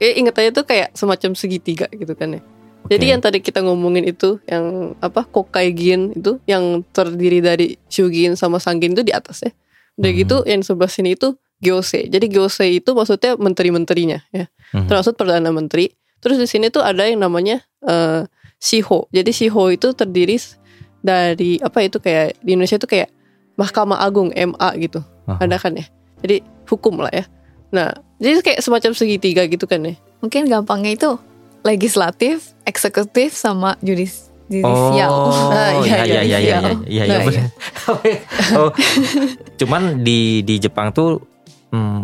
ya 0.00 0.10
inget 0.16 0.34
aja 0.36 0.50
tuh 0.50 0.64
kayak 0.66 0.96
semacam 0.98 1.38
segitiga 1.38 1.86
gitu 1.92 2.12
kan 2.18 2.36
ya. 2.36 2.42
Jadi 2.88 3.12
yang 3.12 3.20
tadi 3.20 3.44
kita 3.44 3.60
ngomongin 3.60 4.08
itu 4.08 4.40
yang 4.48 4.96
apa 5.04 5.22
Kokaigin 5.22 6.16
itu 6.16 6.40
yang 6.48 6.80
terdiri 6.90 7.44
dari 7.44 7.76
Shugin 7.92 8.34
sama 8.34 8.56
Sanggin 8.56 8.96
itu 8.96 9.04
di 9.04 9.12
atas 9.12 9.44
ya. 9.44 9.52
Udah 10.00 10.10
Hmm. 10.10 10.20
gitu 10.24 10.36
yang 10.48 10.64
sebelah 10.64 10.88
sini 10.88 11.12
itu 11.12 11.36
Gyose. 11.60 12.08
Jadi 12.08 12.26
Gyose 12.32 12.66
itu 12.66 12.90
maksudnya 12.96 13.36
menteri-menterinya 13.36 14.18
ya. 14.32 14.48
Mhm. 14.72 14.88
Termasuk 14.88 15.14
perdana 15.20 15.52
menteri. 15.52 15.92
Terus 16.20 16.36
di 16.36 16.48
sini 16.48 16.68
tuh 16.68 16.84
ada 16.84 17.04
yang 17.04 17.20
namanya 17.20 17.60
eh, 17.84 18.24
Shiho. 18.60 19.08
Jadi 19.12 19.30
Shiho 19.32 19.72
itu 19.72 19.92
terdiri 19.92 20.36
dari 21.00 21.56
apa 21.60 21.80
itu 21.80 21.96
kayak 22.00 22.40
di 22.44 22.56
Indonesia 22.56 22.76
itu 22.76 22.88
kayak 22.88 23.08
Mahkamah 23.56 24.00
Agung 24.00 24.32
MA 24.32 24.68
gitu. 24.80 25.00
Aha. 25.28 25.44
Ada 25.44 25.56
kan 25.60 25.76
ya. 25.76 25.84
Jadi 26.20 26.44
hukum 26.68 27.00
lah 27.00 27.12
ya. 27.12 27.24
Nah, 27.72 27.92
jadi 28.20 28.40
kayak 28.44 28.60
semacam 28.60 28.92
segitiga 28.92 29.44
gitu 29.48 29.64
kan 29.64 29.80
ya. 29.84 29.96
Mungkin 30.20 30.48
gampangnya 30.48 30.92
itu 30.96 31.10
legislatif, 31.64 32.56
eksekutif 32.64 33.36
sama 33.36 33.76
judis 33.84 34.28
judisial. 34.50 35.10
Oh, 35.12 35.48
Nah, 35.54 35.70
iya 35.86 35.98
iya, 36.04 36.04
iya 36.04 36.20
iya 36.20 36.38
iya 36.38 36.38
iya 36.40 36.70
iya. 36.84 37.02
iya 37.04 37.04
Nah, 37.06 37.20
benar. 37.24 37.48
oh, 38.60 38.70
cuman 39.56 39.82
di 40.02 40.42
di 40.42 40.58
Jepang 40.58 40.90
tuh 40.90 41.29
hmm, 41.70 42.00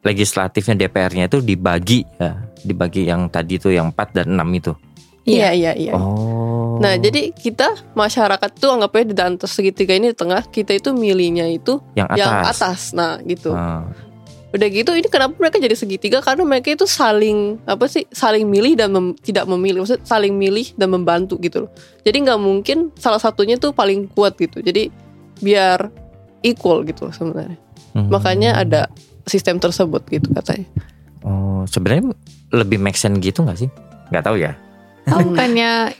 legislatifnya 0.00 0.74
DPR-nya 0.86 1.28
itu 1.28 1.38
dibagi 1.44 2.04
ya, 2.16 2.40
dibagi 2.64 3.08
yang 3.08 3.28
tadi 3.28 3.60
tuh 3.60 3.72
yang 3.72 3.92
4 3.92 4.16
dan 4.16 4.26
6 4.36 4.60
itu. 4.60 4.72
Iya, 5.28 5.52
iya, 5.52 5.72
iya. 5.76 5.92
Oh. 5.94 6.80
Nah, 6.80 6.96
jadi 6.96 7.30
kita 7.36 7.92
masyarakat 7.92 8.50
tuh 8.56 8.72
anggapnya 8.72 9.04
di 9.04 9.14
atas 9.14 9.52
segitiga 9.52 9.92
ini 9.92 10.10
di 10.10 10.16
tengah, 10.16 10.42
kita 10.48 10.72
itu 10.72 10.96
milihnya 10.96 11.44
itu 11.52 11.78
yang 11.92 12.08
atas. 12.08 12.18
yang 12.18 12.32
atas. 12.40 12.80
Nah, 12.96 13.20
gitu. 13.22 13.52
Ah, 13.52 13.84
Udah 14.50 14.66
gitu 14.66 14.90
ini 14.98 15.06
kenapa 15.06 15.38
mereka 15.38 15.62
jadi 15.62 15.78
segitiga 15.78 16.18
karena 16.18 16.42
mereka 16.42 16.74
itu 16.74 16.82
saling 16.82 17.62
apa 17.70 17.86
sih? 17.86 18.02
Saling 18.10 18.50
milih 18.50 18.74
dan 18.74 18.90
mem- 18.90 19.14
tidak 19.22 19.46
memilih. 19.46 19.86
Maksudnya 19.86 20.02
saling 20.02 20.34
milih 20.34 20.74
dan 20.74 20.90
membantu 20.90 21.38
gitu 21.38 21.66
loh. 21.66 21.70
Jadi 22.02 22.26
nggak 22.26 22.40
mungkin 22.42 22.90
salah 22.98 23.22
satunya 23.22 23.54
tuh 23.62 23.70
paling 23.70 24.10
kuat 24.10 24.34
gitu. 24.42 24.58
Jadi 24.58 24.90
biar 25.38 25.86
equal 26.42 26.82
gitu 26.82 27.06
loh 27.06 27.14
sebenarnya. 27.14 27.58
hmm. 27.94 28.10
Makanya 28.10 28.50
ada 28.58 28.90
sistem 29.30 29.62
tersebut 29.62 30.02
gitu 30.10 30.26
katanya. 30.34 30.66
Oh, 31.22 31.62
sebenarnya 31.70 32.10
lebih 32.50 32.82
make 32.82 32.98
sense 32.98 33.22
gitu 33.22 33.46
nggak 33.46 33.58
sih? 33.62 33.70
Nggak 34.10 34.24
tahu 34.26 34.36
ya. 34.42 34.58
Oh, 35.14 35.22
bukannya 35.30 35.94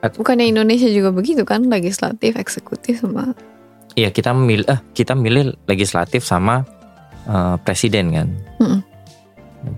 bukannya 0.00 0.46
Indonesia 0.52 0.88
juga 0.92 1.08
begitu 1.16 1.48
kan 1.48 1.64
legislatif, 1.64 2.36
eksekutif 2.36 3.00
sama 3.00 3.32
Iya 3.98 4.14
kita 4.14 4.30
milih 4.30 4.66
eh 4.70 4.80
kita 4.94 5.18
milih 5.18 5.56
legislatif 5.66 6.22
sama 6.22 6.62
eh, 7.26 7.56
presiden 7.64 8.14
kan. 8.14 8.28
Mm-mm. 8.62 8.80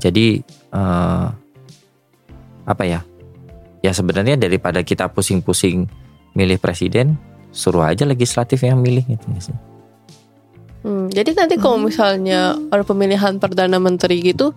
Jadi 0.03 0.43
eh, 0.75 1.27
apa 2.67 2.85
ya? 2.85 3.01
Ya 3.83 3.91
sebenarnya 3.91 4.39
daripada 4.39 4.85
kita 4.87 5.11
pusing-pusing 5.11 5.91
milih 6.39 6.63
presiden, 6.63 7.19
suruh 7.51 7.83
aja 7.83 8.07
legislatif 8.07 8.63
yang 8.63 8.79
milih 8.79 9.03
gitu 9.11 9.27
sih. 9.43 9.57
Hmm, 10.83 11.07
jadi 11.09 11.31
nanti 11.33 11.57
kalau 11.57 11.79
misalnya 11.79 12.59
ada 12.69 12.83
pemilihan 12.83 13.39
perdana 13.39 13.79
menteri 13.79 14.19
gitu, 14.21 14.51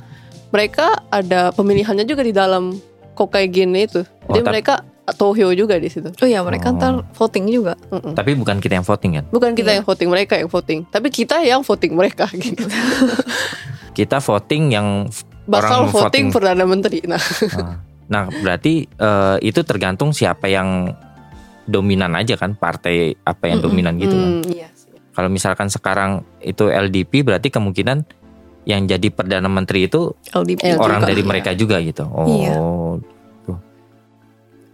mereka 0.49 1.05
ada 1.07 1.49
pemilihannya 1.51 2.03
juga 2.03 2.21
di 2.21 2.31
dalam 2.31 2.77
Kokaigin 3.13 3.71
itu. 3.73 4.01
Jadi 4.25 4.41
Oh, 4.41 4.45
mereka 4.45 4.81
tohyo 5.13 5.53
juga 5.53 5.77
di 5.77 5.85
situ. 5.85 6.09
Oh 6.11 6.25
iya 6.25 6.41
mereka 6.41 6.69
Oh. 6.69 6.75
ntar 6.75 6.93
voting 7.13 7.45
juga. 7.47 7.77
Mm-mm. 7.87 8.11
Tapi 8.11 8.33
bukan 8.33 8.57
kita 8.57 8.75
yang 8.75 8.83
voting 8.83 9.11
kan? 9.13 9.25
Bukan 9.29 9.53
kita 9.53 9.69
Iya. 9.69 9.77
yang 9.79 9.85
voting, 9.85 10.09
mereka 10.09 10.33
yang 10.35 10.49
voting. 10.49 10.79
Tapi 10.83 11.07
kita 11.09 11.35
yang 11.39 11.61
voting 11.61 11.93
mereka 11.93 12.25
gitu. 12.33 12.65
Kita 13.95 14.19
voting 14.19 14.63
yang 14.69 15.07
Bakal 15.45 15.85
Orang 15.85 15.93
voting, 15.93 16.01
voting. 16.01 16.25
perdana 16.33 16.65
menteri. 16.65 16.99
Nah, 17.05 17.21
eh, 17.21 17.77
Nah, 18.05 18.27
berarti 18.35 18.81
eh, 18.83 19.37
itu 19.41 19.61
tergantung 19.61 20.09
siapa 20.09 20.45
yang 20.45 20.89
dominan 21.63 22.13
aja 22.13 22.33
kan, 22.33 22.53
partai 22.53 23.13
apa 23.15 23.47
yang 23.47 23.61
Mm-mm. 23.61 23.69
dominan 23.71 23.93
gitu 23.95 24.13
kan. 24.13 24.31
hmm, 24.35 24.43
iya. 24.51 24.67
Kalau 25.15 25.31
misalkan 25.31 25.71
sekarang 25.71 26.27
itu 26.43 26.67
LDP 26.67 27.23
berarti 27.23 27.47
kemungkinan 27.47 28.03
yang 28.67 28.83
jadi 28.83 29.07
perdana 29.13 29.47
menteri 29.47 29.87
itu 29.87 30.11
LDP 30.35 30.75
LDP. 30.75 30.81
orang 30.81 30.99
juga. 31.01 31.09
dari 31.09 31.23
mereka 31.23 31.51
juga 31.55 31.79
gitu. 31.79 32.03
Oh. 32.11 32.27
Iya. 32.27 32.55
tuh. 33.47 33.57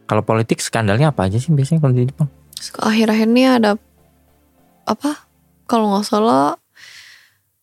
Kalau 0.09 0.23
politik 0.25 0.57
skandalnya 0.59 1.13
apa 1.13 1.29
aja 1.29 1.37
sih 1.37 1.53
biasanya 1.53 1.79
kalau 1.85 1.93
di 1.93 2.09
Jepang? 2.09 2.27
Akhir-akhir 2.81 3.27
ini 3.29 3.43
ada 3.45 3.77
apa? 4.89 5.29
Kalau 5.69 5.93
nggak 5.93 6.05
salah 6.09 6.57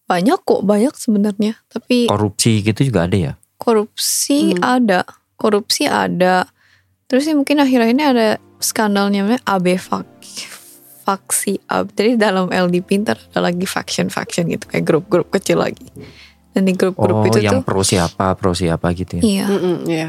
banyak 0.08 0.38
kok 0.46 0.62
banyak 0.64 0.94
sebenarnya. 0.94 1.58
Tapi 1.66 2.06
Korupsi 2.08 2.62
gitu 2.62 2.86
juga 2.86 3.04
ada 3.10 3.16
ya? 3.18 3.32
korupsi 3.58 4.54
Hmm. 4.54 4.62
ada, 4.80 5.02
korupsi 5.34 5.84
ada. 5.84 6.46
Terus 7.10 7.26
sih 7.26 7.34
mungkin 7.34 7.58
akhir-akhir 7.58 7.94
ini 7.98 8.04
ada 8.06 8.26
skandalnya 8.62 9.26
namanya 9.26 9.42
AB 9.44 9.76
Fak 9.76 10.06
faksi 11.08 11.56
AB. 11.64 11.88
Jadi 11.90 12.12
dalam 12.20 12.52
LDP 12.52 13.00
ntar 13.00 13.16
ada 13.16 13.48
lagi 13.48 13.64
faction-faction 13.64 14.44
gitu 14.52 14.68
kayak 14.68 14.84
grup-grup 14.84 15.32
kecil 15.32 15.64
lagi. 15.64 15.88
Dan 16.52 16.68
di 16.68 16.76
grup-grup 16.76 17.16
Oh, 17.16 17.24
itu 17.24 17.40
yang 17.40 17.60
tuh 17.60 17.64
pro 17.64 17.80
siapa, 17.80 18.36
pro 18.36 18.52
siapa 18.52 18.92
gitu 18.92 19.16
ya? 19.16 19.22
iya. 19.24 19.46
Mm-mm, 19.48 19.76
iya. 19.88 20.08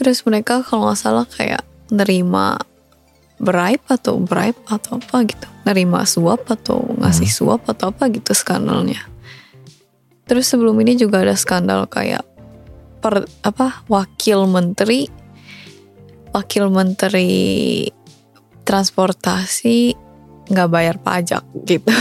Terus 0.00 0.24
mereka 0.24 0.64
kalau 0.64 0.88
nggak 0.88 0.96
salah 0.96 1.28
kayak 1.28 1.60
nerima 1.92 2.56
bribe 3.36 3.84
atau 3.84 4.16
bribe 4.16 4.56
atau 4.64 4.96
apa 4.96 5.28
gitu. 5.28 5.44
Nerima 5.68 6.08
suap 6.08 6.48
atau 6.48 6.80
ngasih 6.96 7.28
Hmm. 7.28 7.36
suap 7.36 7.68
atau 7.68 7.92
apa 7.92 8.08
gitu 8.08 8.32
skandalnya. 8.32 9.04
Terus 10.24 10.48
sebelum 10.48 10.80
ini 10.80 10.96
juga 10.96 11.20
ada 11.20 11.36
skandal 11.36 11.84
kayak 11.84 12.24
per 13.00 13.28
apa 13.42 13.84
wakil 13.88 14.44
menteri 14.46 15.08
wakil 16.30 16.70
menteri 16.70 17.28
transportasi 18.70 19.98
nggak 20.46 20.70
bayar 20.70 20.96
pajak 20.96 21.42
gitu. 21.66 21.90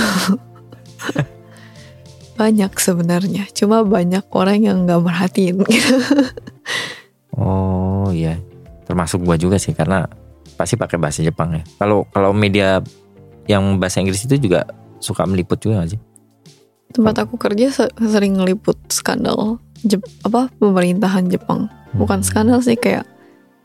banyak 2.39 2.71
sebenarnya, 2.71 3.49
cuma 3.51 3.81
banyak 3.81 4.23
orang 4.31 4.59
yang 4.61 4.77
nggak 4.85 5.01
merhatiin 5.01 5.57
gitu. 5.65 5.97
Oh 7.33 8.09
iya, 8.11 8.37
termasuk 8.85 9.21
gua 9.21 9.35
juga 9.35 9.57
sih 9.57 9.73
karena 9.73 10.05
pasti 10.55 10.75
pakai 10.75 10.95
bahasa 10.95 11.19
Jepang 11.19 11.51
ya. 11.51 11.63
Kalau 11.75 12.07
kalau 12.09 12.31
media 12.31 12.79
yang 13.43 13.75
bahasa 13.75 13.99
Inggris 13.99 14.23
itu 14.23 14.39
juga 14.39 14.63
suka 14.99 15.25
meliput 15.25 15.57
juga 15.57 15.81
gak 15.81 15.89
sih? 15.89 16.01
tempat 16.89 17.21
aku 17.21 17.37
kerja 17.37 17.69
se- 17.69 17.93
sering 18.01 18.35
ngeliput 18.35 18.75
skandal 18.89 19.61
Jep- 19.85 20.09
apa 20.25 20.49
pemerintahan 20.57 21.29
Jepang 21.29 21.69
bukan 21.93 22.19
Hmm. 22.19 22.25
skandal 22.25 22.59
sih 22.65 22.73
kayak 22.73 23.05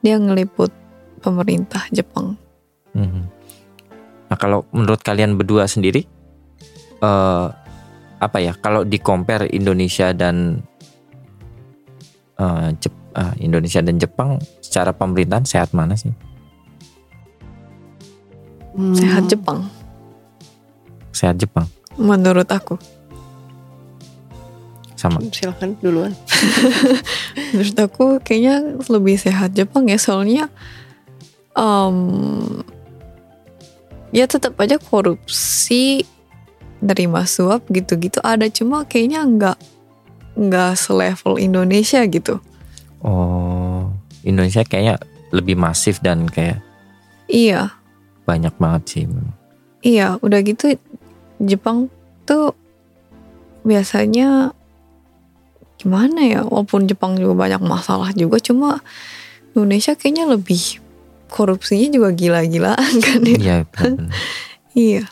dia 0.05 0.21
ngeliput 0.21 0.69
pemerintah 1.25 1.89
Jepang 1.89 2.37
Mhm. 2.95 3.23
Nah 4.31 4.37
kalau 4.41 4.65
menurut 4.71 5.03
kalian 5.03 5.37
berdua 5.37 5.67
sendiri, 5.69 6.07
eh 7.03 7.47
apa 8.19 8.39
ya? 8.41 8.57
Kalau 8.57 8.87
di 8.87 8.97
compare 9.03 9.51
Indonesia 9.53 10.15
dan 10.17 10.63
eh, 12.39 12.69
Jep- 12.81 13.13
eh, 13.15 13.35
Indonesia 13.43 13.85
dan 13.85 13.99
Jepang, 14.01 14.41
secara 14.65 14.95
pemerintahan 14.95 15.45
sehat 15.45 15.71
mana 15.77 15.95
sih? 15.95 16.15
Hmm. 18.75 18.91
sehat 18.91 19.31
Jepang 19.31 19.71
Sehat 21.15 21.39
Jepang 21.39 21.71
menurut 21.95 22.51
aku 22.51 22.75
sama. 24.99 25.23
Silakan 25.31 25.79
duluan. 25.79 26.11
menurut 27.55 27.79
aku 27.79 28.05
kayaknya 28.25 28.79
lebih 28.91 29.15
sehat 29.21 29.53
Jepang 29.55 29.87
ya 29.87 30.01
soalnya 30.01 30.51
em, 31.55 31.99
ya 34.15 34.31
tetap 34.31 34.55
aja 34.63 34.79
korupsi 34.79 36.07
nerima 36.79 37.27
suap 37.27 37.67
gitu-gitu 37.69 38.23
ada 38.23 38.47
cuma 38.47 38.87
kayaknya 38.87 39.27
nggak 39.27 39.59
nggak 40.39 40.73
selevel 40.79 41.37
Indonesia 41.43 42.07
gitu 42.07 42.39
Oh, 43.05 43.93
Indonesia 44.25 44.65
kayaknya 44.65 44.97
lebih 45.29 45.61
masif 45.61 46.01
dan 46.01 46.25
kayak 46.25 46.65
iya 47.29 47.69
banyak 48.25 48.57
banget 48.57 48.83
sih. 48.89 49.05
Iya, 49.85 50.17
udah 50.25 50.41
gitu 50.41 50.73
Jepang 51.37 51.93
tuh 52.25 52.57
biasanya 53.69 54.57
gimana 55.77 56.25
ya? 56.25 56.41
Walaupun 56.49 56.89
Jepang 56.89 57.21
juga 57.21 57.45
banyak 57.45 57.61
masalah 57.61 58.17
juga, 58.17 58.41
cuma 58.41 58.81
Indonesia 59.53 59.93
kayaknya 59.93 60.25
lebih 60.25 60.81
korupsinya 61.29 61.89
juga 61.91 62.09
gila-gilaan 62.13 62.93
kan 63.01 63.21
ya? 63.25 63.37
Iya. 63.39 63.57
Iya. 64.75 65.07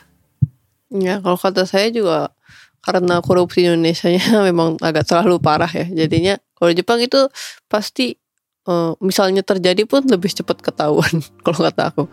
Ya, 0.91 1.23
kalau 1.23 1.39
kata 1.39 1.63
saya 1.63 1.87
juga 1.87 2.35
karena 2.83 3.23
korupsi 3.23 3.63
Indonesia-nya 3.63 4.19
memang 4.51 4.75
agak 4.83 5.07
terlalu 5.07 5.39
parah 5.39 5.71
ya. 5.71 5.87
Jadinya 5.87 6.35
kalau 6.53 6.75
Jepang 6.75 6.99
itu 6.99 7.31
pasti 7.65 8.19
eh, 8.67 8.91
misalnya 8.99 9.39
terjadi 9.39 9.87
pun 9.87 10.03
lebih 10.03 10.35
cepat 10.35 10.59
ketahuan 10.59 11.23
kalau 11.47 11.59
kata 11.63 11.95
aku. 11.95 12.03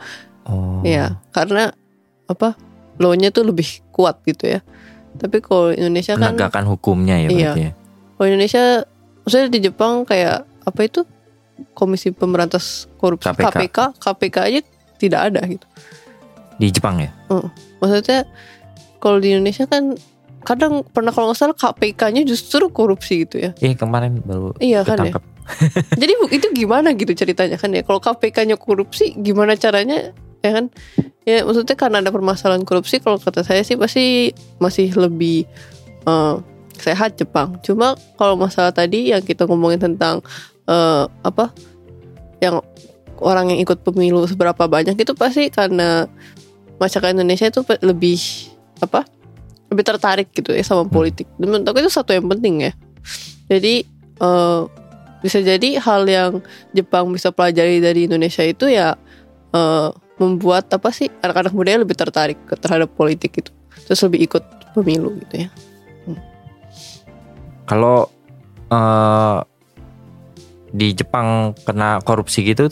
Oh. 0.46 0.78
Iya, 0.86 1.18
karena 1.34 1.74
apa? 2.24 2.54
Law-nya 3.02 3.34
tuh 3.34 3.50
lebih 3.50 3.82
kuat 3.90 4.22
gitu 4.22 4.46
ya. 4.46 4.62
Tapi 5.18 5.42
kalau 5.42 5.74
Indonesia 5.74 6.14
kan 6.14 6.38
Penegakan 6.38 6.70
hukumnya 6.70 7.18
ya 7.18 7.26
Iya. 7.26 7.34
berarti 7.34 7.62
ya. 7.66 7.72
kalau 8.14 8.26
Indonesia 8.30 8.64
maksudnya 9.26 9.48
di 9.50 9.58
Jepang 9.58 9.94
kayak 10.06 10.46
apa 10.62 10.80
itu 10.86 11.02
Komisi 11.74 12.10
Pemberantas 12.10 12.90
Korupsi 12.96 13.30
KPK. 13.30 13.46
KPK 13.50 13.78
KPK 13.98 14.36
aja 14.46 14.60
tidak 15.00 15.20
ada 15.32 15.40
gitu. 15.44 15.66
Di 16.60 16.68
Jepang 16.68 17.00
ya? 17.00 17.10
Maksudnya 17.80 18.28
kalau 19.00 19.16
di 19.16 19.32
Indonesia 19.32 19.64
kan 19.64 19.96
kadang 20.44 20.84
pernah 20.84 21.12
kalau 21.12 21.32
nggak 21.32 21.40
salah 21.40 21.56
KPK-nya 21.56 22.24
justru 22.24 22.68
korupsi 22.72 23.28
gitu 23.28 23.40
ya. 23.40 23.50
Iya 23.60 23.76
kemarin 23.76 24.20
baru 24.24 24.56
Iya 24.60 24.84
kan 24.84 25.08
ya. 25.08 25.12
Jadi 26.00 26.12
itu 26.30 26.46
gimana 26.54 26.94
gitu 26.94 27.12
ceritanya 27.12 27.56
kan 27.60 27.72
ya? 27.74 27.82
Kalau 27.82 27.98
KPK-nya 28.00 28.56
korupsi, 28.56 29.16
gimana 29.18 29.56
caranya? 29.56 30.14
Ya 30.40 30.50
kan? 30.56 30.72
Ya 31.28 31.44
maksudnya 31.44 31.76
karena 31.76 32.00
ada 32.00 32.08
permasalahan 32.08 32.64
korupsi, 32.64 33.02
kalau 33.02 33.20
kata 33.20 33.44
saya 33.44 33.60
sih 33.60 33.76
pasti 33.76 34.32
masih 34.62 34.94
lebih 34.96 35.44
eh, 36.08 36.34
sehat 36.80 37.20
Jepang. 37.20 37.60
Cuma 37.60 37.98
kalau 38.16 38.40
masalah 38.40 38.72
tadi 38.72 39.12
yang 39.12 39.20
kita 39.20 39.44
ngomongin 39.44 39.80
tentang 39.92 40.24
eh, 40.66 41.04
apa? 41.06 41.54
Yang 42.40 42.64
orang 43.20 43.52
yang 43.52 43.60
ikut 43.60 43.84
pemilu 43.84 44.24
seberapa 44.24 44.64
banyak 44.64 44.96
itu 44.96 45.12
pasti 45.12 45.52
karena 45.52 46.08
masyarakat 46.80 47.16
Indonesia 47.16 47.46
itu 47.48 47.60
lebih 47.84 48.18
apa? 48.80 49.04
Lebih 49.70 49.84
tertarik 49.86 50.28
gitu 50.34 50.50
ya 50.50 50.64
sama 50.64 50.88
politik. 50.88 51.28
Dan 51.38 51.52
menurut 51.52 51.68
aku 51.70 51.84
itu 51.84 51.92
satu 51.92 52.10
yang 52.16 52.26
penting 52.26 52.68
ya. 52.68 52.72
Jadi 53.46 53.84
eh, 54.20 54.62
bisa 55.20 55.38
jadi 55.44 55.76
hal 55.76 56.08
yang 56.08 56.40
Jepang 56.72 57.12
bisa 57.12 57.28
pelajari 57.28 57.78
dari 57.78 58.08
Indonesia 58.08 58.40
itu 58.40 58.72
ya 58.72 58.96
eh, 59.52 59.88
membuat 60.20 60.68
apa 60.72 60.92
sih 60.92 61.08
anak-anak 61.24 61.52
mudanya 61.56 61.80
lebih 61.84 61.96
tertarik 61.96 62.36
terhadap 62.60 62.92
politik 62.92 63.40
itu 63.40 63.52
terus 63.88 64.00
lebih 64.04 64.28
ikut 64.28 64.44
pemilu 64.76 65.16
gitu 65.24 65.48
ya 65.48 65.50
Kalau 67.66 68.10
eh 68.70 69.38
di 70.70 70.94
Jepang 70.94 71.52
kena 71.66 71.98
korupsi 72.02 72.46
gitu 72.46 72.70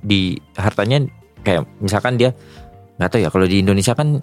di 0.00 0.38
hartanya 0.56 1.04
kayak 1.42 1.66
misalkan 1.82 2.16
dia 2.16 2.30
nggak 2.96 3.10
tahu 3.10 3.20
ya 3.24 3.30
kalau 3.32 3.46
di 3.48 3.60
Indonesia 3.60 3.92
kan 3.96 4.22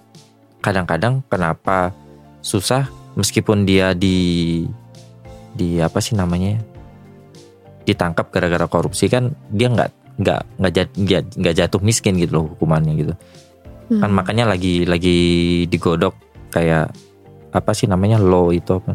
kadang-kadang 0.62 1.22
kenapa 1.28 1.92
susah 2.40 2.88
meskipun 3.18 3.66
dia 3.66 3.92
di 3.94 4.62
di 5.58 5.82
apa 5.82 5.98
sih 5.98 6.14
namanya 6.14 6.54
ya, 6.54 6.60
ditangkap 7.90 8.30
gara-gara 8.30 8.66
korupsi 8.70 9.10
kan 9.10 9.34
dia 9.50 9.66
nggak 9.70 9.90
nggak 10.18 10.40
nggak 10.58 10.72
jat- 10.74 11.34
nggak 11.38 11.54
jatuh 11.54 11.80
miskin 11.82 12.18
gitu 12.18 12.42
loh 12.42 12.44
hukumannya 12.54 12.94
gitu 12.98 13.14
kan 13.88 14.12
Hmm. 14.12 14.20
makanya 14.20 14.44
lagi 14.44 14.84
lagi 14.84 15.18
digodok 15.64 16.12
kayak 16.52 16.92
apa 17.56 17.70
sih 17.72 17.88
namanya 17.88 18.20
law 18.20 18.52
itu 18.52 18.76
apa 18.76 18.92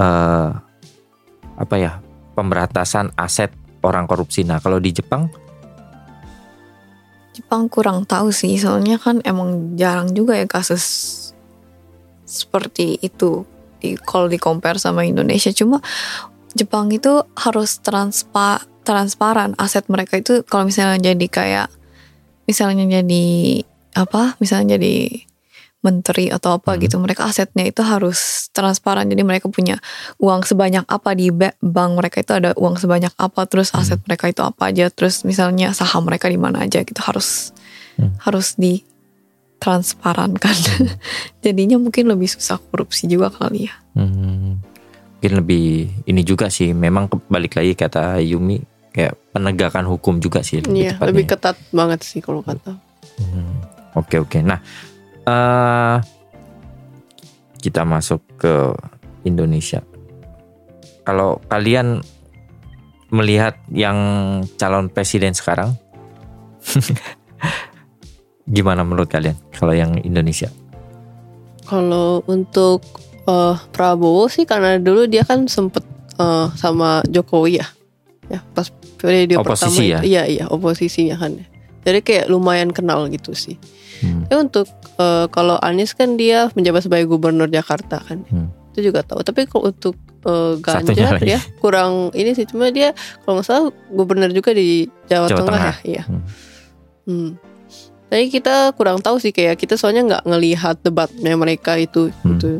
eh 0.00 0.48
apa 1.60 1.74
ya 1.76 2.00
pemberantasan 2.36 3.16
aset 3.16 3.48
orang 3.80 4.04
korupsi 4.04 4.44
nah 4.44 4.60
kalau 4.60 4.76
di 4.76 4.92
Jepang 4.92 5.32
Jepang 7.36 7.68
kurang 7.68 8.08
tahu 8.08 8.32
sih, 8.32 8.56
soalnya 8.56 8.96
kan 8.96 9.20
emang 9.20 9.76
jarang 9.76 10.08
juga 10.16 10.40
ya 10.40 10.48
kasus 10.48 11.12
seperti 12.24 12.96
itu 13.04 13.44
di 13.76 13.92
kalau 14.00 14.24
di 14.24 14.40
compare 14.40 14.80
sama 14.80 15.04
Indonesia. 15.04 15.52
Cuma 15.52 15.84
Jepang 16.56 16.88
itu 16.88 17.20
harus 17.36 17.76
transpa 17.84 18.64
transparan 18.88 19.52
aset 19.60 19.84
mereka 19.92 20.16
itu 20.16 20.48
kalau 20.48 20.64
misalnya 20.64 21.12
jadi 21.12 21.26
kayak 21.28 21.68
misalnya 22.48 22.88
jadi 22.88 23.26
apa? 23.92 24.40
Misalnya 24.40 24.80
jadi 24.80 25.28
menteri 25.86 26.26
atau 26.28 26.50
apa 26.52 26.74
Hmm. 26.74 26.80
gitu, 26.80 26.98
mereka 26.98 27.22
asetnya 27.24 27.62
itu 27.62 27.78
harus 27.80 28.18
transparan. 28.50 29.06
Jadi 29.06 29.22
mereka 29.22 29.46
punya 29.46 29.78
uang 30.16 30.42
sebanyak 30.42 30.82
apa 30.84 31.10
di 31.12 31.30
ba- 31.30 31.54
bank 31.56 31.90
mereka 31.94 32.16
itu 32.18 32.32
ada 32.34 32.50
uang 32.54 32.74
sebanyak 32.74 33.14
apa, 33.14 33.44
terus 33.44 33.70
Hmm. 33.70 33.80
aset 33.80 34.02
mereka 34.02 34.26
itu 34.26 34.42
apa 34.42 34.62
aja, 34.66 34.88
terus 34.88 35.22
misalnya 35.22 35.70
saham 35.70 36.02
mereka 36.02 36.26
di 36.26 36.36
mana 36.36 36.60
aja 36.60 36.80
gitu 36.80 36.98
harus 37.00 37.54
Hmm. 37.94 38.12
harus 38.20 38.58
ditransparankan. 39.56 40.52
Jadinya 41.40 41.76
mungkin 41.76 42.06
lebih 42.06 42.26
susah 42.28 42.58
korupsi 42.60 43.06
juga 43.06 43.30
kali 43.30 43.64
ya. 43.64 43.74
hmm, 43.94 44.52
mungkin 45.16 45.32
lebih 45.34 45.66
ini 46.04 46.20
juga 46.20 46.46
sih 46.48 46.70
memang 46.70 47.08
balik 47.26 47.56
lagi 47.56 47.72
kata 47.72 48.20
Yumi 48.20 48.60
kayak 48.90 49.16
penegakan 49.30 49.84
hukum 49.86 50.18
juga 50.18 50.40
sih 50.40 50.60
lebih 50.60 50.76
Iya 50.82 50.90
tepatnya. 50.92 51.08
lebih 51.08 51.24
ketat 51.26 51.56
banget 51.70 52.00
sih 52.02 52.20
kalau 52.20 52.42
kata 52.42 52.76
Hmm, 53.16 53.64
Oke 53.94 54.16
oke. 54.18 54.36
Nah, 54.38 54.60
eh 55.26 55.96
kita 57.58 57.82
masuk 57.82 58.22
ke 58.38 58.72
Indonesia. 59.26 59.82
Kalau 61.02 61.42
kalian 61.50 61.98
melihat 63.10 63.58
yang 63.74 63.98
calon 64.58 64.86
presiden 64.90 65.34
sekarang, 65.34 65.74
gimana 68.56 68.86
menurut 68.86 69.10
kalian? 69.10 69.34
Kalau 69.54 69.74
yang 69.74 69.98
Indonesia? 70.02 70.50
Kalau 71.66 72.22
untuk 72.30 72.86
eh, 73.26 73.56
Prabowo 73.74 74.30
sih 74.30 74.46
karena 74.46 74.78
dulu 74.78 75.10
dia 75.10 75.26
kan 75.26 75.50
sempet 75.50 75.82
eh, 76.18 76.46
sama 76.54 77.02
Jokowi 77.10 77.58
ya, 77.58 77.66
ya 78.30 78.40
pas 78.54 78.70
periode 78.98 79.38
Oposisi 79.38 79.42
pertama 79.42 79.82
ya? 79.82 80.00
iya 80.06 80.22
iya 80.26 80.44
oposisinya 80.46 81.18
kan. 81.18 81.34
Jadi 81.86 82.02
kayak 82.02 82.26
lumayan 82.26 82.68
kenal 82.68 83.06
gitu 83.06 83.30
sih. 83.30 83.54
Hmm, 83.96 84.26
Ya 84.26 84.36
untuk 84.36 84.66
eh, 84.96 85.26
kalau 85.30 85.56
Anies 85.58 85.94
kan 85.94 86.18
dia 86.18 86.50
menjabat 86.52 86.82
sebagai 86.82 87.06
gubernur 87.06 87.46
Jakarta 87.46 88.02
kan, 88.02 88.26
Hmm. 88.26 88.50
itu 88.72 88.90
juga 88.90 89.00
tahu. 89.00 89.22
Tapi 89.22 89.46
kalau 89.46 89.70
untuk 89.70 89.94
Satunya 90.58 91.06
Ganjar 91.06 91.22
ya 91.22 91.38
kurang 91.56 92.10
ini 92.10 92.34
sih 92.34 92.42
cuma 92.44 92.66
dia 92.68 92.90
kalau 93.22 93.38
nggak 93.38 93.46
salah 93.46 93.62
gubernur 93.88 94.26
juga 94.28 94.50
di 94.50 94.90
Jawa, 95.06 95.30
Jawa 95.30 95.38
Tengah, 95.38 95.46
Tengah. 95.46 95.76
ya, 95.78 95.86
iya. 95.86 96.02
Hmm. 96.04 96.22
Hmm. 97.06 97.30
Tapi 98.06 98.24
kita 98.28 98.54
kurang 98.72 98.98
tahu 98.98 99.16
sih 99.16 99.30
kayak 99.30 99.54
kita 99.54 99.78
soalnya 99.78 100.02
nggak 100.04 100.24
ngelihat 100.26 100.76
debatnya 100.80 101.30
mereka 101.34 101.78
itu 101.78 102.10
Hmm. 102.16 102.34
gitu. 102.34 102.58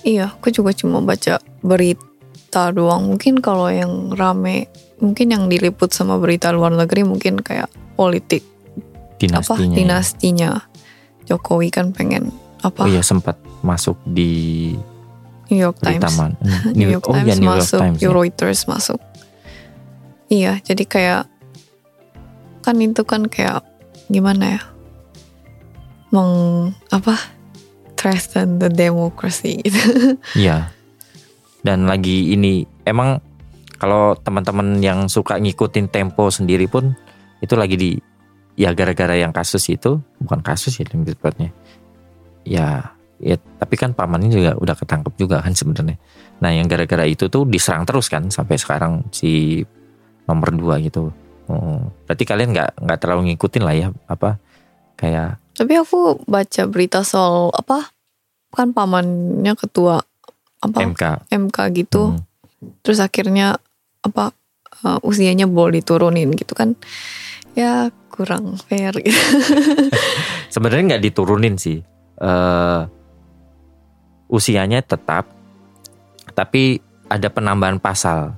Iya, 0.00 0.32
aku 0.32 0.50
juga 0.50 0.70
cuma 0.72 0.98
baca 1.00 1.38
berita 1.60 2.70
doang. 2.70 3.06
Mungkin 3.08 3.38
kalau 3.38 3.68
yang 3.68 4.10
rame, 4.10 4.66
mungkin 4.98 5.30
yang 5.30 5.44
diliput 5.46 5.94
sama 5.94 6.18
berita 6.18 6.50
luar 6.50 6.74
negeri 6.74 7.06
mungkin 7.06 7.38
kayak 7.38 7.70
politik 7.94 8.42
apa 9.18 9.58
dinastinya. 9.58 9.74
ya. 9.74 9.76
dinastinya 9.78 10.50
Jokowi 11.26 11.68
kan 11.74 11.90
pengen 11.90 12.30
apa 12.62 12.86
Oh 12.86 12.90
iya 12.90 13.02
sempat 13.02 13.38
masuk 13.62 13.98
di 14.06 14.74
New 15.48 15.58
York 15.58 15.80
Times. 15.80 16.04
Hmm, 16.16 16.36
New 16.78 16.88
York 16.88 17.08
oh 17.08 17.14
Times 17.16 17.26
iya 17.26 17.34
New 17.40 17.48
York 17.48 17.64
masuk, 17.64 17.80
Times. 17.80 17.98
ya. 18.00 18.08
Reuters 18.12 18.60
masuk. 18.68 19.00
Iya, 20.28 20.52
jadi 20.60 20.84
kayak 20.84 21.22
kan 22.60 22.76
itu 22.84 23.02
kan 23.08 23.24
kayak 23.32 23.64
gimana 24.12 24.60
ya? 24.60 24.62
Meng 26.12 26.32
apa? 26.92 27.16
Threaten 27.98 28.60
the 28.62 28.70
democracy 28.70 29.58
gitu. 29.64 30.14
Iya. 30.38 30.70
Dan 31.64 31.88
lagi 31.90 32.30
ini 32.30 32.62
emang 32.86 33.18
kalau 33.78 34.18
teman-teman 34.18 34.82
yang 34.82 35.06
suka 35.06 35.38
ngikutin 35.38 35.86
tempo 35.88 36.28
sendiri 36.28 36.66
pun 36.66 36.98
itu 37.38 37.54
lagi 37.54 37.78
di 37.78 37.90
ya 38.58 38.74
gara-gara 38.74 39.14
yang 39.14 39.30
kasus 39.30 39.70
itu 39.70 40.02
bukan 40.18 40.42
kasus 40.42 40.82
ya 40.82 40.84
tepatnya. 40.90 41.54
Ya 42.42 42.98
ya 43.22 43.38
tapi 43.58 43.78
kan 43.78 43.94
pamannya 43.94 44.34
juga 44.34 44.52
udah 44.58 44.74
ketangkep 44.74 45.14
juga 45.14 45.38
kan 45.38 45.54
sebenarnya. 45.54 45.94
Nah 46.42 46.50
yang 46.50 46.66
gara-gara 46.66 47.06
itu 47.06 47.30
tuh 47.30 47.46
diserang 47.46 47.86
terus 47.86 48.10
kan 48.10 48.26
sampai 48.34 48.58
sekarang 48.58 49.06
si 49.14 49.62
nomor 50.26 50.50
dua 50.50 50.82
gitu. 50.82 51.14
Oh, 51.48 51.80
berarti 52.04 52.26
kalian 52.28 52.52
nggak 52.52 52.82
nggak 52.82 52.98
terlalu 53.00 53.32
ngikutin 53.32 53.62
lah 53.64 53.74
ya 53.78 53.88
apa 54.04 54.36
kayak 55.00 55.40
Tapi 55.56 55.74
aku 55.74 56.22
baca 56.26 56.62
berita 56.66 57.06
soal 57.06 57.54
apa? 57.54 57.94
Kan 58.50 58.74
pamannya 58.74 59.54
ketua 59.54 60.02
apa 60.58 60.78
MK. 60.82 61.30
MK 61.30 61.58
gitu. 61.78 62.14
Hmm. 62.14 62.22
Terus 62.82 62.98
akhirnya 62.98 63.58
apa 64.08 64.32
uh, 64.84 64.98
usianya 65.04 65.44
boleh 65.44 65.80
diturunin 65.80 66.32
gitu 66.34 66.52
kan. 66.52 66.74
Ya 67.52 67.88
kurang 68.08 68.58
fair 68.58 68.94
gitu. 68.98 69.14
sebenarnya 70.54 70.94
nggak 70.96 71.04
diturunin 71.06 71.54
sih 71.54 71.78
eh 72.18 72.82
usianya 74.28 74.82
tetap 74.82 75.30
tapi 76.34 76.82
ada 77.08 77.28
penambahan 77.32 77.80
pasal 77.80 78.36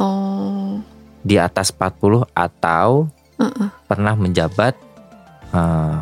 Oh. 0.00 0.80
di 1.20 1.36
atas 1.36 1.68
40 1.76 2.24
atau 2.32 3.12
uh-uh. 3.36 3.68
pernah 3.84 4.16
menjabat 4.16 4.72
eh, 5.52 5.96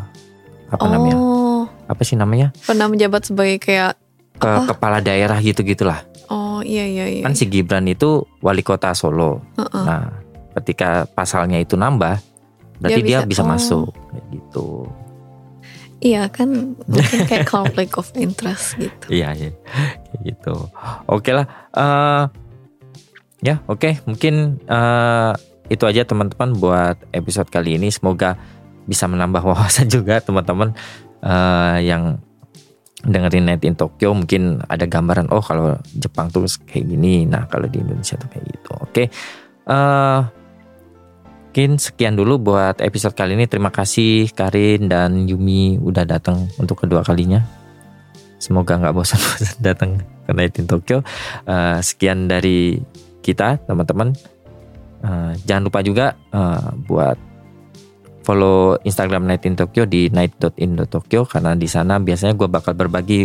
apa 0.71 0.87
namanya 0.87 1.19
Oh, 1.19 1.67
apa 1.91 2.07
sih 2.07 2.15
namanya 2.15 2.55
pernah 2.63 2.87
menjabat 2.87 3.27
sebagai 3.27 3.59
kayak 3.59 3.99
ke 4.39 4.47
Apa? 4.47 4.71
kepala 4.71 5.03
daerah 5.03 5.43
gitu 5.43 5.67
gitulah 5.67 6.07
oh 6.29 6.61
iya 6.63 6.85
iya 6.85 7.07
iya. 7.09 7.23
kan 7.25 7.35
si 7.35 7.49
Gibran 7.49 7.89
itu 7.89 8.25
wali 8.41 8.63
kota 8.63 8.93
Solo 8.93 9.41
Uh-uh. 9.57 9.85
nah 9.85 10.13
ketika 10.61 11.07
pasalnya 11.09 11.61
itu 11.61 11.79
nambah 11.79 12.19
berarti 12.79 13.01
dia, 13.03 13.23
Dia 13.23 13.29
bisa, 13.29 13.43
bisa- 13.43 13.45
oh. 13.45 13.51
masuk 13.51 13.89
kayak 14.13 14.25
gitu 14.33 14.69
Iya 15.99 16.31
kan 16.31 16.79
mungkin 16.87 17.27
kayak 17.27 17.51
conflict 17.51 17.99
of 17.99 18.07
interest 18.15 18.79
gitu. 18.79 19.07
Iya, 19.11 19.35
iya. 19.35 19.51
Gitu. 20.23 20.55
Oke 21.11 21.35
lah. 21.35 21.47
eh 21.75 22.25
Ya, 23.39 23.63
oke, 23.71 24.03
mungkin 24.07 24.59
eh, 24.67 25.33
itu 25.71 25.85
aja 25.87 26.03
teman-teman 26.03 26.55
buat 26.59 26.99
episode 27.15 27.47
kali 27.51 27.79
ini. 27.79 27.91
Semoga 27.91 28.35
bisa 28.87 29.07
menambah 29.11 29.43
wawasan 29.55 29.91
juga 29.91 30.19
teman-teman 30.23 30.75
eh, 31.23 31.79
yang 31.87 32.19
dengerin 33.05 33.47
Night 33.47 33.63
in 33.63 33.79
Tokyo 33.79 34.11
mungkin 34.11 34.59
ada 34.67 34.83
gambaran 34.87 35.31
oh 35.31 35.43
kalau 35.43 35.79
Jepang 35.95 36.35
tuh 36.35 36.49
kayak 36.67 36.87
gini 36.87 37.27
nah 37.31 37.47
kalau 37.47 37.71
di 37.71 37.79
Indonesia 37.79 38.19
tuh 38.19 38.29
kayak 38.31 38.45
gitu. 38.51 38.71
Oke 38.79 39.05
eh 39.69 40.21
mungkin 41.59 41.75
sekian 41.75 42.15
dulu 42.15 42.39
buat 42.39 42.79
episode 42.79 43.19
kali 43.19 43.35
ini. 43.35 43.51
Terima 43.51 43.75
kasih 43.75 44.31
Karin 44.31 44.87
dan 44.87 45.27
Yumi 45.27 45.75
udah 45.83 46.07
datang 46.07 46.47
untuk 46.55 46.87
kedua 46.87 47.03
kalinya. 47.03 47.43
Semoga 48.39 48.79
nggak 48.79 48.95
bosan-bosan 48.95 49.59
datang 49.67 49.99
ke 49.99 50.31
Night 50.39 50.55
in 50.63 50.71
Tokyo. 50.71 51.03
Eh, 51.51 51.83
sekian 51.83 52.31
dari 52.31 52.79
kita 53.27 53.59
teman-teman. 53.67 54.15
Eh, 55.03 55.33
jangan 55.51 55.67
lupa 55.67 55.83
juga 55.83 56.15
eh, 56.31 56.69
buat 56.87 57.19
follow 58.29 58.77
Instagram 58.85 59.25
Night 59.25 59.49
in 59.49 59.57
Tokyo 59.57 59.89
di 59.89 60.13
night.in.tokyo 60.13 61.25
karena 61.25 61.57
di 61.57 61.65
sana 61.65 61.97
biasanya 61.97 62.37
gue 62.37 62.45
bakal 62.45 62.77
berbagi 62.77 63.25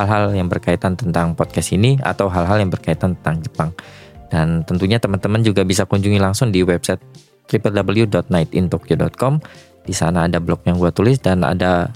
hal-hal 0.00 0.32
yang 0.32 0.48
berkaitan 0.48 0.96
tentang 0.96 1.36
podcast 1.36 1.76
ini 1.76 2.00
atau 2.00 2.32
hal-hal 2.32 2.56
yang 2.56 2.72
berkaitan 2.72 3.12
tentang 3.20 3.44
Jepang. 3.44 3.70
Dan 4.32 4.64
tentunya 4.64 4.96
teman-teman 4.96 5.44
juga 5.44 5.68
bisa 5.68 5.84
kunjungi 5.84 6.16
langsung 6.16 6.48
di 6.48 6.64
website 6.64 7.04
www.nightintokyo.com. 7.44 9.44
Di 9.84 9.92
sana 9.92 10.24
ada 10.24 10.40
blog 10.40 10.64
yang 10.64 10.80
gue 10.80 10.88
tulis 10.96 11.20
dan 11.20 11.44
ada 11.44 11.92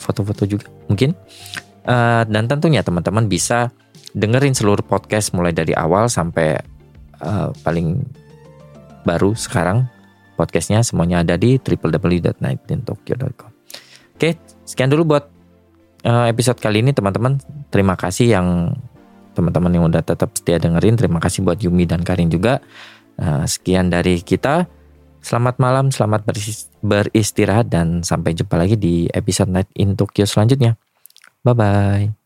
foto-foto 0.00 0.48
juga 0.48 0.72
mungkin. 0.88 1.12
Eh, 1.84 2.22
dan 2.24 2.48
tentunya 2.48 2.80
teman-teman 2.80 3.28
bisa 3.28 3.68
dengerin 4.16 4.56
seluruh 4.56 4.84
podcast 4.88 5.36
mulai 5.36 5.52
dari 5.52 5.76
awal 5.76 6.08
sampai 6.08 6.56
eh, 7.20 7.48
paling 7.60 8.00
baru 9.04 9.36
sekarang 9.36 9.97
podcastnya 10.38 10.86
semuanya 10.86 11.26
ada 11.26 11.34
di 11.34 11.58
www.nightintokyo.com. 11.58 13.50
Oke, 14.14 14.38
sekian 14.62 14.90
dulu 14.94 15.18
buat 15.18 15.26
eh, 16.06 16.26
episode 16.30 16.62
kali 16.62 16.86
ini 16.86 16.94
teman-teman. 16.94 17.42
Terima 17.74 17.98
kasih 17.98 18.38
yang 18.38 18.78
teman-teman 19.34 19.70
yang 19.74 19.84
udah 19.90 20.02
tetap 20.06 20.30
setia 20.38 20.62
dengerin. 20.62 20.94
Terima 20.94 21.18
kasih 21.18 21.42
buat 21.42 21.58
Yumi 21.58 21.86
dan 21.90 22.06
Karin 22.06 22.30
juga. 22.30 22.62
Eh, 23.18 23.44
sekian 23.50 23.90
dari 23.90 24.22
kita. 24.22 24.70
Selamat 25.18 25.58
malam, 25.58 25.90
selamat 25.90 26.22
beris- 26.22 26.70
beristirahat 26.78 27.66
dan 27.66 28.06
sampai 28.06 28.38
jumpa 28.38 28.54
lagi 28.54 28.78
di 28.78 29.10
episode 29.10 29.50
Night 29.50 29.70
in 29.74 29.98
Tokyo 29.98 30.22
selanjutnya. 30.22 30.78
Bye 31.42 31.54
bye. 31.58 32.17